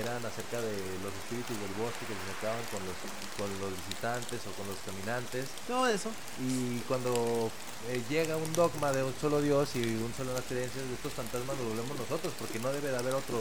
eran 0.00 0.18
acerca 0.26 0.58
de 0.60 0.74
los 1.02 1.12
espíritus 1.22 1.54
del 1.54 1.74
bosque 1.78 2.02
que 2.08 2.14
se 2.14 2.22
acercaban 2.26 2.64
con 2.72 2.82
los, 2.82 2.96
con 3.38 3.48
los 3.62 3.70
visitantes 3.86 4.40
o 4.46 4.50
con 4.58 4.66
los 4.66 4.78
caminantes. 4.82 5.46
Todo 5.66 5.86
eso. 5.86 6.10
Y 6.42 6.80
cuando 6.90 7.50
eh, 7.88 8.02
llega 8.10 8.36
un 8.36 8.52
dogma 8.54 8.90
de 8.90 9.04
un 9.04 9.14
solo 9.20 9.40
Dios 9.40 9.70
y 9.76 9.82
un 9.94 10.12
solo 10.16 10.34
las 10.34 10.44
creencias 10.50 10.82
de 10.82 10.94
estos 10.94 11.12
fantasmas 11.12 11.56
lo 11.58 11.70
volvemos 11.70 11.94
nosotros, 11.98 12.32
porque 12.38 12.58
no 12.58 12.72
debe 12.72 12.90
de 12.90 12.98
haber 12.98 13.14
otro, 13.14 13.38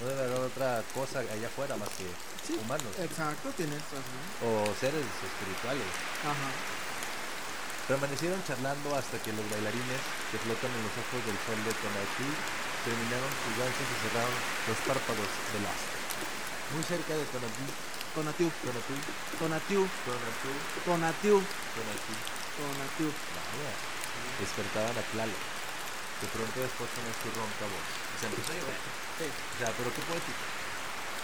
no 0.00 0.06
debe 0.06 0.20
de 0.22 0.26
haber 0.30 0.46
otra 0.46 0.82
cosa 0.94 1.20
allá 1.20 1.48
afuera 1.48 1.74
más 1.76 1.88
que 1.98 2.06
Sí, 2.46 2.54
humanos 2.62 2.86
Exacto, 3.02 3.50
tienes 3.58 3.82
razón. 3.90 4.22
o 4.46 4.70
seres 4.78 5.02
espirituales. 5.02 5.90
Ajá. 6.22 6.50
Permanecieron 7.90 8.38
charlando 8.46 8.94
hasta 8.94 9.18
que 9.18 9.32
los 9.34 9.42
bailarines 9.50 10.02
que 10.30 10.38
flotan 10.38 10.70
en 10.70 10.82
los 10.86 10.94
ojos 10.94 11.20
del 11.26 11.38
sol 11.42 11.58
de 11.66 11.74
Tonatiuh 11.74 12.34
terminaron 12.86 13.30
sus 13.42 13.54
danzas 13.58 13.82
y 13.82 13.96
cerraron 14.06 14.36
los 14.70 14.78
párpados 14.86 15.30
del 15.54 15.64
astro. 15.66 15.95
Muy 16.74 16.82
cerca 16.84 17.14
de 17.14 17.24
Tonatiuh, 17.30 17.72
Tonatiu, 18.14 18.50
Tonatiuh, 18.50 18.98
Tonatiu, 19.38 19.82
Tonatiuh, 19.86 19.86
Tonatiu, 20.84 21.38
Tonatiuh, 21.76 22.22
Tonatiu. 22.56 23.10
vaya, 23.12 23.74
despertaban 24.40 24.96
a 24.98 25.02
Tlaloc, 25.14 25.42
que 26.20 26.26
pronto 26.32 26.56
después 26.60 26.88
con 26.90 27.04
su 27.22 27.28
ronca 27.38 27.66
voz. 27.70 27.86
Empezó 28.26 28.50
a 28.52 28.56
llover. 28.56 28.80
Sí, 29.20 29.26
O 29.30 29.56
sea, 29.60 29.70
pero 29.76 29.88
qué 29.94 30.02
poético. 30.08 30.42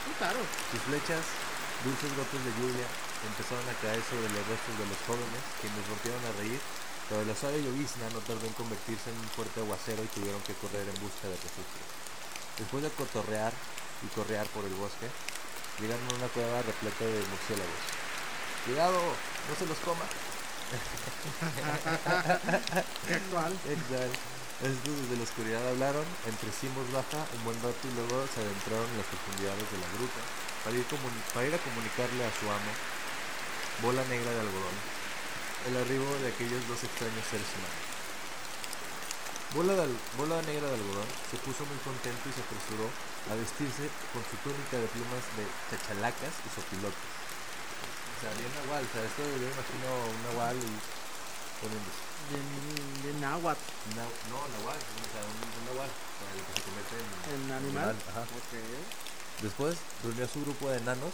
sí, 0.05 0.11
claro. 0.21 0.41
Sus 0.71 0.83
flechas, 0.87 1.25
dulces 1.85 2.13
gotas 2.17 2.43
de 2.47 2.53
lluvia, 2.63 2.89
empezaron 3.27 3.67
a 3.67 3.75
caer 3.83 4.01
sobre 4.07 4.29
los 4.31 4.45
rostros 4.47 4.77
de 4.79 4.87
los 4.89 5.01
jóvenes, 5.09 5.43
quienes 5.61 5.83
rompieron 5.91 6.23
a 6.23 6.33
reír, 6.39 6.61
pero 7.11 7.25
la 7.27 7.35
suave 7.35 7.61
llovizna 7.61 8.07
no 8.15 8.21
tardó 8.25 8.47
en 8.47 8.55
convertirse 8.55 9.11
en 9.11 9.19
un 9.19 9.29
fuerte 9.35 9.59
aguacero 9.61 10.01
y 10.05 10.13
tuvieron 10.15 10.41
que 10.47 10.55
correr 10.63 10.87
en 10.87 10.97
busca 11.03 11.27
de 11.29 11.37
refugio. 11.37 11.83
Después 12.63 12.81
de 12.85 12.91
cotorrear 12.95 13.53
y 14.05 14.07
correar 14.13 14.47
por 14.53 14.65
el 14.65 14.75
bosque, 14.77 15.09
llegaron 15.83 16.07
a 16.09 16.15
una 16.15 16.29
cueva 16.31 16.63
repleta 16.63 17.05
de 17.05 17.21
murciélagos. 17.27 17.83
¡Cuidado! 18.65 19.01
¡No 19.51 19.53
se 19.59 19.67
los 19.67 19.79
coma! 19.83 20.07
Actual. 23.11 23.53
Exacto. 23.67 24.19
Estos 24.63 24.95
desde 24.95 25.19
la 25.19 25.27
oscuridad 25.27 25.59
hablaron, 25.75 26.07
entre 26.31 26.47
sí 26.55 26.71
baja 26.95 27.19
un 27.35 27.43
buen 27.43 27.59
rato 27.67 27.83
y 27.83 27.91
luego 27.99 28.23
se 28.31 28.39
adentraron 28.47 28.87
en 28.95 28.99
las 29.03 29.11
profundidades 29.11 29.67
de 29.75 29.79
la 29.83 29.91
gruta 29.99 30.23
para 30.63 30.79
ir, 30.79 30.87
comuni- 30.87 31.27
para 31.35 31.47
ir 31.51 31.55
a 31.59 31.59
comunicarle 31.67 32.23
a 32.23 32.31
su 32.31 32.47
amo, 32.47 32.71
bola 33.83 34.07
negra 34.07 34.31
de 34.31 34.39
algodón, 34.39 34.79
el 35.67 35.75
arribo 35.83 36.07
de 36.23 36.31
aquellos 36.31 36.63
dos 36.71 36.79
extraños 36.79 37.27
seres 37.27 37.51
humanos. 37.59 37.83
Bola, 39.51 39.75
de 39.75 39.83
al- 39.91 39.99
bola 40.15 40.39
negra 40.47 40.71
de 40.71 40.79
algodón 40.79 41.11
se 41.27 41.43
puso 41.43 41.67
muy 41.67 41.83
contento 41.83 42.23
y 42.31 42.33
se 42.39 42.47
apresuró 42.47 42.87
a 43.31 43.35
vestirse 43.39 43.87
con 44.13 44.23
su 44.27 44.35
túnica 44.43 44.77
de 44.79 44.89
plumas 44.91 45.23
de 45.39 45.45
chachalacas 45.71 46.35
y 46.43 46.49
sopilotes. 46.51 47.07
O 47.07 48.17
sea, 48.23 48.31
bien 48.39 48.51
nahual, 48.55 48.83
o 48.83 48.91
sea, 48.93 49.03
esto 49.07 49.23
yo 49.23 49.47
imagino 49.51 49.89
un 50.11 50.21
nahual 50.31 50.57
y 50.59 50.71
poniéndose. 51.63 52.03
De, 52.31 52.39
de 52.39 53.13
náhuatl. 53.19 53.67
Na- 53.99 54.15
no, 54.31 54.39
nahual, 54.59 54.79
o 54.79 55.09
sea, 55.11 55.23
un, 55.27 55.39
un 55.43 55.65
nahual, 55.75 55.91
o 55.91 56.15
sea, 56.19 56.27
el 56.35 56.43
que 56.47 56.53
se 56.55 56.63
convierte 56.67 56.95
en, 57.03 57.07
¿En 57.35 57.43
animal? 57.51 57.95
ajá. 58.11 58.23
Ok. 58.23 58.53
Después 59.43 59.75
reunió 60.05 60.25
a 60.25 60.29
su 60.29 60.41
grupo 60.43 60.71
de 60.71 60.79
enanos 60.79 61.11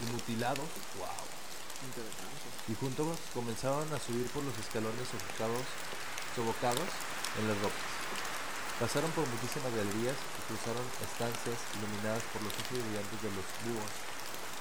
y 0.00 0.04
mutilados, 0.12 0.68
wow, 1.00 1.24
Interesante. 1.88 2.46
y 2.68 2.74
juntos 2.76 3.16
comenzaron 3.32 3.88
a 3.94 3.98
subir 4.00 4.26
por 4.28 4.44
los 4.44 4.52
escalones 4.60 5.08
sofocados, 5.08 5.64
sobocados 6.36 6.88
en 7.40 7.48
las 7.48 7.56
rocas. 7.64 7.95
Pasaron 8.76 9.08
por 9.16 9.24
muchísimas 9.24 9.72
galerías 9.72 10.12
y 10.12 10.40
cruzaron 10.52 10.84
estancias 11.00 11.56
iluminadas 11.80 12.20
por 12.28 12.44
los 12.44 12.52
ojos 12.60 12.76
brillantes 12.76 13.24
de 13.24 13.32
los 13.32 13.48
búhos 13.64 13.88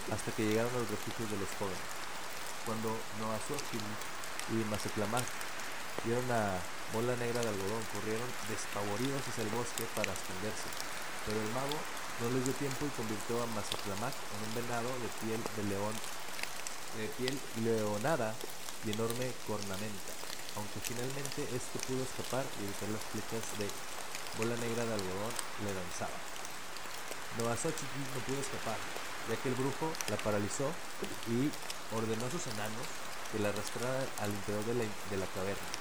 hasta 0.08 0.32
que 0.32 0.48
llegaron 0.48 0.72
a 0.72 0.80
los 0.80 0.88
refugios 0.88 1.28
de 1.36 1.36
los 1.36 1.52
jóvenes. 1.60 1.84
Cuando 2.64 2.96
Noazuachil 3.20 3.84
y 4.56 4.64
Mazaclamac 4.72 5.28
vieron 6.08 6.24
a 6.32 6.64
Bola 6.96 7.12
Negra 7.20 7.44
de 7.44 7.52
Algodón, 7.52 7.84
corrieron 7.92 8.32
despavoridos 8.48 9.20
hacia 9.20 9.44
el 9.44 9.52
bosque 9.52 9.84
para 10.00 10.16
esconderse, 10.16 10.72
pero 11.28 11.36
el 11.36 11.52
mago 11.52 11.76
no 12.24 12.32
les 12.32 12.48
dio 12.48 12.56
tiempo 12.56 12.88
y 12.88 12.96
convirtió 12.96 13.44
a 13.44 13.52
Mazaclamac 13.52 14.16
en 14.16 14.40
un 14.48 14.52
venado 14.56 14.96
de 14.96 15.12
piel 15.28 15.42
de 15.44 15.64
león, 15.76 15.96
de 16.96 17.12
piel 17.20 17.36
leonada 17.68 18.32
y 18.88 18.96
enorme 18.96 19.28
cornamenta, 19.44 20.12
aunque 20.56 20.80
finalmente 20.80 21.44
este 21.52 21.84
pudo 21.84 22.08
escapar 22.08 22.48
y 22.64 22.64
evitar 22.64 22.88
las 22.96 23.04
flechas 23.12 23.44
de 23.60 23.68
Bola 24.38 24.56
Negra 24.58 24.84
de 24.84 24.94
Algodón 24.94 25.34
le 25.64 25.72
lanzaban. 25.72 26.20
Noazochitl 27.40 28.04
no 28.12 28.20
pudo 28.28 28.40
escapar, 28.40 28.76
ya 29.32 29.36
que 29.40 29.50
el 29.50 29.56
brujo 29.56 29.92
la 30.12 30.18
paralizó 30.18 30.68
y 31.32 31.48
ordenó 31.96 32.28
a 32.28 32.32
sus 32.32 32.48
enanos 32.52 32.88
que 33.32 33.40
la 33.40 33.50
arrastraran 33.50 34.08
al 34.20 34.32
interior 34.32 34.64
de 34.66 34.76
la, 34.76 34.84
de 34.84 35.18
la 35.18 35.28
caverna 35.32 35.72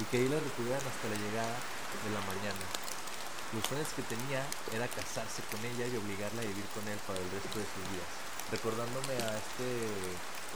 y 0.00 0.04
que 0.08 0.16
ahí 0.16 0.28
la 0.28 0.40
retuvieran 0.40 0.80
hasta 0.80 1.12
la 1.12 1.20
llegada 1.20 1.56
de 2.04 2.10
la 2.12 2.20
mañana. 2.24 2.64
Los 3.52 3.62
planes 3.68 3.92
que 3.94 4.02
tenía 4.08 4.42
era 4.72 4.88
casarse 4.88 5.44
con 5.52 5.60
ella 5.62 5.86
y 5.86 5.96
obligarla 5.96 6.42
a 6.42 6.48
vivir 6.48 6.66
con 6.74 6.82
él 6.88 6.98
para 7.06 7.20
el 7.20 7.30
resto 7.30 7.54
de 7.60 7.68
sus 7.68 7.84
días, 7.92 8.08
recordándome 8.50 9.14
a 9.22 9.38
este 9.38 9.68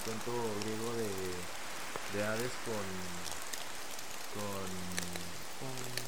cuento 0.02 0.32
griego 0.64 0.90
de, 0.96 1.12
de 2.16 2.18
Hades 2.24 2.56
con 2.66 2.84
con 4.34 6.07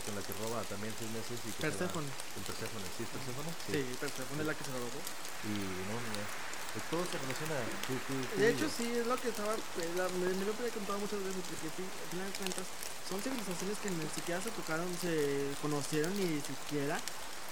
ay 0.00 0.06
con 0.06 0.14
la 0.16 0.22
que 0.24 0.32
roba 0.40 0.64
también 0.64 0.94
seis 0.96 1.10
meses 1.12 1.36
y 1.44 1.50
que 1.52 1.60
con 1.60 1.76
Perséfone, 1.76 2.86
¿sí 2.96 3.02
es 3.04 3.10
Perséfone? 3.12 3.50
Sí, 3.68 3.80
Perséfone 4.00 4.40
es 4.40 4.46
la 4.48 4.54
que 4.56 4.64
se 4.64 4.72
lo 4.72 4.78
robó. 4.80 5.00
Y 5.44 5.52
no, 5.88 5.94
niña, 6.00 6.24
pues 6.72 6.82
todo 6.88 7.02
se 7.04 7.16
relaciona. 7.20 7.56
Tú, 7.84 7.92
tú, 8.08 8.14
tú 8.16 8.40
De 8.40 8.48
y 8.48 8.52
hecho, 8.54 8.66
sí, 8.72 8.86
es 8.96 9.06
lo 9.06 9.16
que 9.20 9.28
estaba. 9.28 9.52
eh, 9.54 9.90
la- 9.96 10.08
me, 10.08 10.32
me 10.32 10.44
lo 10.48 10.52
he 10.56 10.70
contado 10.72 10.98
muchas 10.98 11.20
veces, 11.20 11.42
porque 11.44 11.68
al 11.68 12.08
final 12.10 12.26
de 12.32 12.36
cuentas 12.40 12.66
son 13.08 13.18
civilizaciones 13.20 13.76
que 13.82 13.90
ni 13.90 14.06
siquiera 14.14 14.40
se 14.40 14.50
tocaron, 14.56 14.88
se 15.00 15.52
conocieron 15.60 16.12
ni 16.16 16.40
siquiera. 16.40 16.96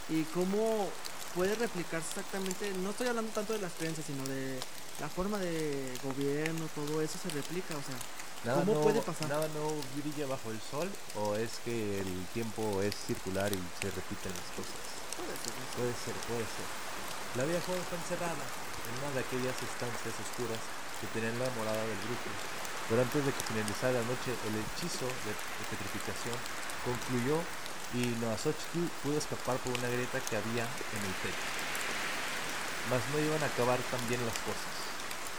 Y 0.09 0.25
cómo 0.33 0.89
puede 1.35 1.55
replicarse 1.57 2.09
exactamente. 2.17 2.73
No 2.81 2.91
estoy 2.91 3.09
hablando 3.09 3.31
tanto 3.33 3.53
de 3.53 3.61
las 3.61 3.73
creencias, 3.75 4.07
sino 4.07 4.25
de 4.27 4.59
la 5.01 5.09
forma 5.09 5.39
de 5.39 5.93
gobierno, 6.03 6.69
todo 6.75 7.03
eso 7.03 7.19
se 7.21 7.29
replica. 7.31 7.77
O 7.77 7.83
sea, 7.85 7.99
Nada 8.45 8.61
¿cómo 8.63 8.75
no, 8.75 8.81
puede 8.83 9.03
pasar? 9.03 9.29
Nada 9.29 9.49
no 9.51 9.75
brilla 9.99 10.27
bajo 10.27 10.51
el 10.51 10.61
sol, 10.63 10.89
o 11.19 11.35
es 11.35 11.59
que 11.65 12.01
el 12.01 12.11
tiempo 12.33 12.81
es 12.83 12.95
circular 12.95 13.51
y 13.53 13.59
se 13.83 13.91
repiten 13.91 14.31
las 14.31 14.51
cosas. 14.55 14.79
puede 15.19 15.35
ser. 15.35 15.53
Puede 15.75 15.95
ser, 15.99 16.15
puede 16.31 16.47
ser. 16.47 16.67
La 17.35 17.45
vieja 17.45 17.61
joven 17.67 17.83
fue 17.91 17.99
encerrada 17.99 18.45
en 18.89 18.93
una 19.03 19.11
de 19.13 19.21
aquellas 19.27 19.57
estancias 19.59 20.15
oscuras 20.23 20.63
que 21.03 21.07
tenían 21.13 21.35
la 21.39 21.51
morada 21.59 21.83
del 21.83 22.01
grupo. 22.07 22.31
Pero 22.89 23.03
antes 23.03 23.21
de 23.21 23.33
que 23.35 23.43
finalizara 23.43 24.01
la 24.01 24.07
noche, 24.07 24.33
el 24.33 24.55
hechizo 24.55 25.05
de, 25.05 25.33
de 25.35 25.65
petrificación 25.69 26.39
concluyó 26.87 27.43
y 27.95 28.17
Noazochitl 28.21 28.89
pudo 29.03 29.19
escapar 29.19 29.57
por 29.61 29.77
una 29.77 29.89
grieta 29.89 30.21
que 30.25 30.37
había 30.37 30.65
en 30.65 31.03
el 31.05 31.15
techo. 31.21 31.49
Mas 32.89 33.03
no 33.13 33.19
iban 33.21 33.43
a 33.43 33.47
acabar 33.47 33.79
tan 33.93 34.01
bien 34.09 34.25
las 34.25 34.37
cosas. 34.41 34.88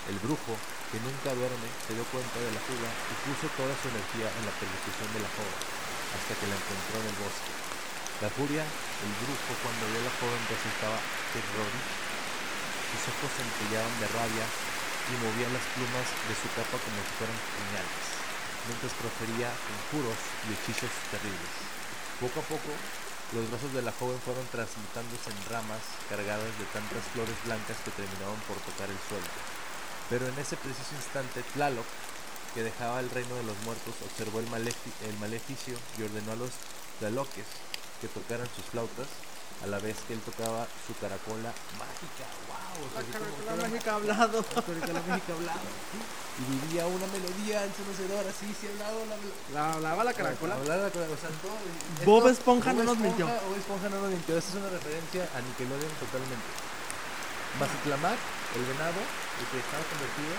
El 0.08 0.18
brujo, 0.24 0.56
que 0.93 1.04
nunca 1.04 1.36
duerme, 1.36 1.70
se 1.84 1.93
dio 1.93 2.08
cuenta 2.08 2.39
de 2.39 2.54
la 2.56 2.64
fuga 2.64 2.88
y 2.88 3.14
puso 3.28 3.52
toda 3.60 3.76
su 3.78 3.91
energía 3.91 4.32
en 4.32 4.43
la 4.47 4.56
persecución 4.56 5.10
de 5.12 5.22
la 5.22 5.32
joven, 5.36 5.60
hasta 6.16 6.34
que 6.39 6.47
la 6.47 6.56
encontró 6.56 6.95
en 7.04 7.08
el 7.12 7.18
bosque. 7.20 7.54
La 8.24 8.30
furia, 8.32 8.64
el 8.64 9.14
brujo, 9.24 9.52
cuando 9.60 9.84
vio 9.91 10.00
a 10.00 10.08
la 10.08 10.16
joven 10.20 10.41
resultaba 10.47 11.00
terrorífica. 11.36 12.08
Sus 12.89 13.06
ojos 13.12 13.32
centellaban 13.38 13.95
de 14.02 14.08
rabia 14.12 14.45
y 15.10 15.14
movía 15.22 15.50
las 15.54 15.66
plumas 15.78 16.08
de 16.26 16.36
su 16.36 16.47
capa 16.58 16.78
como 16.80 17.00
si 17.06 17.14
fueran 17.22 17.39
puñales, 17.54 18.06
mientras 18.66 18.93
profería 18.97 19.50
conjuros 19.54 20.20
y 20.50 20.58
hechizos 20.58 20.93
terribles. 21.14 21.54
Poco 22.18 22.41
a 22.41 22.45
poco, 22.50 22.72
los 23.38 23.45
brazos 23.45 23.72
de 23.78 23.86
la 23.86 23.93
joven 23.93 24.18
fueron 24.26 24.41
transmutándose 24.50 25.30
en 25.30 25.39
ramas 25.54 25.86
cargadas 26.10 26.50
de 26.58 26.66
tantas 26.74 27.06
flores 27.14 27.38
blancas 27.45 27.78
que 27.86 27.93
terminaban 27.93 28.41
por 28.50 28.58
tocar 28.66 28.89
el 28.89 28.97
suelo. 29.06 29.59
Pero 30.10 30.28
en 30.28 30.38
ese 30.39 30.55
preciso 30.57 30.95
instante, 30.95 31.43
Tlaloc, 31.53 31.86
que 32.53 32.64
dejaba 32.64 32.99
el 32.99 33.10
reino 33.12 33.36
de 33.36 33.43
los 33.43 33.57
muertos, 33.64 33.93
observó 34.05 34.39
el, 34.39 34.47
malefi- 34.49 34.97
el 35.07 35.18
maleficio 35.20 35.78
y 35.97 36.03
ordenó 36.03 36.32
a 36.32 36.36
los 36.36 36.49
Tlaloques 36.99 37.45
que 38.01 38.07
tocaran 38.07 38.47
sus 38.55 38.66
flautas, 38.66 39.05
a 39.64 39.68
la 39.68 39.78
vez 39.80 39.97
que 40.07 40.14
él 40.14 40.22
tocaba 40.22 40.66
su 40.88 40.95
caracola 40.97 41.51
mágica. 41.78 42.26
¡Wow! 42.47 42.80
La 42.95 43.03
caracola 43.12 43.68
mágica 43.70 43.91
ha 43.91 43.95
hablado. 43.95 44.45
la 44.55 44.62
caracola 44.64 45.01
mágica 45.05 45.34
hablaba. 45.34 45.62
Y 46.39 46.43
vivía 46.55 46.88
una 46.88 47.05
melodía 47.12 47.66
ensonecedora, 47.68 48.30
así, 48.32 48.47
sí 48.55 48.66
hablaba 48.72 49.03
la. 49.05 49.18
La 49.53 49.74
hablaba 49.74 50.03
la 50.05 50.14
caracola. 50.14 50.55
Hablaba 50.55 50.84
la 50.84 50.89
caracola, 50.89 51.14
o 51.14 51.20
sea, 51.20 51.30
todo- 51.43 52.05
Bob 52.07 52.28
esto- 52.28 52.39
Esponja 52.39 52.72
no 52.72 52.78
Bob 52.80 52.86
nos 52.86 52.97
mintió. 52.97 53.28
Esponja- 53.28 53.43
Bob 53.45 53.57
Esponja 53.60 53.89
no 53.89 53.97
nos 54.01 54.10
mintió. 54.10 54.38
Esta 54.39 54.49
es 54.49 54.55
una 54.55 54.70
referencia 54.70 55.22
a 55.36 55.38
Nickelodeon 55.43 55.91
totalmente. 55.99 56.49
Mazatlamac, 57.60 58.18
el 58.56 58.64
venado, 58.66 59.02
el 59.02 59.45
que 59.52 59.60
estaba 59.62 59.84
convertido, 59.89 60.34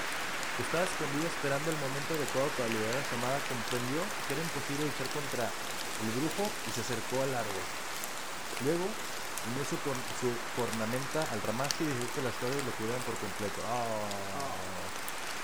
estaba 0.60 0.84
escondido 0.84 1.24
esperando 1.30 1.66
el 1.70 1.78
momento 1.80 2.10
adecuado 2.16 2.48
para 2.58 2.68
liberar 2.68 3.00
a 3.00 3.06
su 3.06 3.14
amada, 3.16 3.38
comprendió 3.48 4.00
que 4.26 4.30
era 4.36 4.42
imposible 4.44 4.82
luchar 4.90 5.08
contra 5.14 5.44
el 5.48 6.10
brujo 6.20 6.44
y 6.66 6.68
se 6.74 6.80
acercó 6.84 7.16
al 7.22 7.32
árbol. 7.32 7.64
Luego 8.66 8.84
unió 9.48 9.62
su, 9.64 9.76
cor- 9.80 10.04
su 10.20 10.28
cornamenta 10.52 11.24
al 11.32 11.40
ramaje 11.40 11.80
y 11.80 11.88
dejó 11.88 12.04
que 12.12 12.20
las 12.28 12.36
flores 12.36 12.60
lo 12.60 12.72
cubrieran 12.76 13.00
por 13.08 13.16
completo. 13.16 13.60
Ah. 13.64 14.04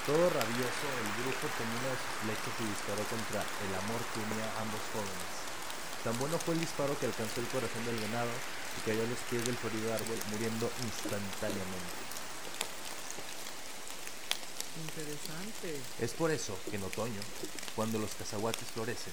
Todo 0.04 0.22
rabioso, 0.30 0.86
el 1.02 1.10
brujo 1.18 1.50
tomó 1.58 1.72
una 1.82 1.90
de 1.90 1.98
sus 1.98 2.14
flechas 2.22 2.54
y 2.62 2.64
disparó 2.70 3.02
contra 3.10 3.40
el 3.42 3.72
amor 3.74 3.98
que 4.14 4.22
unía 4.22 4.46
a 4.54 4.62
ambos 4.62 4.78
jóvenes. 4.94 5.30
Tan 6.06 6.14
bueno 6.22 6.38
fue 6.38 6.54
el 6.54 6.62
disparo 6.62 6.94
que 6.94 7.10
alcanzó 7.10 7.42
el 7.42 7.50
corazón 7.50 7.82
del 7.88 7.98
venado 7.98 8.30
y 8.30 8.78
cayó 8.86 9.02
a 9.02 9.10
los 9.10 9.18
pies 9.26 9.42
del 9.42 9.58
florido 9.58 9.90
árbol, 9.90 10.14
muriendo 10.30 10.70
instantáneamente. 10.86 12.05
Interesante. 14.76 15.80
Es 16.00 16.12
por 16.12 16.30
eso 16.30 16.56
que 16.70 16.76
en 16.76 16.84
otoño, 16.84 17.20
cuando 17.74 17.98
los 17.98 18.10
cazahuates 18.14 18.68
florecen, 18.74 19.12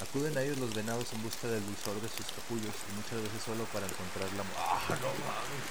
acuden 0.00 0.36
a 0.38 0.42
ellos 0.42 0.58
los 0.58 0.74
venados 0.74 1.06
en 1.12 1.22
busca 1.22 1.48
del 1.48 1.64
dulzor 1.64 2.00
de 2.00 2.08
sus 2.08 2.26
capullos 2.36 2.74
y 2.86 2.90
muchas 2.94 3.18
veces 3.22 3.42
solo 3.44 3.64
para 3.72 3.86
encontrar 3.86 4.28
la... 4.36 4.44
¡Ah, 4.62 4.86
no 4.90 5.10
mames! 5.26 5.64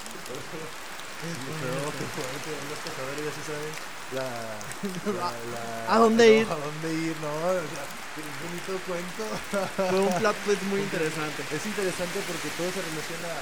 Pero 1.16 1.88
que 1.96 2.04
fuerte, 2.12 2.50
los 2.68 2.80
cazadores 2.84 3.24
ya 3.24 3.32
se 3.32 3.44
saben 3.48 3.72
la, 4.12 4.28
la, 5.16 5.32
la- 5.32 5.94
¿A 5.94 5.98
dónde 5.98 6.26
no, 6.28 6.32
ir? 6.42 6.46
A 6.52 6.56
dónde 6.60 6.88
ir, 6.92 7.16
no, 7.24 7.32
o 7.32 7.68
sea, 7.72 7.84
qué 8.12 8.20
bonito 8.44 8.76
cuento. 8.84 9.24
Fue 9.88 10.00
un 10.00 10.12
plot 10.20 10.36
twist 10.44 10.62
muy 10.68 10.80
interesante. 10.86 11.40
Es 11.56 11.64
interesante 11.64 12.20
porque 12.28 12.48
todo 12.60 12.68
se 12.68 12.82
relaciona 12.84 13.32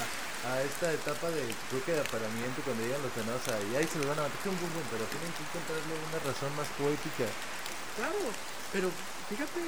a, 0.44 0.62
esta 0.62 0.92
etapa 0.92 1.30
de, 1.30 1.42
creo 1.70 1.84
que 1.84 1.92
de 1.92 2.00
apareamiento 2.00 2.60
cuando 2.64 2.84
llegan 2.84 3.02
los 3.02 3.14
venados 3.16 3.44
ahí, 3.48 3.76
ahí 3.76 3.86
se 3.88 3.98
los 3.98 4.08
van 4.08 4.18
a 4.20 4.28
matar, 4.28 4.40
pum, 4.44 4.56
pum, 4.56 4.70
pum, 4.70 4.86
pero 4.92 5.04
tienen 5.08 5.32
que 5.32 5.42
encontrarle 5.44 5.92
una 5.96 6.20
razón 6.20 6.50
más 6.56 6.68
poética. 6.76 7.26
Claro, 7.96 8.20
pero 8.72 8.90
fíjate, 9.30 9.60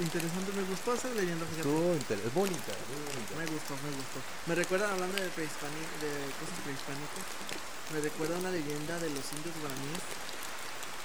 interesante, 0.00 0.50
me 0.52 0.64
gustó 0.68 0.94
esa 0.94 1.08
leyenda, 1.12 1.44
fíjate. 1.46 1.68
Estuvo 1.68 1.92
es 1.94 2.32
bonita, 2.32 2.72
muy 2.88 3.02
bonita. 3.04 3.32
Me 3.36 3.46
gustó, 3.50 3.72
me 3.82 3.90
gustó. 3.92 4.18
Me 4.46 4.54
recuerda, 4.54 4.92
hablando 4.92 5.16
de, 5.16 5.28
de 5.28 5.30
cosas 5.32 6.58
prehispánicas, 6.64 7.24
me 7.92 8.00
recuerda 8.00 8.38
una 8.38 8.50
leyenda 8.50 8.98
de 8.98 9.10
los 9.10 9.24
indios 9.30 9.54
guaraníes 9.62 10.02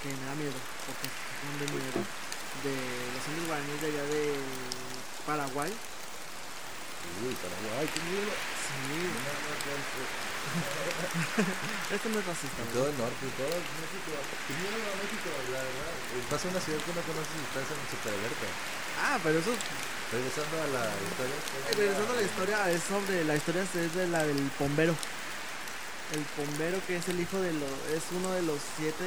que 0.02 0.10
me 0.10 0.24
da 0.26 0.34
miedo, 0.34 0.58
porque 0.86 1.06
son 1.06 1.54
de 1.62 1.66
miedo. 1.70 2.00
De 2.66 2.74
los 3.14 3.22
indios 3.30 3.46
guaraníes 3.46 3.80
de 3.80 3.86
allá 3.86 4.04
de 4.06 4.22
Paraguay. 5.26 5.70
Uy, 7.22 7.34
Paraguay, 7.38 7.86
qué 7.86 8.00
miedo. 8.02 8.32
Esto 11.92 12.08
no 12.08 12.18
es 12.18 12.26
racista. 12.26 12.62
Todo 12.72 12.88
el 12.88 12.96
norte, 12.98 13.26
todo 13.36 13.48
México. 13.52 14.10
Miedo 14.52 14.92
a 14.92 14.96
México, 15.00 15.28
la 15.32 15.38
verdad. 15.62 15.64
Eh, 15.64 16.24
Vas 16.30 16.44
a 16.44 16.48
una 16.48 16.60
ciudad 16.60 16.80
que 16.82 16.92
no 16.92 17.00
conoces 17.06 17.32
y 17.36 17.42
estás 17.46 17.68
en 17.72 17.80
super 17.88 18.12
alerta. 18.12 18.46
Ah, 19.00 19.16
pero 19.22 19.38
eso, 19.38 19.52
Regresando 20.12 20.60
a 20.60 20.66
la 20.68 20.84
historia. 20.92 21.32
eh, 21.32 21.72
regresando 21.72 22.12
a 22.12 22.16
la 22.16 22.22
historia, 22.28 22.70
es 22.70 22.82
sobre, 22.84 23.24
la 23.24 23.34
historia 23.36 23.62
es 23.64 23.72
de 23.94 24.06
la 24.08 24.24
del 24.24 24.50
pombero. 24.58 24.94
El 26.12 26.20
pombero 26.36 26.78
que 26.86 26.96
es 26.96 27.08
el 27.08 27.18
hijo 27.20 27.40
de 27.40 27.52
los, 27.56 27.70
es 27.96 28.02
uno 28.12 28.30
de 28.32 28.42
los 28.42 28.58
siete 28.76 29.04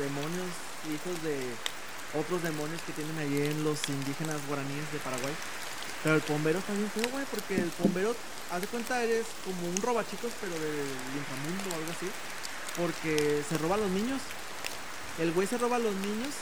demonios, 0.00 0.48
hijos 0.88 1.20
de 1.22 1.36
otros 2.16 2.42
demonios 2.42 2.80
que 2.88 2.92
tienen 2.96 3.18
allí 3.20 3.42
en 3.52 3.62
los 3.64 3.76
indígenas 3.88 4.40
guaraníes 4.48 4.90
de 4.92 4.98
Paraguay. 5.04 5.34
Pero 6.02 6.14
el 6.16 6.22
pombero 6.22 6.58
está 6.58 6.72
bien 6.72 6.90
feo, 6.90 7.08
güey, 7.12 7.24
porque 7.30 7.56
el 7.60 7.68
pombero, 7.76 8.16
haz 8.52 8.60
de 8.60 8.66
cuenta, 8.66 9.02
eres 9.02 9.26
como 9.44 9.68
un 9.68 9.76
robachicos, 9.80 10.30
pero 10.40 10.52
del 10.52 10.86
inframundo 11.16 11.72
o 11.72 11.74
algo 11.80 11.90
así. 11.90 12.08
Porque 12.76 13.42
se 13.48 13.58
roba 13.58 13.76
a 13.76 13.78
los 13.78 13.90
niños. 13.90 14.20
El 15.18 15.32
güey 15.32 15.46
se 15.46 15.58
roba 15.58 15.76
a 15.76 15.78
los 15.78 15.94
niños 15.94 16.32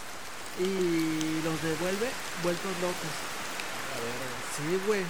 y 0.59 1.43
los 1.43 1.63
devuelve 1.63 2.11
vueltos 2.43 2.73
locos. 2.83 3.13
A 3.95 3.99
ver, 4.03 4.31
Sí, 4.57 4.81
güey. 4.87 5.01
los 5.01 5.09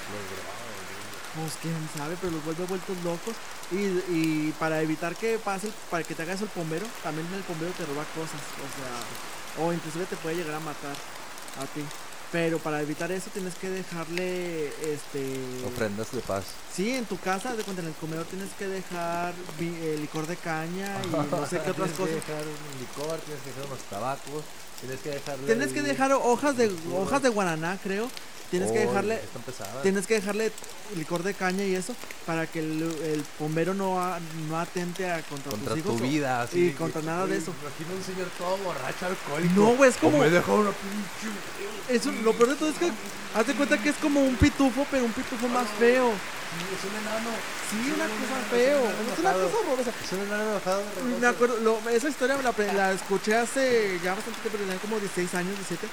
Pues 1.37 1.53
quién 1.63 1.77
sabe, 1.97 2.17
pero 2.21 2.33
los 2.33 2.45
vuelve 2.45 2.65
vueltos 2.67 2.97
locos. 3.03 3.35
Y, 3.73 3.85
y 4.13 4.55
para 4.59 4.83
evitar 4.83 5.17
que 5.17 5.39
pase, 5.39 5.73
para 5.91 6.05
que 6.05 6.15
te 6.15 6.23
hagas 6.23 6.43
el 6.43 6.49
pombero, 6.49 6.87
también 7.03 7.27
el 7.33 7.43
pombero 7.43 7.73
te 7.73 7.87
roba 7.87 8.05
cosas. 8.15 8.41
O 8.61 8.69
sea, 8.77 9.65
o 9.65 9.73
inclusive 9.73 10.05
te 10.07 10.17
puede 10.17 10.37
llegar 10.37 10.57
a 10.57 10.61
matar 10.61 10.97
a 11.61 11.67
ti. 11.75 11.85
Pero 12.33 12.59
para 12.59 12.81
evitar 12.81 13.11
eso 13.11 13.29
tienes 13.33 13.55
que 13.57 13.69
dejarle, 13.69 14.69
este... 14.69 15.35
Ofrendas 15.67 16.13
de 16.13 16.21
paz. 16.21 16.45
Sí, 16.73 16.91
en 16.95 17.05
tu 17.05 17.19
casa, 17.19 17.57
de 17.57 17.65
cuenta 17.65 17.83
en 17.83 17.89
el 17.89 17.95
comedor 17.95 18.25
tienes 18.27 18.51
que 18.57 18.69
dejar 18.69 19.35
eh, 19.59 19.97
licor 20.01 20.29
de 20.29 20.37
caña 20.37 20.97
y 21.05 21.09
no 21.09 21.47
sé 21.51 21.61
qué 21.61 21.71
otras 21.71 21.91
Tienes 21.91 21.97
cosas. 21.97 22.09
que 22.09 22.33
dejar 22.33 22.45
un 22.47 22.81
licor, 22.81 23.19
tienes 23.21 23.43
que 23.43 23.51
dejar 23.51 23.67
unos 23.67 23.79
tabacos, 23.91 24.45
tienes 24.81 25.01
que 25.01 25.11
dejarle. 25.11 25.47
Tienes 25.47 25.73
que 25.73 25.83
dejar 25.83 26.13
hojas 26.13 26.57
de 26.57 26.71
hojas 26.95 27.23
de 27.23 27.29
guaraná, 27.31 27.79
creo. 27.83 28.09
Tienes 28.51 28.73
que 28.73 28.81
dejarle. 28.81 29.21
Tienes 29.83 30.07
que 30.07 30.15
dejarle 30.15 30.53
licor 30.97 31.23
de 31.23 31.35
caña 31.35 31.65
y 31.65 31.75
eso 31.77 31.95
para 32.27 32.47
que 32.47 32.59
el, 32.59 32.83
el 32.83 33.25
bombero 33.39 33.75
no, 33.75 34.01
a- 34.03 34.19
no 34.49 34.59
atente 34.59 35.09
a 35.11 35.23
contra, 35.23 35.51
contra 35.53 35.75
tus 35.75 35.83
tu 35.85 35.89
hijos. 35.91 36.01
vida. 36.03 36.43
así 36.43 36.59
y 36.59 36.65
de 36.71 36.75
contra 36.75 37.01
nada 37.03 37.27
de 37.27 37.33
"Uy, 37.37 37.39
eso". 37.43 37.53
Imagino 37.63 37.97
un 37.97 38.05
señor 38.05 38.29
todo 38.37 38.57
borracho, 38.59 39.07
alcohólico. 39.07 39.55
No, 39.55 39.77
güey, 39.77 39.91
es 39.91 39.97
como- 39.97 40.19
me 40.19 40.31
dejó 40.31 40.55
una 40.57 40.71
pinche. 40.73 41.95
Eso, 41.95 42.11
lo 42.25 42.33
peor 42.35 42.51
de 42.51 42.57
todo 42.57 42.71
es 42.71 42.77
que 42.77 42.91
hazte 43.35 43.55
cuenta 43.55 43.79
que 43.81 43.89
es 43.91 43.97
como 43.97 44.21
un 44.21 44.35
pitufo, 44.37 44.87
pero 44.91 45.05
un 45.05 45.13
pitufo 45.13 45.47
más 45.49 45.69
feo. 45.79 46.11
Sí, 46.11 46.67
es 46.75 46.91
un 46.91 46.97
enano. 47.01 47.31
Sí, 47.71 47.93
una 47.95 48.05
un 48.05 48.11
cosa 48.11 48.51
feo. 48.51 48.79
es 48.79 49.19
una 49.21 49.33
cosa 49.33 49.57
horrorosa. 49.63 49.91
Es 50.03 50.13
un 50.13 50.21
enano 50.27 50.43
enojado. 50.51 50.83
de 50.83 51.19
Me 51.21 51.27
acuerdo, 51.29 51.57
lo- 51.61 51.89
esa 51.91 52.09
historia 52.09 52.37
la, 52.43 52.73
la 52.75 52.93
escuché 52.93 53.37
hace 53.37 54.01
ya 54.03 54.15
bastante 54.15 54.41
tiempo, 54.41 54.59
tenía 54.59 54.77
como 54.79 54.99
16 54.99 55.33
años, 55.35 55.55
17. 55.57 55.87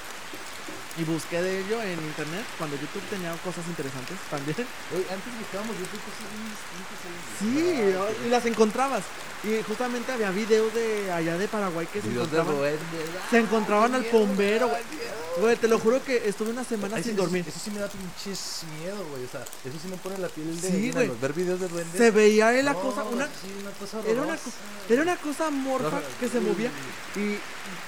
Y 0.98 1.04
busqué 1.04 1.40
de 1.40 1.60
ello 1.60 1.80
en 1.80 1.92
internet 1.92 2.44
cuando 2.58 2.74
YouTube 2.76 3.02
tenía 3.08 3.32
cosas 3.44 3.64
interesantes 3.68 4.16
también. 4.30 4.56
Oye, 4.92 5.06
antes 5.14 5.30
buscábamos 5.38 5.76
YouTube 5.78 6.02
cosas 6.02 6.26
bien 6.34 6.50
distintas. 6.50 6.98
¿eh? 7.06 7.38
Sí, 7.38 7.94
Ah, 7.98 8.26
y 8.26 8.30
las 8.30 8.44
encontrabas. 8.46 9.04
Y 9.44 9.62
justamente 9.62 10.10
había 10.10 10.32
videos 10.32 10.74
de 10.74 11.12
allá 11.12 11.38
de 11.38 11.46
Paraguay 11.46 11.86
que 11.92 12.02
se 12.02 12.08
encontraban. 12.08 12.56
Se 13.30 13.38
encontraban 13.38 13.94
al 13.94 14.02
me 14.02 14.58
güey. 15.40 15.56
te 15.56 15.68
lo 15.68 15.78
juro 15.78 16.02
que 16.02 16.28
estuve 16.28 16.50
una 16.50 16.64
semana 16.64 16.96
Ay, 16.96 17.04
sin 17.04 17.14
dormir. 17.14 17.44
Eso, 17.46 17.60
sí 17.62 17.70
me 17.70 17.78
da 17.78 17.88
pinches 17.88 18.62
miedo, 18.80 19.06
güey. 19.10 19.24
O 19.24 19.28
sea, 19.28 19.42
eso 19.42 19.78
sí 19.80 19.86
me 19.88 19.96
pone 19.98 20.18
la 20.18 20.28
piel 20.28 20.60
de. 20.60 21.12
Ver 21.20 21.32
videos 21.32 21.60
de 21.60 21.68
duendes. 21.68 21.96
Se 21.96 22.10
veía 22.10 22.50
la 22.50 22.72
No, 22.72 22.80
cosa, 22.80 23.04
una, 23.04 23.26
sí, 23.26 23.54
una 23.60 23.70
cosa 23.70 24.00
era 24.04 24.22
una, 24.22 24.36
era 24.88 25.02
una 25.02 25.16
cosa 25.16 25.50
morfa 25.50 26.00
No, 26.00 26.02
que 26.18 26.28
se 26.28 26.40
movía 26.40 26.70
y 27.14 27.38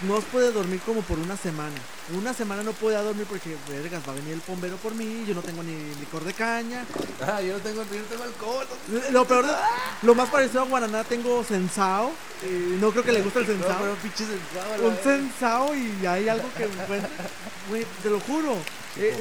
no 0.02 0.14
os 0.14 0.24
puede 0.24 0.50
dormir 0.52 0.80
como 0.86 1.02
por 1.02 1.18
una 1.18 1.36
semana. 1.36 1.74
Una 2.16 2.32
semana 2.34 2.62
no 2.62 2.72
podía 2.72 3.02
dormir 3.02 3.26
porque, 3.28 3.56
vergas, 3.68 4.02
va 4.08 4.12
a 4.12 4.16
venir 4.16 4.32
el 4.34 4.42
bombero 4.46 4.76
por 4.76 4.94
mí, 4.94 5.24
yo 5.26 5.34
no 5.34 5.42
tengo 5.42 5.62
ni 5.62 5.94
licor 6.00 6.24
de 6.24 6.32
caña. 6.32 6.84
Ah, 7.20 7.40
yo 7.42 7.52
no 7.54 7.58
tengo, 7.60 7.82
yo 7.84 7.98
no 8.00 8.04
tengo 8.06 8.22
alcohol. 8.24 8.66
no- 8.88 9.10
Lo 9.10 9.24
peor, 9.26 9.44
lo 10.02 10.14
más 10.14 10.28
parecido 10.30 10.62
a 10.62 10.64
Guaraná 10.64 11.04
tengo 11.04 11.44
sensao, 11.44 12.12
no 12.80 12.90
creo 12.90 13.04
que 13.04 13.12
le 13.12 13.22
guste 13.22 13.40
el 13.40 13.46
No, 13.46 13.52
sensao. 13.52 13.78
pero 14.76 14.88
un 14.88 14.96
sensao 15.02 15.74
y 15.74 16.06
hay 16.06 16.28
algo 16.28 16.48
que. 16.56 16.66
Güey, 17.68 17.86
te 18.02 18.10
lo 18.10 18.18
juro. 18.20 18.56
Eh, 18.96 19.16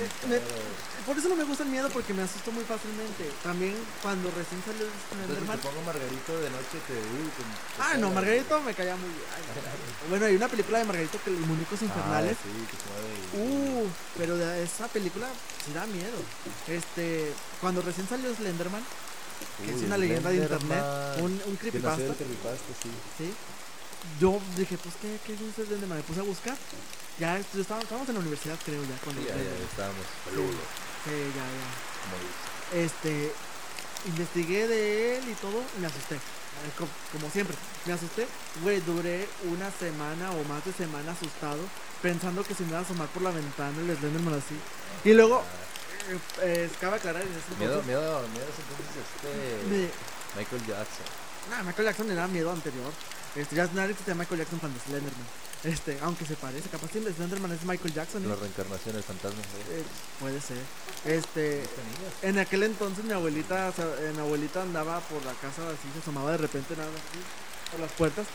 por 1.10 1.18
eso 1.18 1.28
no 1.28 1.36
me 1.36 1.44
gusta 1.44 1.64
el 1.64 1.70
miedo 1.74 1.90
porque 1.90 2.14
me 2.14 2.22
asusto 2.22 2.52
muy 2.52 2.64
fácilmente. 2.66 3.26
También 3.42 3.74
cuando 4.04 4.30
recién 4.30 4.62
salió 4.62 4.86
si 4.86 5.16
Slenderman. 5.18 5.58
te 5.58 5.66
pongo 5.68 5.82
Margarito 5.82 6.32
de 6.40 6.50
noche, 6.54 6.78
te. 6.86 6.94
Uy, 6.94 7.26
te- 7.34 7.42
te 7.42 7.82
Ah, 7.82 7.98
no, 7.98 8.12
Margarito 8.12 8.62
me 8.62 8.76
caía 8.76 8.96
muy 8.96 9.10
bien. 9.10 9.26
Ay, 9.34 9.42
no. 9.42 10.10
Bueno, 10.10 10.26
hay 10.28 10.36
una 10.36 10.48
película 10.48 10.78
de 10.78 10.86
Margarito 10.86 11.18
que 11.26 11.32
los 11.32 11.42
muñecos 11.50 11.82
infernales. 11.82 12.38
Ah, 12.38 12.46
sí, 12.46 12.62
que 12.70 12.78
y- 12.78 13.42
Uh, 13.42 13.88
pero 14.20 14.38
de 14.38 14.64
esa 14.64 14.88
película 14.88 15.26
sí 15.66 15.74
da 15.74 15.88
miedo. 15.88 16.18
Este, 16.68 17.34
cuando 17.60 17.82
recién 17.82 18.08
salió 18.08 18.30
Slenderman, 18.36 18.84
que 19.66 19.72
es 19.74 19.82
una 19.82 19.98
leyenda 19.98 20.30
de 20.30 20.38
internet, 20.38 20.84
un, 21.26 21.42
un 21.44 21.56
creepypasta, 21.56 22.14
sí. 22.14 22.92
¿sí? 23.18 23.34
Yo 24.22 24.40
dije, 24.56 24.78
pues, 24.78 24.94
¿qué, 25.02 25.18
qué 25.26 25.34
es 25.34 25.42
un 25.42 25.52
Slenderman? 25.54 25.98
Me 25.98 26.04
puse 26.04 26.20
a 26.20 26.24
buscar. 26.24 26.56
Ya, 27.20 27.38
estábamos 27.38 28.08
en 28.08 28.14
la 28.16 28.22
universidad, 28.22 28.58
creo, 28.64 28.82
ya, 28.84 28.96
cuando 29.04 29.22
Sí, 29.22 29.28
ya, 29.28 29.36
ya, 29.36 29.66
estábamos 29.70 30.06
Sí, 30.06 30.30
peludos, 30.30 30.56
sí, 31.06 31.32
ya. 31.36 32.78
Este, 32.80 33.32
investigué 34.06 34.68
de 34.68 35.18
él 35.18 35.30
y 35.30 35.34
todo 35.36 35.64
y 35.78 35.82
me 35.82 35.88
asusté. 35.88 36.16
Eh, 36.16 36.72
co- 36.78 36.88
Como 37.14 37.32
siempre, 37.32 37.56
me 37.86 37.94
asusté. 37.94 38.28
Güey, 38.64 38.82
duré 38.82 39.28
una 39.46 39.72
semana 39.72 40.32
o 40.32 40.44
más 40.46 40.64
de 40.66 40.74
semana 40.74 41.12
asustado, 41.14 41.60
pensando 42.02 42.44
que 42.44 42.54
se 42.54 42.64
me 42.64 42.70
iba 42.70 42.80
a 42.80 42.82
asomar 42.82 43.08
por 43.10 43.22
la 43.24 43.32
ventana 43.32 43.78
el 43.80 43.96
Slenderman 43.98 44.34
así. 44.36 44.56
Y 45.06 45.14
luego, 45.14 45.44
eh, 46.10 46.20
eh, 46.42 46.70
cabe 46.82 46.98
aclarar 46.98 47.22
en 47.22 47.30
ese 47.30 47.56
Miedo, 47.58 47.82
miedo, 47.84 48.22
miedo 48.34 48.46
es 48.46 48.60
entonces 48.60 49.04
este. 49.16 49.70
me- 49.70 49.92
Michael 50.38 50.62
Jackson. 50.68 51.06
nah, 51.50 51.64
Michael 51.64 51.88
Jackson 51.88 52.08
daba 52.16 52.28
miedo 52.28 52.52
anterior. 52.52 52.92
Este, 53.36 53.56
ya 53.56 53.68
nadie 53.74 53.92
existe 53.92 54.14
Michael 54.16 54.40
Jackson 54.42 54.60
cuando 54.60 54.80
Slenderman. 54.80 55.26
Este, 55.64 55.98
aunque 56.02 56.26
se 56.26 56.36
parece, 56.36 56.70
capaz 56.70 56.90
que 56.90 57.02
Slenderman 57.02 57.52
es 57.52 57.64
Michael 57.66 57.94
Jackson. 57.94 58.24
¿eh? 58.24 58.28
La 58.28 58.36
reencarnación 58.36 58.96
del 58.96 59.04
fantasma. 59.04 59.40
¿eh? 59.42 59.80
Eh, 59.80 59.84
puede 60.20 60.40
ser. 60.40 60.58
Este. 61.06 61.64
En 62.22 62.40
aquel 62.40 62.64
entonces 62.64 63.04
mi 63.04 63.12
abuelita, 63.12 63.68
o 63.70 63.74
sea, 63.74 63.86
eh, 64.00 64.12
mi 64.14 64.20
abuelita 64.20 64.62
andaba 64.62 65.02
por 65.02 65.24
la 65.26 65.34
casa 65.34 65.68
así, 65.68 65.90
se 65.94 66.00
asomaba 66.00 66.32
de 66.32 66.38
repente 66.38 66.76
nada 66.78 66.90
más 66.90 67.02
así, 67.02 67.20
por 67.72 67.80
las 67.82 67.92
puertas. 67.92 68.26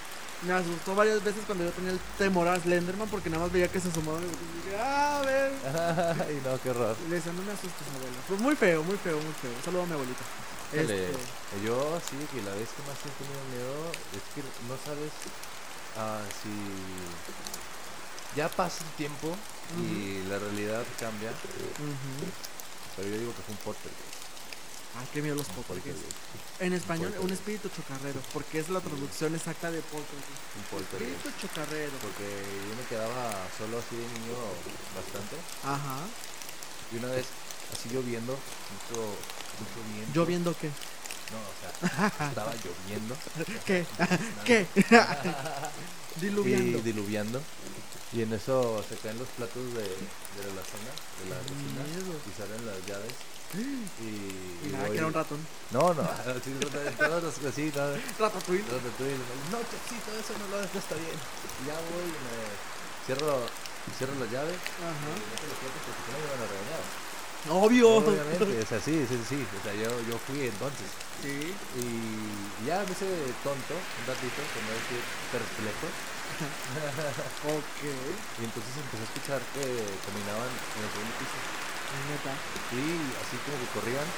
Me 0.42 0.52
asustó 0.52 0.94
varias 0.94 1.24
veces 1.24 1.42
cuando 1.46 1.64
yo 1.64 1.70
tenía 1.70 1.92
el 1.92 2.00
temor 2.18 2.46
a 2.48 2.60
Slenderman 2.60 3.08
porque 3.08 3.30
nada 3.30 3.44
más 3.44 3.52
veía 3.52 3.68
que 3.68 3.80
se 3.80 3.88
asomaba 3.88 4.18
y 4.20 4.24
dije, 4.24 4.76
ah, 4.78 5.20
a 5.20 5.22
ver. 5.22 5.52
Ay, 6.28 6.42
no, 6.44 6.60
qué 6.60 6.70
horror. 6.70 6.94
Y 7.06 7.08
le 7.08 7.16
decía, 7.16 7.32
no 7.32 7.40
me 7.40 7.52
asustes, 7.52 7.88
abuela. 7.96 8.18
Fue 8.28 8.36
muy 8.36 8.54
feo, 8.54 8.82
muy 8.82 8.96
feo, 8.98 9.16
muy 9.16 9.32
feo. 9.40 9.50
Un 9.56 9.64
saludo 9.64 9.82
a 9.84 9.86
mi 9.86 9.92
abuelita. 9.94 10.20
Este- 10.74 11.08
yo 11.64 12.00
sí 12.04 12.16
que 12.34 12.42
la 12.42 12.52
vez 12.52 12.68
que 12.68 12.82
más 12.84 12.98
he 13.00 13.12
tenido 13.16 13.40
miedo 13.54 13.72
es 14.12 14.24
que 14.34 14.42
no 14.68 14.74
sabes 14.84 15.12
ah, 15.96 16.20
si 16.42 16.50
ya 18.36 18.48
pasa 18.48 18.84
el 18.84 18.90
tiempo 18.96 19.34
y 19.78 20.22
la 20.28 20.38
realidad 20.38 20.84
cambia, 20.98 21.30
pero 22.96 23.08
yo 23.08 23.18
digo 23.18 23.34
que 23.34 23.42
fue 23.42 23.54
un 23.54 23.60
poltergeist. 23.60 24.14
Ay, 24.96 25.08
qué 25.12 25.22
miedo 25.22 25.34
los 25.34 25.48
poltergeist. 25.48 25.98
En 26.60 26.72
español, 26.72 27.12
un 27.20 27.32
espíritu 27.32 27.68
chocarrero, 27.68 28.20
porque 28.32 28.60
es 28.60 28.68
la 28.68 28.80
traducción 28.80 29.34
exacta 29.34 29.70
de 29.70 29.80
poltergeist. 29.82 30.54
Un 30.54 30.62
poltergeist. 30.70 31.26
Espíritu 31.26 31.46
chocarrero. 31.46 31.92
Porque 31.98 32.22
yo 32.22 32.74
me 32.78 32.86
quedaba 32.86 33.34
solo 33.58 33.78
así 33.78 33.96
de 33.96 34.06
niño 34.06 34.38
bastante. 34.94 35.34
Ajá. 35.64 35.98
Y 36.92 36.98
una 36.98 37.08
vez 37.08 37.26
así 37.72 37.88
lloviendo, 37.88 38.38
mucho, 38.38 39.02
mucho 39.58 39.78
viento. 39.90 40.12
¿Lloviendo 40.14 40.54
qué? 40.60 40.70
No, 41.32 41.38
o 41.40 41.54
sea, 41.60 42.06
estaba 42.28 42.52
lloviendo. 42.54 43.16
¿Qué? 43.64 43.86
¿Qué? 44.44 44.66
Diluviando. 46.20 46.78
Y 46.78 46.82
diluviando. 46.82 47.40
Y 48.12 48.22
en 48.22 48.32
eso 48.32 48.82
se 48.88 48.94
caen 48.98 49.18
los 49.18 49.28
platos 49.34 49.62
de, 49.74 49.82
de 49.82 50.46
la 50.54 50.62
zona, 50.62 50.92
de 51.18 51.24
la 51.30 51.38
cocina. 51.42 51.82
Y 52.22 52.30
salen 52.38 52.62
las 52.66 52.78
llaves. 52.86 53.14
Y, 53.54 54.66
Y 54.66 54.70
nada, 54.72 54.84
voy- 54.86 54.92
que 54.92 54.98
era 54.98 55.06
un 55.06 55.14
ratón. 55.14 55.38
No, 55.70 55.94
no, 55.94 56.02
así, 56.02 56.50
todas 56.60 56.84
las 56.84 56.94
nada. 57.74 57.98
Ratatouille. 58.18 58.62
Ratatouille, 58.70 59.18
No, 59.50 59.58
Chocito, 59.66 60.10
eso 60.14 60.32
no 60.38 60.46
lo 60.50 60.62
no 60.62 60.78
está 60.78 60.94
bien. 60.94 61.18
Y 61.18 61.66
ya 61.66 61.74
voy 61.90 62.06
y 62.06 62.18
me 62.22 62.34
cierro, 63.06 63.46
cierro 63.98 64.14
las 64.18 64.30
llaves. 64.30 64.58
Ajá. 64.78 65.10
Y 65.10 65.26
meto 65.26 65.44
los 65.50 65.58
platos 65.58 65.80
porque 65.86 66.02
si 66.02 66.10
no 66.14 66.18
me 66.22 66.28
van 66.34 66.42
a 66.42 66.46
regañar. 66.50 66.82
Obvio. 67.50 68.00
Obviamente, 68.00 68.62
o 68.62 68.66
sea, 68.66 68.80
sí, 68.80 69.04
sí, 69.08 69.16
sí. 69.28 69.38
O 69.44 69.60
sea, 69.62 69.74
yo, 69.76 69.90
yo 70.08 70.16
fui 70.26 70.48
entonces. 70.48 70.88
Sí. 71.20 71.52
Y 71.76 72.66
ya 72.66 72.80
me 72.84 72.92
hice 72.92 73.04
tonto 73.44 73.74
un 73.76 74.04
ratito, 74.08 74.40
como 74.56 74.68
decir, 74.72 75.00
perplejo. 75.32 75.88
Ok. 77.52 77.80
Y 77.84 78.44
entonces 78.48 78.72
empecé 78.80 79.02
a 79.04 79.08
escuchar 79.12 79.40
que 79.54 79.64
caminaban 80.08 80.48
en 80.50 80.80
el 80.82 80.90
segundo 80.90 81.14
piso. 81.20 81.38
Neta. 82.10 82.34
Sí, 82.72 82.82
así 83.22 83.36
como 83.44 83.54
que 83.60 83.68
corrían. 83.76 84.08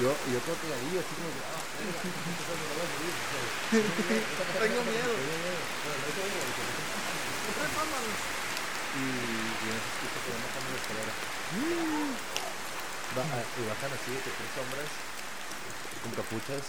Yo, 0.00 0.10
yo 0.32 0.38
todo 0.42 0.56
pegadillo, 0.58 0.98
así 1.04 1.12
como 1.14 1.28
que, 1.28 1.42
ah, 1.44 1.62
venga, 1.76 2.00
me 2.02 2.66
voy 2.72 2.82
a 2.82 2.88
morir. 2.88 3.14
Tengo 4.64 4.80
miedo. 4.90 5.12
Tengo 5.12 5.30
miedo. 5.38 5.60
Bueno, 5.86 6.02
miedo, 6.02 6.34
porque- 6.56 6.90
Y, 8.92 9.04
y 9.04 9.66
en 9.70 9.76
eso 9.76 9.88
escucho 9.92 10.18
que 10.24 10.30
van 10.34 10.42
bajando 10.42 10.68
la 10.72 10.80
escalera. 10.82 11.12
Y 13.12 13.68
bajan 13.68 13.92
así, 13.92 14.12
que 14.24 14.30
tres 14.30 14.52
hombres 14.60 14.88
con 16.02 16.12
capuchas. 16.12 16.64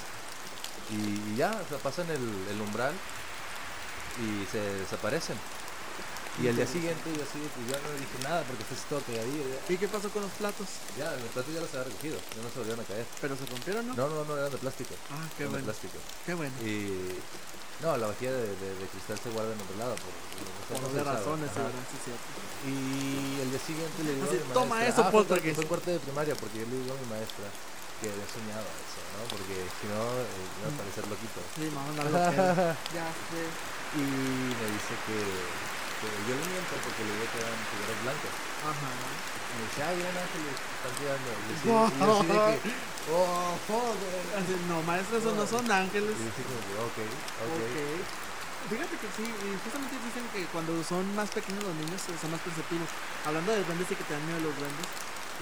Y, 0.92 1.36
ya, 1.38 1.52
pasan 1.82 2.08
el 2.10 2.62
umbral 2.62 2.94
y 4.20 4.46
se 4.52 4.60
desaparecen. 4.60 5.38
Y 6.42 6.48
al 6.50 6.56
día 6.58 6.66
siguiente 6.66 7.14
yo 7.14 7.22
así, 7.22 7.38
pues 7.54 7.66
ya 7.70 7.78
no 7.78 7.94
dije 7.94 8.18
nada 8.26 8.42
porque 8.50 8.64
estás 8.66 8.82
todo 8.90 9.00
pegadillo. 9.06 9.44
Ya, 9.54 9.60
¿Y 9.70 9.78
qué 9.78 9.88
pasó 9.88 10.10
con 10.10 10.24
los 10.26 10.32
platos? 10.34 10.66
ya 10.98 11.12
los 11.14 11.30
platos 11.30 11.54
ya 11.54 11.62
los 11.62 11.70
había 11.78 11.86
recogido, 11.94 12.18
ya 12.18 12.42
no 12.42 12.50
se 12.50 12.58
volvieron 12.58 12.82
a 12.82 12.88
caer. 12.90 13.06
¿Pero 13.22 13.38
se 13.38 13.46
rompieron, 13.46 13.86
no? 13.88 13.94
No, 13.94 14.10
no, 14.10 14.26
no, 14.26 14.34
eran 14.38 14.50
de 14.52 14.58
plástico. 14.58 14.94
Ah, 15.14 15.22
qué 15.38 15.46
eran 15.46 15.54
de 15.54 15.62
bueno. 15.62 15.66
plástico. 15.70 15.98
Qué 16.26 16.34
bueno. 16.34 16.56
Y 16.66 17.22
no, 17.86 17.98
la 17.98 18.08
vajilla 18.10 18.34
de, 18.34 18.50
de- 18.50 18.76
de 18.82 18.86
cristal 18.90 19.18
se 19.22 19.30
guarda 19.30 19.54
en 19.54 19.62
otro 19.62 19.78
lado. 19.78 19.94
Por, 20.02 20.10
Por 20.74 20.82
no 20.82 20.90
sabe. 20.90 21.04
razones, 21.06 21.50
sí. 21.54 21.62
Sí, 21.62 21.98
cierto. 22.10 22.28
Y 22.66 23.42
el 23.44 23.50
día 23.54 23.62
siguiente 23.62 23.98
le 24.02 24.12
digo 24.18 24.26
Así, 24.26 24.38
a 24.42 24.48
mi 24.48 24.54
"Toma 24.58 24.74
maestra, 24.82 24.90
eso, 24.90 25.02
ah, 25.06 25.12
fue, 25.14 25.20
poltergeist". 25.22 25.56
fue 25.62 25.66
cuarto 25.70 25.92
de 25.92 26.00
primaria, 26.02 26.34
porque 26.34 26.58
yo 26.60 26.66
le 26.66 26.76
digo 26.82 26.96
a 26.96 27.00
mi 27.04 27.08
maestra 27.14 27.46
que 28.02 28.10
había 28.10 28.26
soñado 28.34 28.66
eso, 28.82 29.00
¿no? 29.14 29.22
Porque 29.30 29.54
si 29.78 29.86
no, 29.86 30.02
eh, 30.02 30.58
iba 30.66 30.68
a 30.72 30.76
parecer 30.82 31.04
loquito. 31.12 31.40
Sí, 31.54 31.70
me 31.70 31.78
van 31.78 31.94
a 31.94 32.02
dar 32.02 32.10
lo 32.10 32.20
que 32.34 32.38
Ya 32.98 33.06
sé. 33.30 33.42
Y 33.94 34.02
me 34.02 34.66
dice 34.74 34.94
que, 35.06 35.18
yo 36.28 36.34
le 36.36 36.46
miento 36.48 36.74
porque 36.84 37.02
le 37.04 37.12
digo 37.14 37.28
que 37.32 37.40
eran 37.40 37.60
figuras 37.72 37.98
blancas. 38.04 38.34
Ajá. 38.64 38.90
Y 38.94 39.54
me 39.54 39.64
dice, 39.70 39.80
ay, 39.84 39.96
eran 40.02 40.18
ángeles, 40.18 40.56
están 40.58 40.94
cuidando. 40.98 41.30
Y 41.30 41.54
yo 41.54 41.54
así, 41.54 41.64
y 41.64 42.00
yo 42.00 42.08
así 42.14 42.28
de 42.28 42.40
que, 42.44 42.72
oh, 43.14 43.54
joder. 43.68 44.24
Así, 44.40 44.52
no, 44.68 44.78
maestro, 44.84 45.14
esos 45.18 45.36
no 45.38 45.46
son 45.46 45.64
ángeles. 45.70 46.16
Y 46.18 46.24
yo 46.24 46.30
así 46.34 46.42
como 46.44 46.62
que, 46.64 46.74
ok, 46.82 46.98
ok. 47.08 47.60
Ok. 47.64 47.78
Fíjate 48.64 48.96
que 48.96 49.10
sí, 49.12 49.28
y 49.28 49.48
justamente 49.60 50.00
dicen 50.08 50.24
que 50.32 50.48
cuando 50.48 50.72
son 50.88 51.04
más 51.20 51.28
pequeños 51.36 51.68
los 51.68 51.76
niños 51.76 52.00
eh, 52.08 52.16
son 52.16 52.32
más 52.32 52.40
perceptivos. 52.40 52.88
Hablando 53.28 53.52
de 53.52 53.64
duendes 53.68 53.92
y 53.92 53.96
que 53.96 54.08
te 54.08 54.14
dan 54.16 54.24
miedo 54.24 54.40
los 54.40 54.56
duendes. 54.56 54.88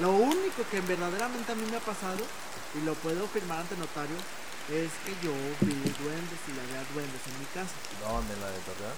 Lo 0.01 0.09
único 0.09 0.66
que 0.72 0.82
verdaderamente 0.82 1.51
a 1.51 1.55
mí 1.55 1.66
me 1.70 1.78
ha 1.78 1.86
pasado, 1.86 2.18
y 2.74 2.82
lo 2.82 2.95
puedo 2.95 3.28
firmar 3.30 3.62
ante 3.62 3.78
notario, 3.78 4.18
es 4.74 4.89
que 5.05 5.14
yo 5.22 5.34
vi 5.62 5.78
duendes 6.01 6.39
y 6.49 6.51
había 6.57 6.82
duendes 6.97 7.22
en 7.30 7.36
mi 7.38 7.45
casa. 7.53 7.76
¿Dónde? 8.01 8.34
¿En 8.34 8.41
la 8.41 8.49
de 8.49 8.59
Torreón? 8.66 8.97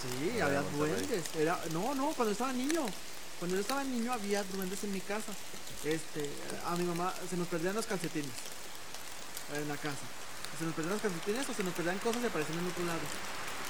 Sí, 0.00 0.40
había 0.40 0.62
duendes. 0.62 1.24
Era, 1.38 1.58
no, 1.72 1.94
no, 1.94 2.08
cuando 2.16 2.32
estaba 2.32 2.52
niño. 2.52 2.86
Cuando 3.38 3.56
yo 3.56 3.62
estaba 3.62 3.84
niño 3.84 4.12
había 4.12 4.42
duendes 4.44 4.82
en 4.84 4.92
mi 4.92 5.00
casa. 5.00 5.32
Este, 5.84 6.28
a 6.66 6.76
mi 6.76 6.84
mamá 6.84 7.12
se 7.28 7.36
nos 7.36 7.48
perdían 7.48 7.74
los 7.74 7.86
calcetines 7.86 8.32
en 9.56 9.68
la 9.68 9.76
casa. 9.76 10.04
Se 10.58 10.64
nos 10.64 10.74
perdían 10.74 10.94
los 10.94 11.02
calcetines 11.02 11.48
o 11.48 11.54
se 11.54 11.64
nos 11.64 11.74
perdían 11.74 11.98
cosas 11.98 12.22
y 12.22 12.26
aparecían 12.26 12.58
en 12.58 12.66
otro 12.66 12.84
lado. 12.84 13.00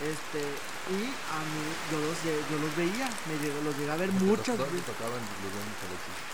Este, 0.01 0.41
y 0.41 1.01
a 1.13 1.39
mí, 1.45 1.65
yo 1.93 2.01
los, 2.01 2.17
yo 2.25 2.57
los 2.57 2.73
veía, 2.73 3.05
me 3.29 3.37
llegó, 3.37 3.61
los 3.61 3.77
llegué 3.77 3.91
a 3.93 3.97
ver 4.01 4.09
muchas 4.13 4.57
¿Dónde 4.57 4.81
veces. 4.81 4.97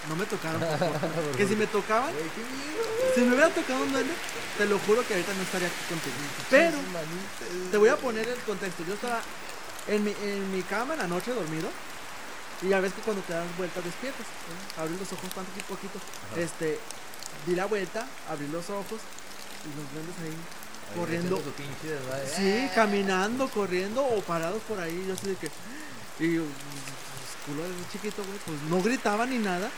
No 0.07 0.14
me 0.14 0.24
tocaron, 0.24 0.62
que 1.36 1.49
si 1.49 1.57
me 1.57 1.66
tocaban, 1.66 2.14
si 2.14 3.20
me 3.22 3.34
hubiera 3.34 3.51
tocado 3.51 3.82
un 3.82 3.90
duende, 3.90 4.14
te 4.57 4.66
lo 4.66 4.78
juro 4.78 5.03
que 5.03 5.14
ahorita 5.14 5.34
no 5.34 5.42
estaría 5.42 5.66
aquí 5.66 5.82
contigo. 5.90 6.14
Pero, 6.49 6.78
te 7.72 7.76
voy 7.76 7.88
a 7.88 7.97
poner 7.97 8.28
el 8.28 8.38
contexto. 8.47 8.84
Yo 8.86 8.94
estaba 8.94 9.20
en 9.89 10.05
mi, 10.05 10.11
en 10.22 10.53
mi 10.53 10.62
cama 10.62 10.95
en 10.95 11.01
la 11.01 11.07
noche 11.09 11.32
dormido. 11.32 11.68
Y 12.62 12.68
ya 12.68 12.80
ves 12.80 12.93
que 12.95 13.03
cuando 13.03 13.22
te 13.22 13.32
das 13.34 13.45
vuelta 13.59 13.80
despiertas. 13.82 14.26
¿no? 14.76 14.82
Abrí 14.82 14.97
los 14.99 15.12
ojos 15.12 15.28
tanto 15.34 15.51
poquito. 15.68 15.99
Ajá. 16.32 16.41
Este, 16.41 16.78
di 17.47 17.55
la 17.55 17.66
vuelta, 17.66 18.07
abrí 18.30 18.49
los 18.49 18.68
ojos 18.70 19.01
y 19.64 19.68
los 19.76 19.93
duendes 19.93 20.16
ahí 20.24 20.37
corriendo. 20.97 21.37
pinche. 21.53 21.99
Sí, 22.34 22.68
caminando, 22.74 23.49
corriendo 23.51 24.05
o 24.05 24.20
parados 24.22 24.62
por 24.68 24.80
ahí. 24.80 25.05
Yo 25.07 25.14
de 25.16 25.37
que. 25.37 25.47
Y 26.18 26.39
pues, 26.39 26.49
culo 27.45 27.62
de 27.62 27.74
chiquito, 27.93 28.24
güey, 28.24 28.39
pues 28.47 28.59
no 28.70 28.80
gritaba 28.82 29.26
ni 29.26 29.37
nada. 29.39 29.68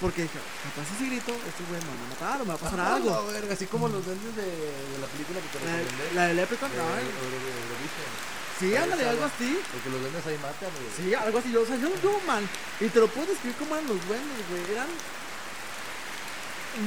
Porque 0.00 0.22
dije, 0.22 0.38
capaz 0.64 0.88
si 0.98 1.06
grito, 1.10 1.32
este 1.46 1.64
güey 1.68 1.80
me 1.82 1.86
va 1.86 1.92
a 1.92 2.08
matar 2.08 2.40
o 2.40 2.44
me 2.44 2.48
va 2.48 2.54
a 2.54 2.58
pasar 2.58 2.80
Ah, 2.80 2.94
algo. 2.96 3.10
la 3.10 3.20
verga, 3.32 3.52
así 3.52 3.66
como 3.66 3.88
los 3.88 4.04
duendes 4.06 4.34
de, 4.36 4.42
de 4.42 4.98
la 4.98 5.06
película 5.06 5.38
que 5.38 5.58
te 5.58 5.64
La, 5.66 5.76
recomendé. 5.76 6.14
la 6.14 6.26
de 6.28 6.34
Leprechaun, 6.34 6.72
de 6.72 6.78
sí, 8.58 8.76
ándale, 8.76 9.08
algo 9.08 9.24
así. 9.24 9.58
Porque 9.72 9.90
los 9.90 10.00
duendes 10.00 10.26
ahí 10.26 10.38
matan, 10.38 10.70
güey. 10.70 10.90
Sí, 10.96 11.14
algo 11.14 11.38
así. 11.38 11.52
Yo, 11.52 11.62
o 11.62 11.66
sea, 11.66 11.76
yo, 11.76 11.88
yo, 12.02 12.20
man. 12.26 12.48
Y 12.80 12.88
te 12.88 13.00
lo 13.00 13.08
puedo 13.08 13.26
describir 13.26 13.56
como 13.56 13.74
eran 13.74 13.88
los 13.88 14.06
duendes, 14.06 14.48
güey. 14.48 14.62
Eran 14.72 14.88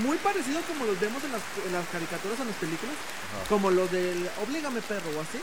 muy 0.03 0.17
parecidos 0.17 0.65
como 0.65 0.85
los 0.85 0.99
vemos 0.99 1.23
en 1.23 1.31
las, 1.31 1.41
en 1.65 1.73
las 1.73 1.85
caricaturas 1.89 2.39
o 2.39 2.41
en 2.41 2.47
las 2.49 2.57
películas. 2.57 2.95
Ajá. 2.95 3.49
Como 3.49 3.71
los 3.71 3.91
del 3.91 4.29
Oblígame 4.43 4.81
perro 4.81 5.09
o 5.17 5.21
así. 5.21 5.39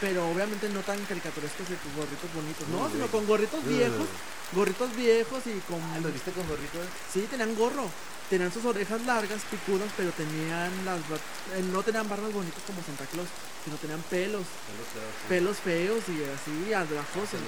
Pero 0.00 0.28
obviamente 0.30 0.68
no 0.68 0.80
tan 0.80 0.98
caricaturescos 1.06 1.68
de 1.68 1.76
tus 1.76 1.92
gorritos 1.94 2.32
bonitos. 2.32 2.68
No, 2.68 2.88
sino 2.90 3.06
con 3.08 3.26
gorritos 3.26 3.64
viejos. 3.66 4.06
Gorritos 4.52 4.94
viejos 4.94 5.42
y 5.46 5.58
con. 5.70 5.82
Ah, 5.82 5.98
¿Lo 6.00 6.08
viste 6.10 6.30
con 6.32 6.46
gorritos? 6.46 6.86
Sí, 7.12 7.26
tenían 7.30 7.54
gorro. 7.56 7.90
Tenían 8.30 8.52
sus 8.52 8.64
orejas 8.66 9.00
largas, 9.06 9.40
picudas, 9.50 9.88
pero 9.96 10.10
tenían 10.12 10.70
las. 10.84 11.00
eh, 11.56 11.62
No 11.72 11.82
tenían 11.82 12.08
barbas 12.08 12.32
bonitas 12.32 12.62
como 12.66 12.82
Santa 12.82 13.06
Claus, 13.06 13.26
sino 13.64 13.76
tenían 13.76 14.02
pelos. 14.10 14.44
Yo 14.44 14.76
los 14.78 14.88
creo, 14.92 15.08
sí. 15.10 15.26
Pelos 15.28 15.56
feos 15.58 16.02
y 16.08 16.22
así, 16.28 16.72
andrajosos. 16.74 17.40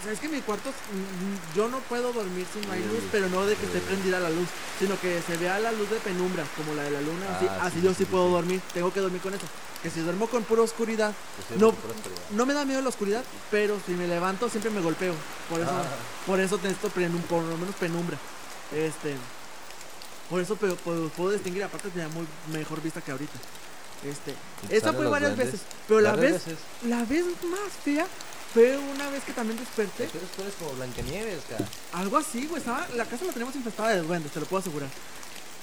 O 0.00 0.04
sea, 0.04 0.12
es 0.12 0.20
que 0.20 0.28
mi 0.28 0.40
cuarto, 0.40 0.70
mm, 0.70 1.56
yo 1.56 1.68
no 1.68 1.78
puedo 1.80 2.12
dormir 2.12 2.46
si 2.52 2.64
no 2.66 2.72
hay 2.72 2.84
luz, 2.84 3.02
pero 3.10 3.28
no 3.28 3.44
de 3.46 3.56
que 3.56 3.66
esté 3.66 3.80
prendida 3.80 4.20
la 4.20 4.30
luz, 4.30 4.46
sino 4.78 4.98
que 5.00 5.20
se 5.26 5.36
vea 5.38 5.58
la 5.58 5.72
luz 5.72 5.90
de 5.90 5.96
penumbra, 5.96 6.44
como 6.56 6.72
la 6.74 6.84
de 6.84 6.90
la 6.92 7.00
luna, 7.00 7.36
así, 7.36 7.46
Ah, 7.50 7.58
así 7.62 7.76
sí, 7.80 7.82
yo 7.82 7.94
sí, 7.94 8.04
puedo 8.04 8.26
sí. 8.28 8.32
dormir, 8.32 8.60
tengo 8.72 8.92
que 8.92 9.00
dormir 9.00 9.20
con 9.20 9.34
eso. 9.34 9.44
Que 9.82 9.90
si 9.90 10.00
duermo 10.00 10.26
con 10.28 10.42
pura 10.44 10.62
oscuridad, 10.62 11.12
Pues 11.48 11.60
No. 11.60 11.68
oscuridad. 11.68 11.96
no 12.30 12.46
me 12.46 12.54
da 12.54 12.64
miedo 12.64 12.80
la 12.80 12.88
oscuridad, 12.88 13.24
pero 13.50 13.78
si 13.86 13.92
me 13.92 14.06
levanto 14.06 14.48
siempre 14.48 14.70
me 14.70 14.80
golpeo. 14.80 15.14
Por 15.50 15.60
eso, 15.60 15.70
Ah. 15.70 15.84
por 16.26 16.38
eso 16.40 16.58
necesito 16.62 16.88
por 17.28 17.42
lo 17.42 17.56
menos 17.58 17.74
penumbra. 17.76 18.16
Este, 18.72 19.16
por 20.30 20.40
eso 20.40 20.56
pero, 20.56 20.76
puedo, 20.76 21.08
puedo 21.10 21.30
distinguir, 21.32 21.64
aparte 21.64 21.90
tenía 21.90 22.08
muy 22.08 22.26
mejor 22.52 22.80
vista 22.82 23.00
que 23.00 23.10
ahorita. 23.12 23.38
Este, 24.04 24.34
salen 24.80 24.94
fue 24.96 25.06
varias 25.08 25.34
duendes. 25.34 25.52
veces, 25.60 25.66
pero 25.88 26.00
la 26.00 26.10
Varias 26.12 26.32
vez, 26.34 26.44
veces. 26.46 26.58
la 26.84 27.04
vez 27.04 27.24
más 27.50 27.72
fea 27.84 28.06
fue 28.54 28.76
una 28.78 29.08
vez 29.10 29.22
que 29.24 29.32
también 29.32 29.58
desperté. 29.58 30.04
Entonces 30.04 30.30
tú 30.34 30.42
eres 30.42 30.54
como 30.54 30.72
Blancanieves, 30.72 31.40
cara. 31.48 31.66
Algo 31.94 32.16
así, 32.16 32.46
güey. 32.46 32.60
Estaba, 32.60 32.86
la 32.96 33.04
casa 33.04 33.24
la 33.24 33.32
tenemos 33.32 33.54
infestada 33.56 33.90
de 33.90 34.00
duendes, 34.02 34.32
te 34.32 34.40
lo 34.40 34.46
puedo 34.46 34.60
asegurar. 34.60 34.88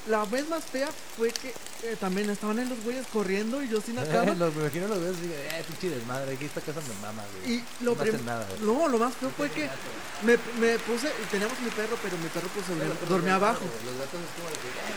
la 0.07 0.23
vez 0.25 0.47
más 0.49 0.63
fea 0.65 0.87
fue 1.17 1.31
que 1.31 1.49
eh, 1.81 1.95
también 1.99 2.29
estaban 2.29 2.59
en 2.59 2.69
los 2.69 2.79
güeyes 2.83 3.07
corriendo 3.11 3.63
y 3.63 3.69
yo 3.69 3.81
sin 3.81 3.95
la 3.95 4.05
cama. 4.11 4.33
los, 4.35 4.53
me 4.53 4.61
imagino 4.61 4.87
los 4.87 5.01
ves 5.01 5.17
y 5.17 5.21
digo, 5.21 5.33
eh, 5.33 5.63
pinche 5.67 5.89
desmadre, 5.95 6.35
aquí 6.35 6.45
está 6.45 6.61
casa 6.61 6.79
mi 6.81 6.93
mamá, 7.01 7.23
güey. 7.41 7.55
Y 7.57 7.63
lo 7.83 7.95
no 7.95 8.01
prim- 8.01 8.13
hacen 8.13 8.25
nada, 8.25 8.45
güey. 8.47 8.61
No, 8.61 8.87
lo 8.87 8.97
más 8.99 9.13
feo 9.15 9.31
fue 9.35 9.49
que 9.49 9.67
me, 10.21 10.37
me 10.61 10.77
puse, 10.79 11.07
y 11.09 11.25
teníamos 11.31 11.59
mi 11.59 11.71
perro, 11.71 11.97
pero 12.03 12.17
mi 12.17 12.29
perro 12.29 12.47
pues 12.53 12.65
Pero, 12.69 12.93
pero 12.93 13.09
dormía 13.09 13.33
los 13.33 13.41
abajo. 13.43 13.65
Los 13.65 13.97
gatos 13.97 14.19
es 14.21 14.31
como 14.37 14.49
de 14.53 14.57
que, 14.61 14.69
eh. 14.69 14.95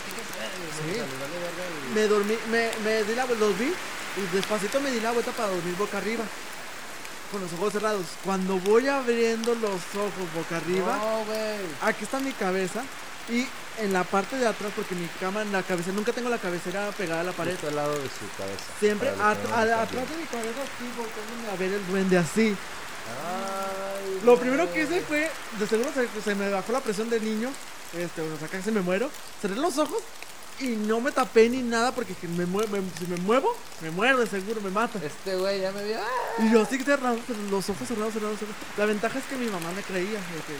Sí. 0.79 1.95
Me 1.95 2.03
dormí, 2.07 2.35
me, 2.51 2.71
me 2.85 3.03
di 3.05 3.15
la 3.15 3.25
vuelta, 3.25 3.45
los 3.47 3.59
vi 3.59 3.67
y 3.73 4.37
despacito 4.37 4.81
me 4.81 4.91
di 4.91 5.01
la 5.01 5.13
vuelta 5.13 5.33
para 5.33 5.49
dormir 5.49 5.75
boca 5.77 5.99
arriba. 5.99 6.25
Con 7.31 7.41
los 7.43 7.53
ojos 7.55 7.73
cerrados. 7.73 8.07
Cuando 8.25 8.59
voy 8.61 8.89
abriendo 8.89 9.55
los 9.55 9.81
ojos 9.95 10.33
boca 10.35 10.57
arriba, 10.57 10.97
No, 10.97 11.25
güey. 11.27 11.59
aquí 11.83 12.05
está 12.05 12.19
mi 12.21 12.33
cabeza 12.33 12.83
y 13.29 13.47
en 13.79 13.93
la 13.93 14.03
parte 14.05 14.37
de 14.37 14.47
atrás, 14.47 14.73
porque 14.75 14.95
mi 14.95 15.07
cama 15.21 15.43
en 15.43 15.53
la 15.53 15.63
cabeza, 15.63 15.93
nunca 15.93 16.13
tengo 16.13 16.31
la 16.31 16.39
cabecera 16.39 16.91
pegada 16.97 17.21
a 17.21 17.25
la 17.25 17.33
pared. 17.33 17.53
Justo 17.53 17.69
al 17.69 17.77
lado 17.77 17.93
de 17.93 18.09
su 18.09 18.27
cabeza. 18.39 18.65
Siempre 18.81 19.11
a- 19.11 19.31
atrás 19.31 20.09
de 20.09 20.17
mi 20.17 20.25
cabeza, 20.25 20.61
así, 20.63 20.91
volteándome 20.97 21.51
a 21.53 21.57
ver 21.57 21.73
el 21.75 21.87
duende 21.87 22.17
así. 22.19 22.57
Ay, 23.09 24.21
Lo 24.25 24.39
primero 24.39 24.71
que 24.73 24.83
hice 24.83 25.01
fue, 25.03 25.31
de 25.59 25.67
seguro 25.67 25.91
se, 25.95 26.09
se 26.23 26.35
me 26.35 26.49
bajó 26.51 26.73
la 26.73 26.81
presión 26.81 27.09
de 27.11 27.21
niño, 27.21 27.51
este, 27.97 28.21
o 28.23 28.39
sea, 28.39 28.49
casi 28.49 28.71
me 28.71 28.81
muero, 28.81 29.11
cerré 29.41 29.57
los 29.57 29.77
ojos 29.79 30.03
y 30.61 30.67
no 30.77 31.01
me 31.01 31.13
tapé 31.13 31.49
ni 31.49 31.63
nada 31.63 31.93
porque 31.93 32.15
que 32.15 32.27
me 32.29 32.47
mue- 32.47 32.67
me- 32.69 32.83
si 32.99 33.07
me 33.07 33.17
muevo, 33.19 33.55
me 33.81 33.91
muero 33.91 34.19
de 34.19 34.27
seguro, 34.27 34.61
me 34.61 34.71
mata. 34.71 34.99
Este 35.05 35.37
güey 35.37 35.61
ya 35.61 35.71
me 35.73 35.85
vio. 35.85 35.99
¡ah! 36.01 36.43
Y 36.43 36.51
yo 36.53 36.63
así 36.63 36.79
cerrado, 36.79 37.19
los 37.51 37.69
ojos 37.71 37.87
cerrados, 37.89 38.13
cerrados, 38.13 38.39
cerrados. 38.39 38.57
La 38.77 38.87
ventaja 38.87 39.19
es 39.19 39.25
que 39.27 39.37
mi 39.37 39.47
mamá 39.47 39.71
me 39.75 39.83
creía, 39.83 40.19
de 40.19 40.41
que 40.47 40.57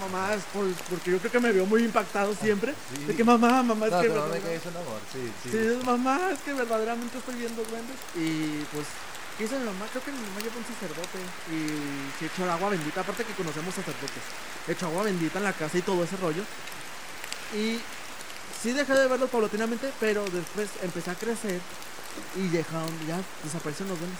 mamá 0.00 0.34
es 0.34 0.42
por- 0.52 0.70
porque 0.90 1.10
yo 1.12 1.18
creo 1.18 1.32
que 1.32 1.40
me 1.40 1.50
vio 1.52 1.66
muy 1.66 1.82
impactado 1.84 2.34
siempre, 2.34 2.74
Sí. 2.96 3.04
de 3.04 3.16
que 3.16 3.24
mamá, 3.24 3.62
mamá 3.62 3.86
es 3.86 3.92
No, 3.92 4.00
que 4.02 4.08
mamá 4.10 4.26
me 4.28 4.40
caes 4.40 4.62
un 4.66 4.76
amor, 4.76 5.00
sí, 5.12 5.32
sí. 5.42 5.48
Sí, 5.50 5.84
mamá, 5.84 6.20
es 6.32 6.38
que 6.40 6.52
verdaderamente 6.52 7.18
estoy 7.18 7.34
viendo 7.36 7.64
duendes. 7.64 7.96
Y 8.14 8.62
pues, 8.72 8.86
¿qué 9.38 9.44
hizo 9.44 9.58
mi 9.58 9.64
mamá? 9.64 9.86
Creo 9.90 10.04
que 10.04 10.12
mi 10.12 10.18
mamá 10.20 10.40
llevó 10.40 10.58
un 10.58 10.66
sacerdote 10.68 11.18
y 11.50 12.20
se 12.20 12.26
echó 12.26 12.50
agua 12.52 12.68
bendita. 12.70 13.00
Aparte 13.00 13.24
que 13.24 13.32
conocemos 13.32 13.74
sacerdotes, 13.74 14.22
echó 14.68 14.86
agua 14.86 15.04
bendita 15.04 15.38
en 15.38 15.44
la 15.44 15.52
casa 15.54 15.78
y 15.78 15.82
todo 15.82 16.04
ese 16.04 16.16
rollo. 16.18 16.42
Y 17.56 17.80
sí 18.62 18.72
dejé 18.72 18.94
de 18.94 19.06
verlos 19.08 19.30
paulatinamente, 19.30 19.90
pero 20.00 20.24
después 20.30 20.68
empecé 20.82 21.10
a 21.10 21.14
crecer 21.14 21.60
y 22.36 22.48
dejaron, 22.48 22.90
ya 23.06 23.20
desaparecieron 23.44 23.90
los 23.90 23.98
duendes. 23.98 24.18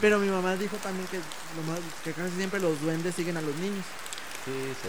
Pero 0.00 0.18
mi 0.18 0.28
mamá 0.28 0.56
dijo 0.56 0.76
también 0.76 1.06
que, 1.08 1.18
lo 1.18 1.62
más- 1.72 1.80
que 2.04 2.12
casi 2.12 2.36
siempre 2.36 2.60
los 2.60 2.80
duendes 2.80 3.14
siguen 3.14 3.36
a 3.36 3.42
los 3.42 3.54
niños. 3.56 3.84
Sí, 4.44 4.52
sí. 4.82 4.88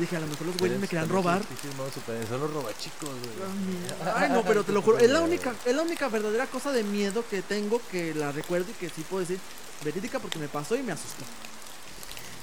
Dije, 0.00 0.16
a 0.16 0.20
lo 0.20 0.26
mejor 0.28 0.46
los 0.46 0.56
güeyes 0.58 0.78
me 0.78 0.86
querían 0.86 1.08
robar. 1.08 1.42
super- 1.42 2.28
Son 2.28 2.40
los 2.40 2.52
robachicos, 2.54 3.08
güey. 3.08 4.12
Ay, 4.14 4.28
no, 4.30 4.42
pero 4.44 4.62
te 4.62 4.72
lo 4.72 4.80
juro, 4.82 4.98
es 4.98 5.10
la 5.10 5.20
única, 5.20 5.54
es 5.64 5.74
la 5.74 5.82
única 5.82 6.08
verdadera 6.08 6.46
cosa 6.46 6.70
de 6.72 6.84
miedo 6.84 7.24
que 7.28 7.42
tengo 7.42 7.80
que 7.90 8.14
la 8.14 8.30
recuerdo 8.30 8.70
y 8.70 8.74
que 8.74 8.88
sí 8.90 9.02
puedo 9.08 9.20
decir 9.22 9.40
verídica 9.84 10.20
porque 10.20 10.38
me 10.38 10.48
pasó 10.48 10.76
y 10.76 10.82
me 10.84 10.92
asustó. 10.92 11.24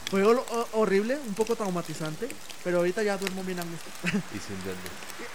Fue 0.10 0.24
hor- 0.24 0.46
ho- 0.52 0.68
horrible, 0.74 1.18
un 1.28 1.34
poco 1.34 1.56
traumatizante, 1.56 2.30
pero 2.64 2.78
ahorita 2.78 3.02
ya 3.04 3.18
duermo 3.18 3.44
bien 3.44 3.60
a 3.60 3.64
gusto. 3.64 3.90
Y 4.36 4.40
sin 4.40 4.56
duende. 4.64 4.90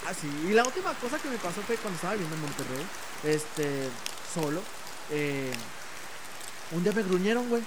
Así, 0.08 0.26
y 0.48 0.52
la 0.52 0.64
última 0.64 0.92
cosa 0.94 1.18
que 1.18 1.28
me 1.28 1.36
pasó 1.38 1.60
fue 1.62 1.76
cuando 1.76 1.96
estaba 1.96 2.14
viviendo 2.14 2.36
en 2.36 2.42
Monterrey, 2.42 2.86
este, 3.24 3.88
solo, 4.34 4.60
eh, 5.10 5.50
un 6.72 6.82
día 6.82 6.92
me 6.92 7.02
gruñeron, 7.02 7.48
güey. 7.48 7.62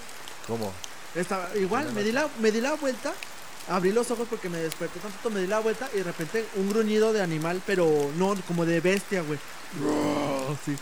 ¿Cómo? 0.48 0.74
Estaba, 1.16 1.50
igual, 1.56 1.92
me 1.94 2.04
di, 2.04 2.12
la, 2.12 2.28
me 2.40 2.52
di 2.52 2.60
la 2.62 2.74
vuelta, 2.74 3.14
abrí 3.70 3.92
los 3.92 4.12
ojos 4.12 4.28
porque 4.30 4.50
me 4.50 4.58
desperté 4.58 5.00
tanto, 5.00 5.30
me 5.30 5.42
di 5.42 5.48
la 5.48 5.60
vuelta 5.60 5.90
y 5.94 5.98
de 5.98 6.04
repente 6.04 6.46
un 6.56 6.70
gruñido 6.70 7.14
de 7.14 7.22
animal, 7.22 7.62
pero 7.66 8.12
no 8.18 8.36
como 8.48 8.66
de 8.66 8.80
bestia, 8.80 9.22
güey. 9.22 9.40
Sí. 10.66 10.76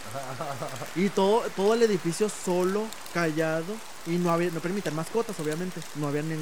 Y 0.96 1.10
todo, 1.10 1.44
todo 1.56 1.74
el 1.74 1.84
edificio 1.84 2.30
solo, 2.30 2.86
callado, 3.14 3.76
y 4.08 4.12
no 4.12 4.32
había, 4.32 4.52
no 4.52 4.60
permiten 4.60 4.96
mascotas, 4.96 5.40
obviamente. 5.40 5.80
No 5.96 6.08
habían 6.08 6.32
en, 6.32 6.42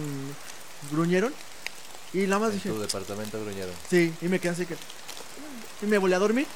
gruñeron. 0.91 1.33
Y 2.13 2.19
nada 2.19 2.39
más 2.39 2.49
En 2.49 2.55
dije, 2.55 2.69
tu 2.69 2.79
departamento 2.79 3.39
gruñeron. 3.39 3.75
sí, 3.89 4.13
y 4.21 4.27
me 4.27 4.39
quedé 4.39 4.51
así 4.53 4.65
que. 4.65 4.75
Y 5.81 5.85
me 5.85 5.97
volví 5.97 6.13
a 6.13 6.19
dormir. 6.19 6.47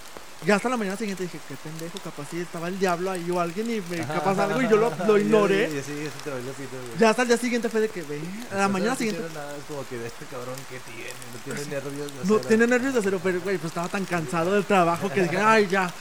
Ya 0.45 0.55
hasta 0.55 0.69
la 0.69 0.77
mañana 0.77 0.97
siguiente 0.97 1.23
dije, 1.23 1.39
qué 1.47 1.55
pendejo, 1.55 1.97
capaz 2.03 2.27
si 2.29 2.39
estaba 2.39 2.67
el 2.67 2.77
diablo 2.77 3.11
ahí 3.11 3.29
o 3.31 3.39
alguien 3.39 3.69
y 3.69 3.81
me 3.89 3.97
capaz 4.05 4.37
algo 4.39 4.61
y 4.61 4.67
yo 4.67 4.77
lo, 4.77 4.91
lo 5.05 5.17
ignoré. 5.17 5.69
Sí, 5.83 5.93
sí, 5.93 6.09
te 6.23 6.31
pito. 6.31 6.75
Ya 6.99 7.09
hasta 7.11 7.21
el 7.23 7.27
día 7.29 7.37
siguiente 7.37 7.69
fue 7.69 7.81
de 7.81 7.89
que, 7.89 8.01
ve, 8.03 8.19
a 8.51 8.55
la 8.55 8.67
mañana 8.67 8.91
no 8.91 8.97
siguiente. 8.97 9.23
nada, 9.33 9.55
es 9.57 9.63
como 9.65 9.87
que 9.87 9.97
de 9.97 10.07
este 10.07 10.25
cabrón 10.25 10.55
que 10.69 10.79
tiene, 10.79 11.09
no 11.33 11.39
tiene 11.55 11.69
nervios 11.69 12.07
de 12.11 12.17
No 12.29 12.35
acero. 12.35 12.47
tiene 12.47 12.67
nervios 12.67 12.93
de 12.93 12.99
acero, 12.99 13.19
pero 13.23 13.41
güey, 13.41 13.57
pues 13.57 13.71
estaba 13.71 13.87
tan 13.87 14.05
cansado 14.05 14.53
del 14.53 14.65
trabajo 14.65 15.09
que 15.09 15.23
dije, 15.23 15.37
ay, 15.37 15.67
ya, 15.67 15.91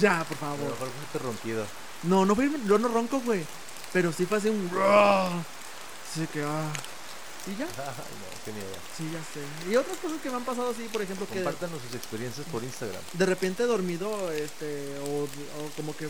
ya, 0.00 0.24
por 0.24 0.36
A 0.38 0.40
lo 0.52 0.56
favor. 0.56 0.70
mejor 0.72 0.88
fuiste 0.88 1.18
ronquido. 1.18 1.64
No, 2.04 2.24
no 2.26 2.34
fue, 2.34 2.50
yo 2.66 2.78
no 2.78 2.88
ronco, 2.88 3.20
güey. 3.20 3.44
Pero 3.92 4.12
sí 4.12 4.26
fue 4.26 4.38
así 4.38 4.48
un. 4.48 4.68
Así 6.10 6.26
que, 6.32 6.42
ah. 6.42 6.70
Y 7.46 7.56
ya, 7.56 7.66
qué 8.44 8.52
miedo. 8.52 8.66
sí, 8.96 9.04
ya 9.12 9.20
sé. 9.32 9.70
Y 9.70 9.76
otras 9.76 9.96
cosas 9.98 10.20
que 10.22 10.30
me 10.30 10.36
han 10.36 10.44
pasado 10.44 10.70
así, 10.70 10.88
por 10.92 11.02
ejemplo, 11.02 11.26
que 11.26 11.34
Compártanos 11.42 11.82
sus 11.82 11.94
experiencias 11.94 12.46
por 12.50 12.62
Instagram. 12.64 13.02
de 13.12 13.26
repente 13.26 13.64
dormido, 13.64 14.30
este, 14.32 14.98
o, 15.00 15.24
o 15.24 15.68
como 15.76 15.94
que 15.96 16.08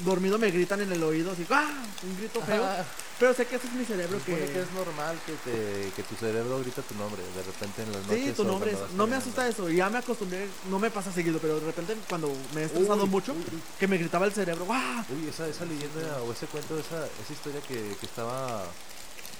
dormido 0.00 0.38
me 0.38 0.50
gritan 0.50 0.80
en 0.80 0.90
el 0.90 1.00
oído, 1.04 1.30
así, 1.30 1.46
¡ah! 1.50 1.70
Un 2.02 2.16
grito 2.18 2.40
feo. 2.42 2.64
Ajá. 2.64 2.84
Pero 3.20 3.32
sé 3.32 3.46
que 3.46 3.54
ese 3.54 3.68
es 3.68 3.72
mi 3.74 3.84
cerebro 3.84 4.18
que. 4.26 4.34
que 4.34 4.60
es 4.60 4.72
normal 4.72 5.16
que, 5.24 5.32
te, 5.48 5.92
que 5.94 6.02
tu 6.02 6.16
cerebro 6.16 6.58
grita 6.58 6.82
tu 6.82 6.96
nombre 6.96 7.22
de 7.22 7.42
repente 7.44 7.82
en 7.82 7.92
las 7.92 8.02
noches. 8.06 8.24
Sí, 8.24 8.32
tu 8.32 8.42
nombre 8.44 8.72
es. 8.72 8.78
No 8.96 9.06
me 9.06 9.14
asusta 9.14 9.48
eso. 9.48 9.70
Ya 9.70 9.88
me 9.88 9.98
acostumbré. 9.98 10.48
No 10.68 10.80
me 10.80 10.90
pasa 10.90 11.12
seguido, 11.12 11.38
pero 11.38 11.60
de 11.60 11.66
repente 11.66 11.96
cuando 12.08 12.32
me 12.52 12.62
he 12.62 12.64
estresado 12.64 13.04
Uy, 13.04 13.08
mucho, 13.08 13.32
uy. 13.32 13.44
que 13.78 13.86
me 13.86 13.98
gritaba 13.98 14.26
el 14.26 14.32
cerebro, 14.32 14.66
¡ah! 14.68 15.04
Uy, 15.08 15.28
esa, 15.28 15.46
esa 15.46 15.64
leyenda 15.64 16.20
o 16.26 16.32
ese 16.32 16.46
cuento, 16.46 16.76
esa, 16.76 17.06
esa 17.06 17.32
historia 17.32 17.60
que, 17.60 17.96
que 18.00 18.06
estaba. 18.06 18.64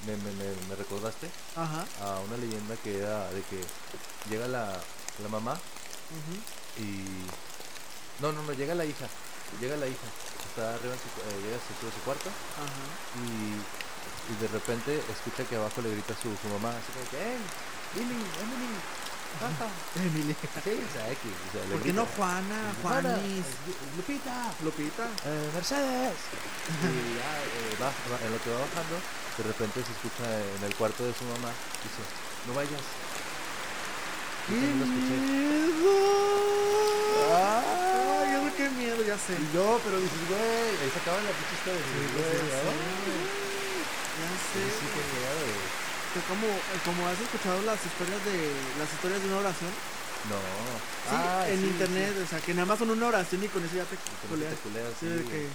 Me, 0.07 0.16
me, 0.16 0.30
me, 0.32 0.45
me 0.68 0.74
recordaste 0.76 1.30
Ajá. 1.57 1.86
a 2.03 2.20
una 2.20 2.36
leyenda 2.36 2.76
que 2.82 2.99
era 2.99 3.30
de 3.30 3.42
que 3.42 3.61
llega 4.28 4.47
la, 4.49 4.66
la 5.22 5.28
mamá 5.28 5.59
y. 6.78 7.05
No, 8.20 8.32
no, 8.32 8.42
no, 8.42 8.53
llega 8.53 8.74
la 8.74 8.84
hija. 8.84 9.07
Llega 9.61 9.76
la 9.76 9.86
hija. 9.86 10.09
Está 10.51 10.74
arriba, 10.74 10.95
en 10.95 11.01
su, 11.01 11.09
eh, 11.09 11.42
llega 11.42 11.57
a 11.57 11.61
su, 11.61 12.01
cuarto 12.05 12.28
Ajá. 12.30 12.84
y, 13.26 14.32
y 14.32 14.36
de 14.40 14.49
repente 14.49 15.03
escucha 15.11 15.45
que 15.49 15.57
abajo 15.57 15.80
le 15.82 15.90
grita 15.90 16.14
su, 16.14 16.30
su 16.36 16.49
mamá, 16.49 16.70
así 16.70 16.92
como 16.92 17.11
que. 17.11 17.38
Lili, 17.95 18.11
Emily, 18.14 18.74
jaja". 19.41 19.66
Emily. 19.97 20.35
Sí, 20.64 20.72
o 20.78 20.91
sea, 20.95 21.05
X, 21.11 21.22
o 21.26 21.51
sea, 21.53 21.62
¿Por 21.70 21.82
qué 21.82 21.93
no. 21.93 22.07
Juana? 22.16 22.61
Juanis. 22.82 23.47
Lupita, 23.97 24.53
Lupita. 24.62 25.05
eh, 25.26 25.51
Mercedes. 25.55 26.16
Y 26.85 27.18
ya 27.18 27.30
eh, 27.45 27.76
va, 27.80 27.89
va- 28.11 28.20
en 28.24 28.30
lo 28.32 28.39
que 28.43 28.51
va 28.51 28.61
bajando, 28.64 28.97
de 29.39 29.43
repente 29.45 29.82
se 29.85 29.93
escucha 29.93 30.26
en 30.28 30.62
el 30.64 30.74
cuarto 30.76 31.05
de 31.05 31.12
su 31.14 31.24
mamá, 31.24 31.51
dice, 31.82 32.03
no 32.47 32.55
vayas. 32.55 32.82
¡Qué 34.49 34.55
Yo 34.55 34.61
también 34.61 34.78
lo 34.80 34.85
escuché. 34.85 35.16
miedo! 35.24 35.93
Ay, 37.32 38.32
yo 38.35 38.57
qué 38.57 38.68
miedo, 38.70 39.01
ya 39.05 39.16
sé. 39.18 39.32
Y 39.41 39.49
yo, 39.55 39.80
pero 39.85 39.97
dices, 40.01 40.22
güey, 40.28 40.68
ahí 40.85 40.91
se 40.93 40.99
acaba 41.01 41.16
la 41.24 41.32
pinche 41.32 41.55
historia. 41.57 41.80
dices, 41.80 42.12
pues, 42.12 42.28
güey, 42.28 42.51
ya 42.53 42.61
sé. 42.61 42.72
Sí, 44.55 44.62
sí, 44.78 44.87
como, 46.28 46.46
como 46.84 47.08
has 47.08 47.18
escuchado 47.20 47.62
las 47.62 47.78
historias 47.84 48.20
de 48.24 48.36
las 48.78 48.88
historias 48.92 49.20
de 49.22 49.28
una 49.28 49.38
oración, 49.38 49.70
No. 50.30 50.38
sí, 50.40 51.16
Ah, 51.16 51.44
en 51.48 51.60
sí, 51.60 51.66
internet, 51.66 52.12
sí. 52.16 52.22
o 52.22 52.26
sea, 52.28 52.40
que 52.40 52.54
nada 52.54 52.66
más 52.66 52.78
son 52.78 52.90
una 52.90 53.06
oración 53.08 53.44
y 53.44 53.48
con 53.48 53.64
eso 53.64 53.76
ya 53.76 53.84
te 53.84 53.96
culeas. 54.28 54.54
Sí, 55.00 55.06
de 55.06 55.24
que 55.24 55.48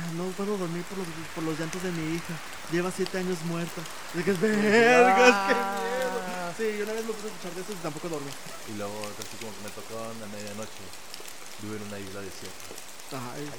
"Ah, 0.00 0.10
no 0.16 0.24
puedo 0.32 0.56
dormir 0.56 0.82
por 0.88 0.98
los, 0.98 1.06
por 1.34 1.44
los 1.44 1.58
llantos 1.58 1.82
de 1.82 1.92
mi 1.92 2.14
hija. 2.16 2.34
Lleva 2.72 2.90
siete 2.90 3.18
años 3.18 3.38
muerta. 3.44 3.82
De 4.14 4.24
que 4.24 4.30
es 4.32 4.40
vergas, 4.40 5.36
qué 5.48 5.54
miedo. 5.54 6.18
Ah. 6.26 6.50
Sí, 6.56 6.64
yo 6.78 6.84
una 6.84 6.94
vez 6.94 7.04
me 7.04 7.12
puse 7.12 7.26
a 7.26 7.30
escuchar 7.30 7.52
de 7.54 7.60
eso 7.62 7.72
y 7.72 7.82
tampoco 7.82 8.08
dormí. 8.08 8.30
Y 8.72 8.78
luego, 8.78 8.96
así 9.18 9.36
como 9.38 9.52
que 9.52 9.62
me 9.66 9.70
tocó 9.76 9.98
en 10.10 10.20
la 10.20 10.26
medianoche, 10.32 10.82
vivo 11.60 11.74
en 11.76 11.82
una 11.82 11.98
isla 11.98 12.20
desierta. 12.22 12.72
Ay. 13.12 13.50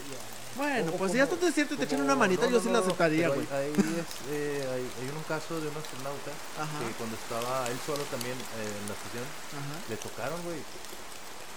Bueno, 0.56 0.92
o 0.94 0.98
pues 0.98 1.12
si 1.12 1.20
estás 1.20 1.42
desierto 1.42 1.74
y 1.74 1.78
te 1.78 1.84
echan 1.84 2.02
una 2.02 2.16
manita, 2.16 2.46
no, 2.46 2.52
yo 2.52 2.58
no, 2.60 2.64
sí 2.64 2.70
la 2.70 2.80
aceptaría, 2.80 3.28
güey. 3.28 3.46
Ahí, 3.52 3.74
ahí 3.76 4.00
es, 4.00 4.32
eh, 4.32 4.64
hay, 4.72 4.88
hay 5.04 5.10
un 5.12 5.24
caso 5.28 5.60
de 5.60 5.68
un 5.68 5.76
astronauta 5.76 6.32
Ajá, 6.56 6.80
que 6.80 6.94
cuando 6.96 7.16
estaba 7.18 7.68
él 7.68 7.78
solo 7.86 8.04
también 8.08 8.38
eh, 8.40 8.64
en 8.64 8.88
la 8.88 8.96
estación, 8.96 9.26
ajá. 9.52 9.76
le 9.90 9.98
tocaron, 9.98 10.42
güey. 10.44 10.60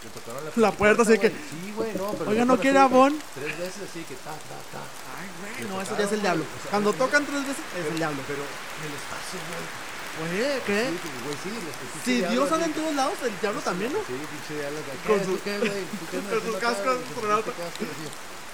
Le 0.02 0.10
tocaron 0.10 0.44
la, 0.44 0.50
La 0.56 0.72
puerta, 0.72 1.02
así 1.02 1.18
que-. 1.18 1.30
Sí, 1.30 1.72
güey, 1.76 1.94
no, 1.94 2.10
pero. 2.18 2.30
Oiga, 2.30 2.44
¿no 2.44 2.58
quiere 2.58 2.78
abón? 2.78 3.18
Tres 3.34 3.56
veces 3.58 3.82
así 3.88 4.02
que 4.02 4.14
ta, 4.16 4.34
ta, 4.34 4.58
ta. 4.74 4.82
Ay, 5.14 5.30
güey, 5.38 5.70
no, 5.70 5.80
eso 5.82 5.96
ya 5.96 6.04
es 6.04 6.12
el 6.12 6.22
diablo. 6.22 6.44
Cuando 6.70 6.92
tocan 6.92 7.24
tres 7.24 7.42
veces, 7.46 7.62
es 7.78 7.86
el 7.86 7.96
diablo. 7.98 8.18
Pero 8.26 8.42
en 8.42 8.82
el 8.90 8.94
espacio, 8.98 9.38
güey. 9.46 9.87
Güey, 10.18 10.60
¿qué? 10.66 10.90
Sí, 10.90 10.98
que, 10.98 11.08
güey, 11.22 11.36
sí, 11.42 11.50
pinche 11.52 12.04
Si 12.04 12.14
Dios 12.32 12.50
anda 12.52 12.66
en 12.66 12.72
que- 12.72 12.80
todos 12.80 12.94
lados, 12.94 13.14
el 13.22 13.40
diablo 13.40 13.60
también, 13.60 13.92
¿no? 13.92 13.98
Sí, 14.00 14.14
pinche 14.18 14.54
diablo. 14.60 14.78
Con 15.06 15.18
su- 15.24 15.36
¿Tú 15.36 15.40
qué, 15.44 15.58
con 15.58 16.42
sus 16.42 16.56
cascos 16.56 16.96
astronauta. 17.08 17.52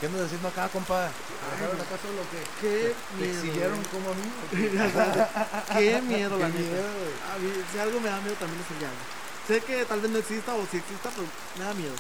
¿Qué 0.01 0.07
andas 0.07 0.27
haciendo 0.27 0.49
acá, 0.49 0.69
compa? 0.69 1.09
¿Te 1.09 1.57
dejaron 1.57 1.81
acá 1.81 1.97
solo 2.03 2.21
o 2.21 2.29
qué? 2.29 2.43
Qué 2.61 2.93
¿Te 2.93 3.25
miedo. 3.25 3.39
exigieron 3.41 3.81
como 3.89 4.11
a 4.11 4.15
mí? 4.19 4.27
Qué 5.79 6.03
miedo, 6.03 6.37
la 6.39 6.49
neta. 6.49 6.83
si 7.73 7.79
algo 7.79 8.01
me 8.01 8.09
da 8.11 8.21
miedo 8.21 8.37
también 8.37 8.61
es 8.61 8.71
el 8.75 8.79
diablo. 8.81 8.99
sé 9.49 9.61
que 9.61 9.85
tal 9.87 10.01
vez 10.01 10.11
no 10.11 10.19
exista 10.19 10.53
o 10.55 10.67
si 10.71 10.77
exista, 10.79 11.09
pero 11.15 11.27
me 11.59 11.65
da 11.65 11.75
miedo. 11.75 11.95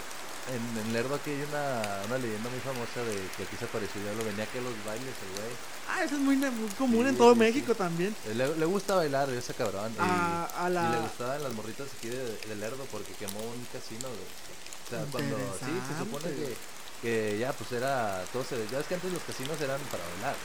En, 0.52 0.60
en 0.86 0.92
Lerdo 0.92 1.14
aquí 1.14 1.30
hay 1.30 1.40
una, 1.48 2.04
una 2.04 2.18
leyenda 2.18 2.50
muy 2.50 2.60
famosa 2.60 3.00
de 3.00 3.16
que 3.36 3.44
aquí 3.44 3.56
se 3.56 3.64
apareció 3.64 3.96
ya 4.04 4.12
lo 4.12 4.24
venía 4.28 4.44
aquí 4.44 4.58
a 4.58 4.60
los 4.60 4.76
bailes 4.84 5.08
el 5.24 5.30
güey. 5.40 5.52
Ah, 5.88 6.04
eso 6.04 6.16
es 6.16 6.20
muy, 6.20 6.36
común 6.76 7.04
Sí, 7.04 7.08
en 7.08 7.16
todo 7.16 7.32
sí, 7.32 7.38
México 7.40 7.72
sí. 7.72 7.78
también. 7.78 8.14
Eh, 8.26 8.34
Le, 8.34 8.56
le 8.56 8.66
gusta 8.66 8.94
bailar 8.96 9.30
ese 9.30 9.54
cabrón. 9.54 9.90
y- 9.96 10.00
A- 10.00 10.44
a 10.44 10.68
la- 10.68 10.88
Y 10.88 10.92
le 10.92 11.00
gustaban 11.00 11.42
las 11.42 11.52
morritas 11.54 11.88
aquí 11.96 12.08
de, 12.08 12.20
de 12.36 12.54
Lerdo 12.56 12.84
porque 12.92 13.12
quemó 13.14 13.40
un 13.40 13.64
casino. 13.72 14.04
güey. 14.08 14.28
O 14.84 14.88
sea, 14.90 15.00
cuando. 15.10 15.36
Sí, 15.64 15.72
se 15.88 15.94
supone 16.04 16.28
que, 17.00 17.38
ya 17.38 17.52
pues 17.54 17.72
era. 17.72 18.22
Todo 18.32 18.44
se, 18.44 18.56
ya 18.70 18.80
es 18.80 18.86
que 18.86 18.94
antes 18.96 19.12
los 19.12 19.22
casinos 19.22 19.58
eran 19.60 19.80
para 19.88 20.04
bailar. 20.12 20.36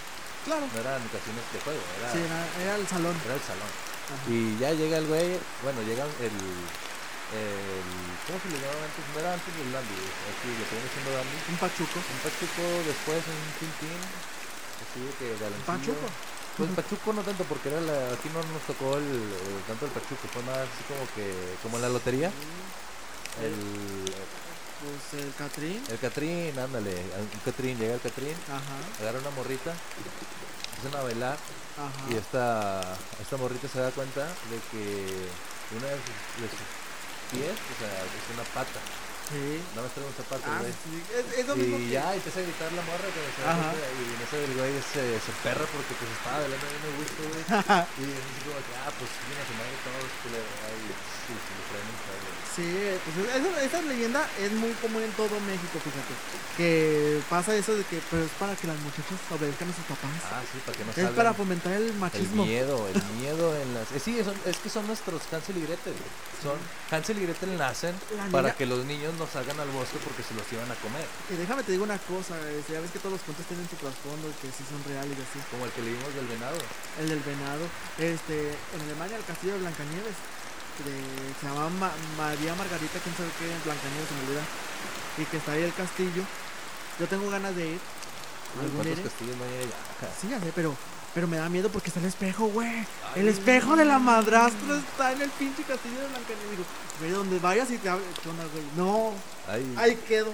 Claro. 0.45 0.63
No 0.73 0.79
eran 0.79 1.01
casinos 1.11 1.43
de 1.51 1.59
juego. 1.59 1.79
Era, 1.99 2.11
Sí, 2.13 2.19
era, 2.23 2.39
era 2.63 2.75
el 2.79 2.87
salón. 2.87 3.15
era 3.25 3.35
el 3.35 3.41
salón. 3.43 3.71
Ajá. 4.15 4.31
Y 4.31 4.57
ya 4.59 4.71
llega 4.71 4.97
el 4.97 5.07
güey. 5.07 5.35
Bueno, 5.63 5.81
llega 5.83 6.05
el. 6.23 6.31
el 7.35 8.08
¿Cómo 8.29 8.37
se 8.45 8.49
le 8.53 8.61
llamaba 8.61 8.85
antes? 8.85 9.03
No 9.09 9.17
era 9.19 9.33
antes 9.33 9.49
del 9.57 9.71
Dandy. 9.73 9.97
Aquí 10.29 10.47
le 10.53 10.63
siguen 10.69 10.85
diciendo 10.85 11.09
Dandy. 11.17 11.37
Un 11.49 11.57
pachuco. 11.57 11.97
Un 11.97 12.19
Pachuco, 12.21 12.63
después 12.85 13.19
un 13.25 13.41
Tintín. 13.57 14.01
Así 14.85 14.99
de 15.01 15.11
que 15.17 15.27
galoncillo. 15.41 15.65
Pachuco. 15.65 16.07
Pues 16.61 16.69
Pachuco 16.77 17.09
no 17.13 17.21
tanto 17.25 17.43
porque 17.49 17.69
era 17.73 17.81
la, 17.81 18.13
aquí 18.13 18.29
no 18.29 18.43
nos 18.53 18.61
tocó 18.69 18.97
el, 19.01 19.07
el- 19.09 19.63
tanto 19.65 19.85
el 19.89 19.91
Pachuco, 19.97 20.27
fue 20.29 20.43
más 20.43 20.61
así 20.69 20.83
como 20.85 21.01
que 21.17 21.25
como 21.63 21.77
en 21.77 21.81
la 21.83 21.89
lotería. 21.89 22.29
El, 23.41 23.55
Pues 24.79 25.21
el 25.23 25.33
Catrín. 25.35 25.81
el 25.89 25.99
Catrín, 25.99 26.57
ándale, 26.59 26.95
un 27.17 27.39
Catrín, 27.45 27.77
llega 27.79 27.95
el 27.95 28.01
Catrín, 28.01 28.35
Ajá. 28.47 28.77
agarra 28.99 29.19
una 29.19 29.29
morrita, 29.31 29.73
empiezan 30.75 30.99
a 30.99 31.03
bailar 31.03 31.37
Ajá. 31.77 32.11
y 32.11 32.15
esta, 32.15 32.81
esta 33.21 33.37
morrita 33.37 33.67
se 33.67 33.79
da 33.79 33.91
cuenta 33.91 34.21
de 34.25 34.57
que 34.71 35.27
una 35.77 35.87
de 35.87 35.95
sus, 35.99 36.41
de 36.43 36.47
sus 36.49 36.59
pies, 37.31 37.53
o 37.53 37.75
sea, 37.79 37.89
es 37.89 38.25
una 38.33 38.43
pata, 38.53 38.79
Sí. 39.29 39.61
nada 39.77 39.85
más 39.85 39.93
trae 39.93 40.05
un 40.09 40.17
zapato, 40.17 40.45
Ah, 40.49 40.59
güey. 40.65 40.73
sí. 40.73 40.93
Es, 41.13 41.25
es 41.39 41.45
lo 41.47 41.55
mismo 41.55 41.77
Y 41.77 41.85
que- 41.85 41.93
ya 41.93 42.05
empieza 42.17 42.39
a 42.39 42.43
gritar 42.43 42.71
la 42.73 42.81
morra 42.89 43.07
cuando 43.13 43.29
se 43.29 43.41
Ajá. 43.45 43.69
y 43.77 44.03
en 44.09 44.19
eso 44.25 44.35
el 44.41 44.53
güey 44.57 44.73
se, 44.81 45.03
se 45.21 45.31
perra 45.45 45.65
porque 45.69 45.93
pues 45.93 46.09
estaba 46.09 46.41
bailando 46.41 46.65
bien 46.65 46.83
a 46.83 46.91
gusto, 46.97 47.21
güey. 47.29 47.43
Y 48.01 48.03
así 48.09 48.39
como 48.41 48.59
que, 48.65 48.73
ah, 48.81 48.91
pues 48.97 49.09
viene 49.29 49.41
a 49.41 49.45
su 49.45 49.53
madre 49.53 49.75
todos, 49.85 50.09
culero. 50.25 50.49
Ay, 50.65 50.81
sí, 51.29 51.33
sí, 51.37 51.51
le 51.53 51.63
traen 51.69 51.87
un 51.93 51.99
pedo. 52.09 52.27
Sí, 52.49 52.67
pues 53.05 53.13
esa, 53.29 53.49
esa 53.63 53.79
leyenda 53.85 54.21
es 54.41 54.51
muy 54.51 54.71
común 54.81 55.03
en 55.03 55.11
todo 55.13 55.39
México, 55.45 55.77
fíjate. 55.79 56.13
Que 56.57 57.21
pasa 57.29 57.55
eso 57.55 57.75
de 57.75 57.83
que, 57.85 58.01
pero 58.09 58.23
es 58.25 58.31
para 58.39 58.55
que 58.55 58.67
las 58.67 58.77
muchachas 58.79 59.15
obedezcan 59.31 59.69
a 59.69 59.75
sus 59.75 59.85
papás. 59.85 60.11
Ah, 60.31 60.41
sí, 60.51 60.59
para 60.65 60.77
que 60.77 60.83
no 60.83 60.89
es 60.89 60.95
salgan. 60.97 61.15
para 61.15 61.33
fomentar 61.33 61.71
el 61.73 61.87
El 61.87 61.93
machismo. 61.93 62.43
miedo, 62.45 62.87
el 62.89 63.01
miedo 63.21 63.55
en 63.55 63.73
las... 63.75 63.91
eh, 63.93 63.99
sí, 64.03 64.19
son- 64.25 64.35
es 64.45 64.57
que 64.57 64.69
son 64.69 64.87
nuestros 64.87 65.21
Hansel 65.31 65.57
y 65.57 65.61
Gretel. 65.61 65.93
güey. 65.93 66.11
Son, 66.43 66.57
Hansel 66.91 67.17
y 67.19 67.23
Gretel 67.27 67.57
nacen 67.57 67.95
La 68.17 68.25
para 68.25 68.43
niña- 68.49 68.55
que 68.57 68.65
los 68.65 68.83
niños 68.85 69.13
no 69.19 69.27
salgan 69.27 69.59
al 69.59 69.67
bosque 69.75 69.99
porque 69.99 70.23
se 70.23 70.33
los 70.33 70.47
iban 70.55 70.71
a 70.71 70.75
comer. 70.79 71.03
Y 71.29 71.35
déjame 71.35 71.61
te 71.67 71.73
digo 71.75 71.83
una 71.83 71.99
cosa, 72.07 72.39
este, 72.49 72.73
ya 72.73 72.79
ves 72.79 72.89
que 72.91 72.99
todos 73.03 73.19
los 73.19 73.23
cuentos 73.27 73.45
tienen 73.45 73.67
su 73.67 73.75
trasfondo 73.75 74.31
y 74.31 74.35
que 74.39 74.47
sí 74.49 74.63
son 74.63 74.79
reales 74.87 75.11
y 75.13 75.21
así. 75.21 75.39
Como 75.51 75.67
el 75.67 75.71
que 75.75 75.83
leímos 75.83 76.11
del 76.15 76.25
venado. 76.25 76.57
El 76.97 77.07
del 77.11 77.19
venado, 77.21 77.63
este, 77.99 78.55
en 78.55 78.79
Alemania 78.87 79.17
el 79.19 79.25
castillo 79.27 79.53
de 79.59 79.59
Blancanieves, 79.67 80.15
de, 80.87 80.95
se 81.35 81.43
llama 81.45 81.67
Ma- 81.75 81.97
María 82.17 82.55
Margarita, 82.55 82.97
quién 83.03 83.11
sabe 83.19 83.29
qué, 83.37 83.51
Blancanieves 83.67 84.07
se 84.07 84.15
me 84.15 84.21
olvida, 84.23 84.43
y 85.19 85.23
que 85.27 85.37
está 85.37 85.51
ahí 85.51 85.63
el 85.67 85.75
castillo. 85.75 86.23
Yo 86.99 87.05
tengo 87.07 87.27
ganas 87.29 87.51
de 87.55 87.75
ir. 87.75 87.81
Uy, 88.55 88.65
¿Algún 88.65 88.81
¿Cuántos 88.81 89.03
castillos 89.11 89.35
no 89.35 89.43
hay 89.43 89.67
allá? 89.67 89.77
Sí, 90.15 90.27
ya 90.31 90.39
sé, 90.39 90.51
pero, 90.55 90.71
pero 91.13 91.27
me 91.27 91.37
da 91.37 91.49
miedo 91.49 91.69
porque 91.69 91.89
está 91.89 91.99
el 91.99 92.05
espejo, 92.07 92.47
güey. 92.47 92.85
El 93.15 93.27
espejo 93.27 93.75
de 93.75 93.85
la 93.85 93.99
madrastra 93.99 94.77
está 94.77 95.11
en 95.13 95.21
el 95.21 95.29
pinche 95.31 95.63
castillo 95.63 95.95
de 95.99 96.07
Blancanieves. 96.07 96.51
Digo, 96.51 96.63
güey, 96.99 97.11
donde 97.11 97.39
vayas 97.39 97.69
y 97.71 97.77
te 97.77 97.89
hable, 97.89 98.03
¿qué 98.21 98.29
onda, 98.29 98.43
güey? 98.51 98.63
No, 98.77 99.13
Ay. 99.47 99.73
ahí 99.77 99.95
quedo. 100.07 100.31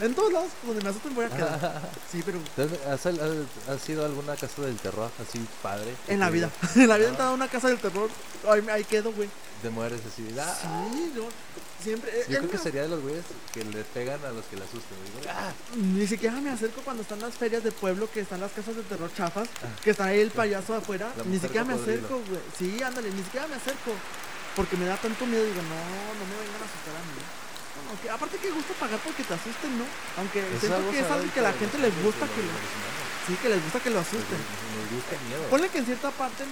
En 0.00 0.14
todos 0.14 0.32
lados, 0.32 0.48
donde 0.64 0.80
me 0.82 0.90
asusten 0.90 1.14
voy 1.14 1.24
a 1.24 1.28
quedar. 1.28 1.82
Sí, 2.12 2.22
pero 2.24 2.38
¿Has, 2.88 3.04
has, 3.06 3.18
has 3.68 3.88
ido 3.88 4.02
a 4.02 4.06
alguna 4.06 4.36
casa 4.36 4.62
del 4.62 4.76
terror 4.76 5.10
así 5.20 5.44
padre? 5.62 5.92
en 6.06 6.20
la 6.20 6.30
vida. 6.30 6.50
En 6.76 6.88
la 6.88 6.96
vida 6.96 7.06
he 7.06 7.08
Ah. 7.08 7.10
entrado 7.10 7.30
a 7.32 7.34
una 7.34 7.48
casa 7.48 7.68
del 7.68 7.78
terror. 7.78 8.08
Ahí, 8.48 8.64
ahí 8.70 8.84
quedo, 8.84 9.12
güey. 9.12 9.28
Te 9.60 9.70
mueres 9.70 10.00
así. 10.06 10.24
ah, 10.40 10.54
Sí, 10.92 11.12
yo 11.16 11.28
siempre. 11.82 12.10
Yo 12.28 12.34
es 12.34 12.38
creo 12.38 12.50
que 12.50 12.58
sería 12.58 12.82
de 12.82 12.88
los 12.88 13.00
güeyes 13.02 13.24
que 13.52 13.64
le 13.64 13.84
pegan 13.84 14.24
a 14.24 14.30
los 14.30 14.44
que 14.46 14.56
le 14.56 14.64
asustan. 14.64 14.96
Digo, 15.04 15.30
ah, 15.30 15.52
Ni 15.76 16.06
siquiera 16.06 16.36
me 16.40 16.50
acerco 16.50 16.80
cuando 16.82 17.02
están 17.02 17.20
las 17.20 17.34
ferias 17.34 17.62
de 17.64 17.72
pueblo, 17.72 18.08
que 18.12 18.20
están 18.20 18.40
las 18.40 18.52
casas 18.52 18.76
de 18.76 18.82
terror 18.82 19.10
chafas, 19.16 19.48
que 19.82 19.90
está 19.90 20.06
ahí 20.06 20.20
el 20.20 20.30
payaso 20.30 20.74
afuera. 20.74 21.12
La 21.16 21.22
Ni 21.24 21.30
mujer 21.36 21.40
siquiera 21.48 21.64
me 21.64 21.74
acerco, 21.74 22.20
güey. 22.28 22.40
Sí, 22.58 22.82
ándale, 22.82 23.10
ni 23.10 23.22
siquiera 23.22 23.46
me 23.46 23.56
acerco. 23.56 23.92
Porque 24.56 24.76
me 24.76 24.86
da 24.86 24.96
tanto 24.96 25.24
miedo, 25.26 25.44
digo, 25.44 25.62
no, 25.62 25.78
no 26.18 26.24
me 26.26 26.34
vengan 26.42 26.62
a 26.62 26.66
asustar 26.66 26.94
a 26.98 27.02
mí. 27.06 27.22
Aparte 28.10 28.36
que 28.38 28.50
gusta 28.50 28.74
pagar 28.74 28.98
porque 29.00 29.22
te 29.22 29.32
asusten, 29.34 29.78
¿no? 29.78 29.84
Aunque 30.18 30.40
es 30.40 30.60
siento 30.60 30.90
que 30.90 30.98
es 31.00 31.06
algo 31.10 31.32
que 31.32 31.40
a 31.40 31.42
la 31.44 31.52
gente 31.52 31.78
les 31.78 31.94
gusta 32.02 32.26
que 32.26 32.42
lo, 32.42 32.52
sí, 33.28 33.32
que 33.40 33.48
les 33.48 33.62
gusta 33.62 33.78
que 33.80 33.90
lo 33.90 34.00
asusten. 34.00 34.34
Nos- 34.36 34.82
Nos 34.82 34.86
gusta 34.98 35.14
el 35.14 35.22
miedo. 35.30 35.42
Ponle 35.48 35.68
que 35.70 35.78
en 35.78 35.86
cierta 35.86 36.10
parte, 36.10 36.42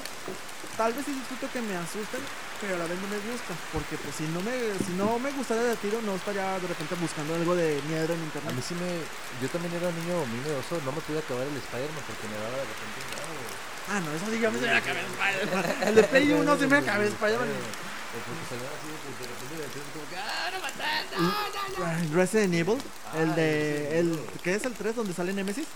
tal 0.77 0.93
vez 0.93 1.05
sí 1.05 1.13
disfruto 1.13 1.49
que 1.53 1.61
me 1.63 1.75
asusten, 1.77 2.21
pero 2.61 2.75
a 2.77 2.79
la 2.79 2.87
vez 2.87 2.99
no 3.01 3.09
me 3.09 3.19
gusta. 3.27 3.53
Porque 3.73 3.97
pues 3.97 4.15
si 4.15 4.25
no 4.31 4.41
me, 4.45 4.53
si 4.85 4.93
no 4.95 5.19
me 5.19 5.31
gustara 5.33 5.63
de 5.63 5.77
tiro, 5.77 6.01
no 6.03 6.15
estaría 6.17 6.59
de 6.61 6.69
repente 6.69 6.95
buscando 7.01 7.35
algo 7.35 7.57
de 7.57 7.81
miedo 7.89 8.13
en 8.13 8.21
A 8.21 8.25
internet. 8.29 8.53
mí 8.55 8.63
sí 8.63 8.75
me. 8.77 9.01
Yo 9.43 9.49
también 9.49 9.73
era 9.75 9.89
un 9.89 9.97
niño 10.01 10.21
miedoso. 10.27 10.81
No 10.85 10.93
me 10.93 11.01
pude 11.01 11.19
acabar 11.21 11.47
el 11.47 11.57
Spider-Man 11.57 12.05
porque 12.07 12.27
me 12.29 12.37
daba 12.39 12.57
de 12.61 12.67
repente 12.69 12.99
miedo. 13.09 13.75
Ah, 13.89 14.01
no, 14.03 14.11
eso 14.11 14.27
sí, 14.31 14.41
yo 14.41 14.51
me 14.51 14.59
se 14.59 14.67
me 14.67 14.77
acabé 14.77 15.01
Spider-Man. 15.01 15.65
El 15.89 15.95
de 15.95 16.03
Play 16.05 16.33
1 16.33 16.59
se 16.59 16.67
me 16.67 16.77
acabé 16.77 17.07
Spider-Man. 17.07 17.49
O 17.49 18.19
porque 18.27 18.45
salían 18.49 18.73
así 18.75 18.89
de 18.91 18.97
de 18.97 19.27
repente 19.31 19.55
de 19.55 19.63
repente 19.63 19.89
como 19.95 20.07
que. 20.11 20.17
¡Ah, 20.17 20.51
no 20.51 20.59
matar! 20.61 21.05
¡No, 21.15 21.87
no, 21.87 22.09
no! 22.09 22.15
Resident 22.17 22.55
Evil, 22.55 22.79
el 23.15 23.31
Ah, 23.31 23.35
de. 23.37 23.99
El. 24.01 24.21
¿Qué 24.43 24.55
es 24.55 24.65
el 24.65 24.73
3 24.75 24.97
donde 24.97 25.13
sale 25.15 25.33
Nemesis? 25.33 25.67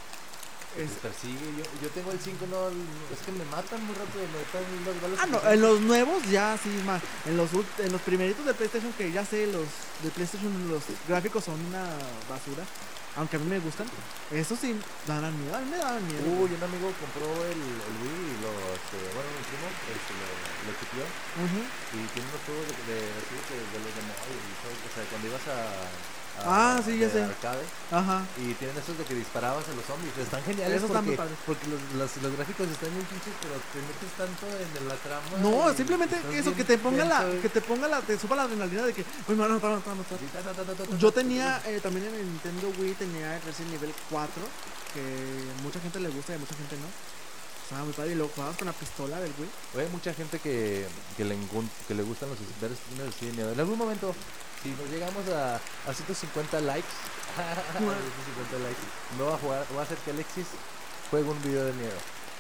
Es- 0.77 0.91
persigue. 1.03 1.47
Yo, 1.59 1.65
yo 1.83 1.89
tengo 1.91 2.13
el 2.13 2.21
5, 2.21 2.47
no. 2.47 2.69
Es 3.13 3.21
que 3.25 3.33
me 3.33 3.45
matan 3.47 3.85
muy 3.85 3.95
rápido. 3.95 4.23
Me 4.27 4.39
matan 4.39 4.63
las 4.87 5.03
balas. 5.03 5.19
Ah, 5.23 5.27
no, 5.27 5.39
en 5.51 5.61
los 5.61 5.81
nuevos 5.81 6.23
ya 6.31 6.57
sí, 6.63 6.71
más. 6.87 7.03
En 7.27 7.37
los, 7.37 7.51
en 7.79 7.93
los 7.93 8.01
primeritos 8.03 8.45
de 8.47 8.55
PlayStation, 8.55 8.93
que 8.95 9.11
ya 9.11 9.25
sé, 9.25 9.47
los 9.49 9.67
de 10.03 10.11
PlayStation, 10.11 10.53
los 10.71 10.83
gráficos 11.09 11.45
son 11.45 11.59
una 11.67 11.85
basura. 12.29 12.65
Aunque 13.17 13.35
a 13.35 13.41
mí 13.41 13.47
me 13.51 13.59
gustan. 13.59 13.91
Eso 14.31 14.55
sí, 14.55 14.71
dan 15.09 15.35
miedo. 15.35 15.57
A 15.57 15.59
mí 15.59 15.67
me 15.69 15.79
daban 15.83 16.07
miedo. 16.07 16.23
Uy, 16.31 16.47
un 16.55 16.63
amigo 16.63 16.95
compró 16.95 17.27
el, 17.43 17.59
el 17.59 17.95
Wii 18.07 18.23
y 18.31 18.37
lo. 18.39 18.55
Este, 18.71 18.99
bueno, 19.11 19.27
mi 19.35 19.43
primo 19.51 19.67
este, 19.91 20.15
lo, 20.15 20.27
lo 20.31 20.73
chipió. 20.79 21.03
Ujú. 21.43 21.61
Y 21.99 21.99
tiene 22.15 22.31
unos 22.31 22.43
juegos 22.47 22.71
de, 22.71 22.75
de, 22.87 22.99
así 23.19 23.35
de, 23.51 23.59
de 23.75 23.79
los 23.83 23.91
de 23.99 24.03
móvil 24.07 24.39
y 24.47 24.55
todo, 24.63 24.75
O 24.79 24.91
sea, 24.95 25.03
cuando 25.11 25.27
ibas 25.27 25.43
a. 25.51 25.91
a- 26.45 26.77
Ah, 26.77 26.83
sí, 26.85 26.99
ya 26.99 27.09
sé. 27.11 27.23
arcade, 27.23 27.63
Ajá. 27.91 28.23
y 28.39 28.55
tienen 28.55 28.77
esos 28.77 28.97
de 28.99 29.05
que 29.05 29.15
disparabas 29.15 29.65
a 29.69 29.73
los 29.75 29.85
zombies. 29.85 30.17
Están 30.19 30.43
geniales 30.45 30.77
Esos 30.79 30.91
están 30.91 31.05
porque, 31.05 31.17
padres. 31.17 31.37
porque 31.47 31.67
los, 31.69 31.81
los, 31.95 32.11
los 32.23 32.33
gráficos 32.37 32.69
están 32.69 32.93
muy 32.95 33.05
pinches, 33.05 33.35
pero 33.41 33.55
te 33.73 33.79
metes 33.81 34.11
tanto 34.17 34.45
en 34.49 34.89
la 34.89 34.95
trama. 34.97 35.27
No, 35.43 35.73
simplemente 35.75 36.17
eso, 36.33 36.55
que 36.55 36.65
te 36.65 36.79
ponga 36.79 37.05
la, 37.05 37.25
que 37.41 37.49
te 37.49 37.61
ponga 37.61 37.89
la, 37.89 38.01
te 38.01 38.19
suba 38.19 38.37
la 38.37 38.43
adrenalina 38.45 38.83
de 38.87 38.93
que, 38.93 39.05
uy, 39.29 39.35
me 39.37 39.43
van 39.43 39.53
a 39.53 39.55
matar, 39.55 39.71
me 39.71 39.77
van 39.85 39.93
a 39.93 39.95
matar". 40.03 40.19
y 40.23 40.27
ta, 40.33 40.41
ta, 40.41 40.53
ta, 40.53 40.63
ta, 40.65 40.73
ta, 40.75 40.85
ta, 40.85 40.97
Yo 40.97 41.13
tenía, 41.13 41.61
eh, 41.67 41.81
también 41.83 42.07
en 42.09 42.15
el 42.15 42.27
Nintendo 42.27 42.73
Wii 42.79 42.95
tenía 42.95 43.39
Resident 43.47 43.75
Evil 43.75 43.95
4, 44.11 44.43
que 44.95 45.03
mucha 45.63 45.81
gente 45.81 46.01
le 46.01 46.09
gusta 46.11 46.33
y 46.33 46.37
a 46.37 46.39
mucha 46.39 46.55
gente 46.55 46.77
no. 46.77 46.87
Estaba 47.65 47.85
muy 47.85 47.93
padre 47.95 48.13
y 48.13 48.15
lo 48.17 48.27
jugabas 48.27 48.57
con 48.57 48.67
la 48.67 48.73
pistola 48.73 49.21
del 49.21 49.31
Wii. 49.39 49.49
Güey, 49.75 49.87
Hay 49.87 49.93
mucha 49.93 50.13
gente 50.13 50.41
que, 50.41 50.87
que, 51.17 51.25
le, 51.25 51.37
que 51.87 51.95
le 51.95 52.03
gustan 52.03 52.29
los 52.29 52.39
ver 52.61 52.73
streamers 52.75 53.15
de 53.15 53.31
cine. 53.31 53.43
En 53.53 53.61
algún 53.61 53.79
momento, 53.79 54.13
si 54.63 54.71
nos 54.71 54.89
llegamos 54.91 55.27
a, 55.29 55.57
a 55.57 55.95
150 55.95 56.61
likes, 56.61 56.89
a 57.39 57.79
150 57.79 58.59
likes, 58.65 58.83
me 59.17 59.25
voy 59.25 59.33
a 59.35 59.39
jugar, 59.39 59.67
voy 59.71 59.79
a 59.79 59.83
hacer 59.83 59.99
que 59.99 60.11
Alexis 60.11 60.47
juegue 61.11 61.29
un 61.29 61.43
video 61.43 61.65
de 61.65 61.73
miedo. 61.75 61.97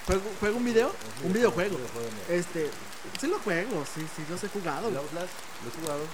¿Juego, 0.07 0.23
juego 0.41 0.57
un 0.57 0.65
video? 0.65 0.93
Un 1.23 1.33
videojuego. 1.33 1.77
Un 1.77 1.83
videojuego 1.83 2.07
de 2.09 2.13
miedo. 2.13 2.27
Este, 2.31 2.71
sí 3.21 3.27
lo 3.27 3.39
juego, 3.41 3.85
sí, 3.95 4.01
sí 4.17 4.25
los 4.29 4.43
he 4.43 4.49
jugado. 4.49 4.89
El 4.89 4.97
Outlast, 4.97 5.33
lo 5.65 5.69
he 5.71 5.83
jugado. 5.85 6.05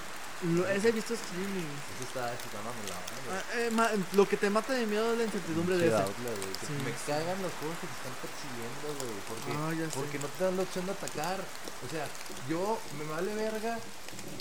Lo, 0.53 0.69
ese 0.69 0.91
he 0.91 0.93
visto 0.93 1.15
streaming. 1.15 1.65
Ese 1.97 2.05
está, 2.09 2.29
ese 2.29 2.45
está 2.45 2.59
Ah, 2.61 3.43
eh, 3.57 3.71
ma- 3.73 3.89
lo 4.13 4.29
que 4.29 4.37
te 4.37 4.51
mata 4.51 4.75
de 4.75 4.85
miedo 4.85 5.13
es 5.13 5.19
la 5.19 5.25
incertidumbre 5.25 5.79
de 5.79 5.87
ese. 5.87 5.97
Que 5.97 6.67
Sí. 6.67 6.73
Me 6.85 6.93
cagan 7.07 7.41
los 7.41 7.53
juegos 7.57 7.77
que 7.81 7.87
te 7.89 7.97
están 7.97 8.17
persiguiendo, 8.21 8.87
güey. 9.01 9.17
Porque, 9.25 9.51
Ah, 9.57 9.91
porque 9.95 10.19
no 10.19 10.27
te 10.29 10.45
dan 10.45 10.57
la 10.59 10.63
opción 10.65 10.85
de 10.85 10.93
atacar. 10.93 11.39
O 11.41 11.89
sea, 11.91 12.05
yo 12.51 12.79
me 12.99 13.05
vale 13.11 13.35
verga 13.35 13.79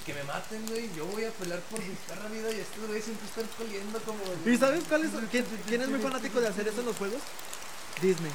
que 0.05 0.13
me 0.13 0.23
maten, 0.23 0.65
güey. 0.67 0.89
Yo 0.95 1.05
voy 1.07 1.25
a 1.25 1.31
pelear 1.31 1.59
por 1.61 1.79
mi 1.79 1.95
perra 2.07 2.29
vida 2.29 2.51
y 2.51 2.59
estos 2.59 2.85
güeyes 2.85 3.05
siempre 3.05 3.27
están 3.27 3.45
peleando 3.57 3.99
como. 4.01 4.19
¿Y 4.45 4.57
sabes 4.57 4.83
cuál 4.87 5.03
es? 5.03 5.11
¿Quién, 5.31 5.45
quién 5.67 5.81
es 5.81 5.89
muy 5.89 5.99
fanático 5.99 6.39
de 6.39 6.47
hacer 6.47 6.67
eso 6.67 6.79
en 6.81 6.85
los 6.85 6.95
juegos? 6.95 7.21
Disney. 8.01 8.31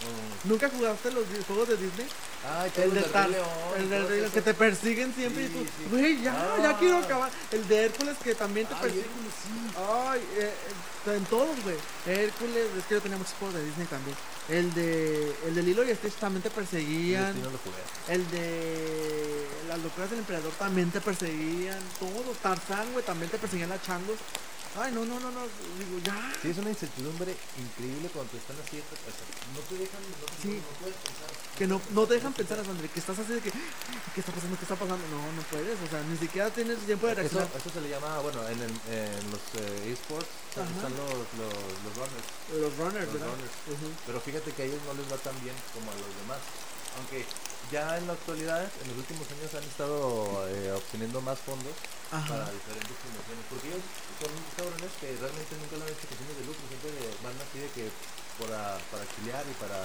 Mm. 0.00 0.48
¿Nunca 0.48 0.70
jugaste 0.70 1.10
los 1.12 1.24
juegos 1.46 1.68
de 1.68 1.76
Disney? 1.76 2.06
Ay, 2.48 2.66
El 2.68 2.72
todos 2.72 2.94
de 2.94 3.00
del 3.02 3.10
Tar- 3.12 3.24
Rey 3.26 3.32
León, 3.34 3.48
el 3.76 3.88
todos 3.90 4.08
Rey 4.10 4.30
que 4.32 4.40
te 4.42 4.54
persiguen 4.54 5.14
siempre 5.14 5.46
Sí, 5.46 5.52
y 5.52 5.58
tú, 5.58 5.64
sí. 5.64 5.84
güey, 5.90 6.22
ya, 6.22 6.32
Ah. 6.32 6.62
ya 6.62 6.78
quiero 6.78 6.96
acabar. 6.98 7.30
El 7.50 7.68
de 7.68 7.84
Hércules 7.84 8.16
que 8.24 8.34
también 8.34 8.66
te 8.66 8.74
Ay, 8.74 8.80
persigue. 8.80 9.02
Hércules, 9.04 9.32
sí. 9.42 9.76
Ay, 9.78 10.20
eh, 10.38 10.54
eh, 11.06 11.16
en 11.16 11.24
todos, 11.26 11.62
güey. 11.62 11.76
Hércules, 12.06 12.66
es 12.78 12.84
que 12.86 12.94
yo 12.94 13.00
tenía 13.02 13.18
muchos 13.18 13.34
juegos 13.34 13.56
de 13.56 13.64
Disney 13.64 13.86
también. 13.88 14.16
El 14.48 14.72
de 14.74 15.36
el 15.46 15.54
de 15.54 15.62
Lilo 15.62 15.84
y 15.84 15.94
Stitch 15.94 16.14
también 16.14 16.42
te 16.42 16.50
perseguían. 16.50 17.34
Sí, 17.34 17.40
no 17.42 17.50
lo 17.50 17.58
jugué. 17.58 17.82
El 18.08 18.28
de 18.30 19.46
las 19.68 19.78
locuras 19.80 20.10
del 20.10 20.20
emperador 20.20 20.52
también 20.58 20.90
te 20.90 21.00
perseguían. 21.00 21.78
Todo. 22.00 22.32
Tarzán, 22.42 22.90
güey, 22.92 23.04
también 23.04 23.30
te 23.30 23.38
perseguían 23.38 23.68
las 23.68 23.82
changos. 23.82 24.16
Ay, 24.78 24.92
no, 24.92 25.04
no, 25.04 25.18
no, 25.18 25.30
no. 25.32 25.40
Digo, 25.78 25.98
ya. 26.04 26.14
Sí, 26.40 26.50
es 26.50 26.58
una 26.58 26.70
incertidumbre 26.70 27.34
increíble 27.58 28.08
cuando 28.14 28.30
te 28.30 28.38
están 28.38 28.54
así. 28.62 28.78
o 28.78 28.86
sea, 28.86 29.26
no 29.50 29.60
te 29.66 29.74
dejan, 29.74 29.98
no, 29.98 30.26
te- 30.30 30.42
Sí. 30.42 30.62
no 30.62 30.72
puedes 30.78 30.96
pensar. 31.02 31.30
Que 31.58 31.66
no, 31.66 31.82
no 31.90 32.06
te 32.06 32.14
dejan 32.14 32.32
pensar, 32.32 32.60
André, 32.60 32.88
que 32.88 33.00
estás 33.00 33.18
así 33.18 33.32
de 33.34 33.40
que, 33.40 33.50
¿qué 33.50 34.20
está 34.22 34.30
pasando? 34.32 34.56
¿Qué 34.56 34.62
está 34.64 34.76
pasando? 34.76 35.02
No, 35.10 35.20
no 35.32 35.42
puedes, 35.50 35.74
o 35.74 35.88
sea, 35.90 36.00
ni 36.06 36.16
siquiera 36.16 36.50
tienes 36.50 36.78
tiempo 36.86 37.06
de 37.06 37.12
Eso, 37.12 37.20
reaccionar. 37.20 37.50
eso 37.50 37.70
se 37.70 37.80
le 37.82 37.88
llama, 37.90 38.18
bueno, 38.20 38.46
en, 38.48 38.60
el, 38.62 38.70
en 38.94 39.24
los 39.34 39.42
eh, 39.58 39.90
esports 39.92 40.30
están 40.54 40.70
los, 40.94 41.18
los, 41.34 41.52
los 41.82 41.92
runners. 41.98 42.28
Los 42.54 42.70
runners, 42.78 43.06
Los 43.10 43.14
¿verdad? 43.18 43.34
runners. 43.34 43.54
Ujú. 43.74 43.88
Pero 44.06 44.20
fíjate 44.22 44.52
que 44.54 44.62
a 44.62 44.66
ellos 44.66 44.80
no 44.86 44.94
les 44.94 45.10
va 45.10 45.18
tan 45.18 45.34
bien 45.42 45.56
como 45.74 45.90
a 45.90 45.94
los 45.98 46.10
demás. 46.22 46.38
Aunque 46.98 47.26
ya 47.70 47.96
en 47.98 48.06
la 48.06 48.14
actualidad, 48.14 48.62
en 48.66 48.86
los 48.90 48.98
últimos 48.98 49.26
años 49.30 49.50
han 49.54 49.64
estado 49.64 50.46
eh, 50.50 50.72
obteniendo 50.74 51.20
más 51.22 51.38
fondos 51.38 51.74
para 52.10 52.22
Ajá. 52.46 52.50
diferentes 52.50 52.96
fundaciones. 52.98 53.44
Porque 53.50 53.66
ellos 53.70 53.84
son 54.18 54.32
cabrones 54.58 54.90
que 54.98 55.08
realmente 55.20 55.52
nunca 55.60 55.74
lo 55.78 55.82
han 55.86 55.92
hecho 55.94 56.06
con 56.10 56.16
fines 56.18 56.36
de 56.40 56.44
lucro, 56.50 56.62
siempre 56.66 56.90
van 57.22 57.36
así 57.38 57.56
de 57.62 57.68
que 57.70 57.84
para, 58.42 58.74
para 58.90 59.02
chilear 59.14 59.44
y 59.46 59.54
para 59.62 59.78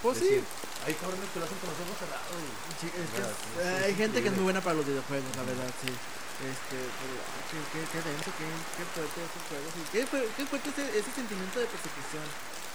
Pues 0.00 0.16
sí. 0.20 0.24
decir, 0.40 0.44
hay 0.88 0.94
cabrones 0.96 1.28
que 1.32 1.38
lo 1.40 1.44
hacen 1.44 1.58
con 1.60 1.68
los 1.72 1.80
ojos 1.84 1.96
cerrados. 2.00 2.36
y- 2.40 2.56
Sí, 2.80 2.86
es 2.92 3.08
que 3.12 3.20
es- 3.24 3.84
hay 3.84 3.94
gente 3.96 4.16
que 4.22 4.28
es 4.32 4.36
muy 4.36 4.44
buena 4.48 4.60
para 4.64 4.76
los 4.80 4.86
videojuegos, 4.88 5.28
la 5.36 5.44
verdad, 5.44 5.70
sí. 5.84 5.92
Este, 6.36 6.76
pero 6.76 7.16
ah, 7.16 7.40
qué, 7.48 7.56
qué, 7.72 7.80
qué 7.96 8.00
denso, 8.04 8.28
qué, 8.36 8.44
qué 8.76 8.84
fuerte 8.92 9.18
esos 9.24 9.44
juegos. 9.48 9.72
Y 9.72 9.82
qué, 9.88 10.00
qué 10.36 10.44
fuerte 10.44 10.68
ese, 10.68 10.84
ese 11.00 11.10
sentimiento 11.16 11.56
de 11.60 11.64
persecución, 11.64 12.28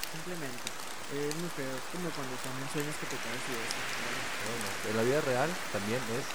simplemente. 0.09 0.65
Es 1.11 1.35
muy 1.35 1.51
feo, 1.59 1.67
es 1.75 1.85
como 1.91 2.07
cuando 2.15 2.35
también 2.39 2.67
sueñas 2.71 2.95
que 2.95 3.07
te 3.11 3.17
caes 3.19 3.43
y 3.51 3.53
eso. 3.59 3.79
Bueno, 4.47 4.67
en 4.87 4.95
la 4.95 5.03
vida 5.03 5.19
real 5.21 5.49
también 5.75 5.99
es. 6.15 6.25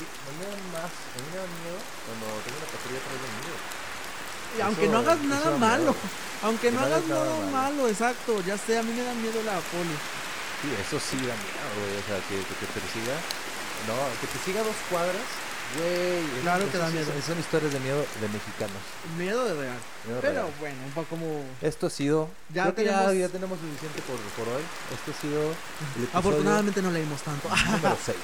No 0.00 0.30
me 0.40 0.44
da 0.48 0.56
más, 0.74 0.90
a 0.90 1.16
mí 1.20 1.28
me 1.30 1.38
da 1.38 1.46
miedo 1.60 1.78
cuando 2.08 2.26
tengo 2.42 2.56
una 2.58 2.66
patrulla 2.72 2.98
atrás 2.98 3.20
de 3.20 3.30
mí. 3.30 3.42
Y 4.56 4.60
aunque 4.62 4.88
no 4.88 4.98
hagas 4.98 5.20
nada 5.22 5.50
malo, 5.52 5.94
aunque 6.42 6.70
Que 6.70 6.72
no 6.72 6.80
no 6.80 6.86
hagas 6.86 7.04
hagas 7.04 7.06
nada 7.06 7.24
nada 7.24 7.46
malo. 7.46 7.50
malo, 7.50 7.88
exacto, 7.88 8.40
ya 8.42 8.58
sé, 8.58 8.78
a 8.78 8.82
mí 8.82 8.92
me 8.92 9.04
da 9.04 9.14
miedo 9.14 9.42
la 9.44 9.60
poli. 9.70 9.94
Sí, 10.60 10.68
eso 10.74 10.98
sí 10.98 11.16
da 11.26 11.36
miedo, 11.36 11.66
güey. 11.78 11.96
O 12.00 12.04
sea, 12.04 12.18
que, 12.26 12.42
que 12.44 12.54
te 12.58 12.66
persiga. 12.66 13.22
No, 13.86 13.94
que 14.20 14.26
te 14.26 14.38
siga 14.44 14.62
dos 14.62 14.76
cuadras, 14.90 15.24
güey. 15.76 16.42
Claro 16.42 16.70
que 16.70 16.78
da 16.78 16.88
miedo. 16.90 17.06
Son, 17.26 17.38
historias 17.38 17.72
de 17.72 17.80
miedo 17.80 17.98
de 18.20 18.28
mexicanos. 18.28 18.82
Miedo 19.18 19.44
de 19.44 19.54
real. 19.54 19.78
Miedo 20.06 20.20
Pero 20.20 20.32
real. 20.34 20.52
bueno, 20.60 20.76
un 20.86 20.92
poco 20.92 21.06
como... 21.10 21.44
Esto 21.62 21.86
ha 21.86 21.90
sido. 21.90 22.28
Ya 22.52 22.62
creo 22.64 22.74
que 22.74 22.84
ya, 22.84 22.98
tenemos- 23.06 23.18
ya 23.18 23.28
tenemos 23.28 23.58
suficiente 23.60 24.02
por, 24.02 24.16
por 24.44 24.54
hoy. 24.54 24.62
Esto 24.94 25.10
ha 25.10 25.20
sido. 25.20 25.54
Afortunadamente 26.12 26.82
no 26.82 26.90
leímos 26.90 27.20
tanto. 27.22 27.48
Número 27.48 27.96
6. 28.04 28.16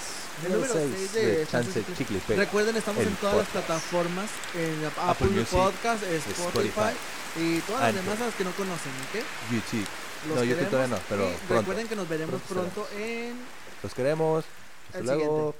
El 0.45 0.53
número 0.53 0.73
seis 0.75 1.13
de 1.15 1.39
de 1.39 1.47
Chance 1.47 1.83
Chicle. 1.97 2.21
Recuerden, 2.37 2.77
estamos 2.77 3.03
en 3.03 3.15
todas 3.17 3.37
las 3.39 3.47
plataformas, 3.49 4.29
en 4.55 4.85
Apple, 4.85 5.03
Apple 5.07 5.27
Music, 5.29 5.49
Podcast, 5.49 6.03
Spotify, 6.03 6.43
Spotify, 6.59 6.97
y 7.41 7.61
todas 7.61 7.81
las 7.85 7.95
demás 7.95 8.21
a 8.21 8.27
las 8.27 8.35
que 8.35 8.45
no 8.45 8.51
conocen, 8.51 8.93
¿ok? 9.09 9.25
YouTube. 9.51 9.87
Los 10.29 10.37
no, 10.37 10.45
YouTube 10.45 10.69
queremos 10.69 10.71
todavía 10.71 10.97
no, 10.97 11.03
pero 11.09 11.31
y 11.31 11.55
recuerden 11.59 11.89
que 11.89 11.97
nos 11.97 12.09
veremos 12.09 12.41
Pronto 12.47 12.83
pronto 12.83 12.89
en 12.99 13.35
Los 13.83 13.95
queremos. 13.95 14.45
Hasta 14.89 14.99
El 14.99 15.07
luego. 15.07 15.55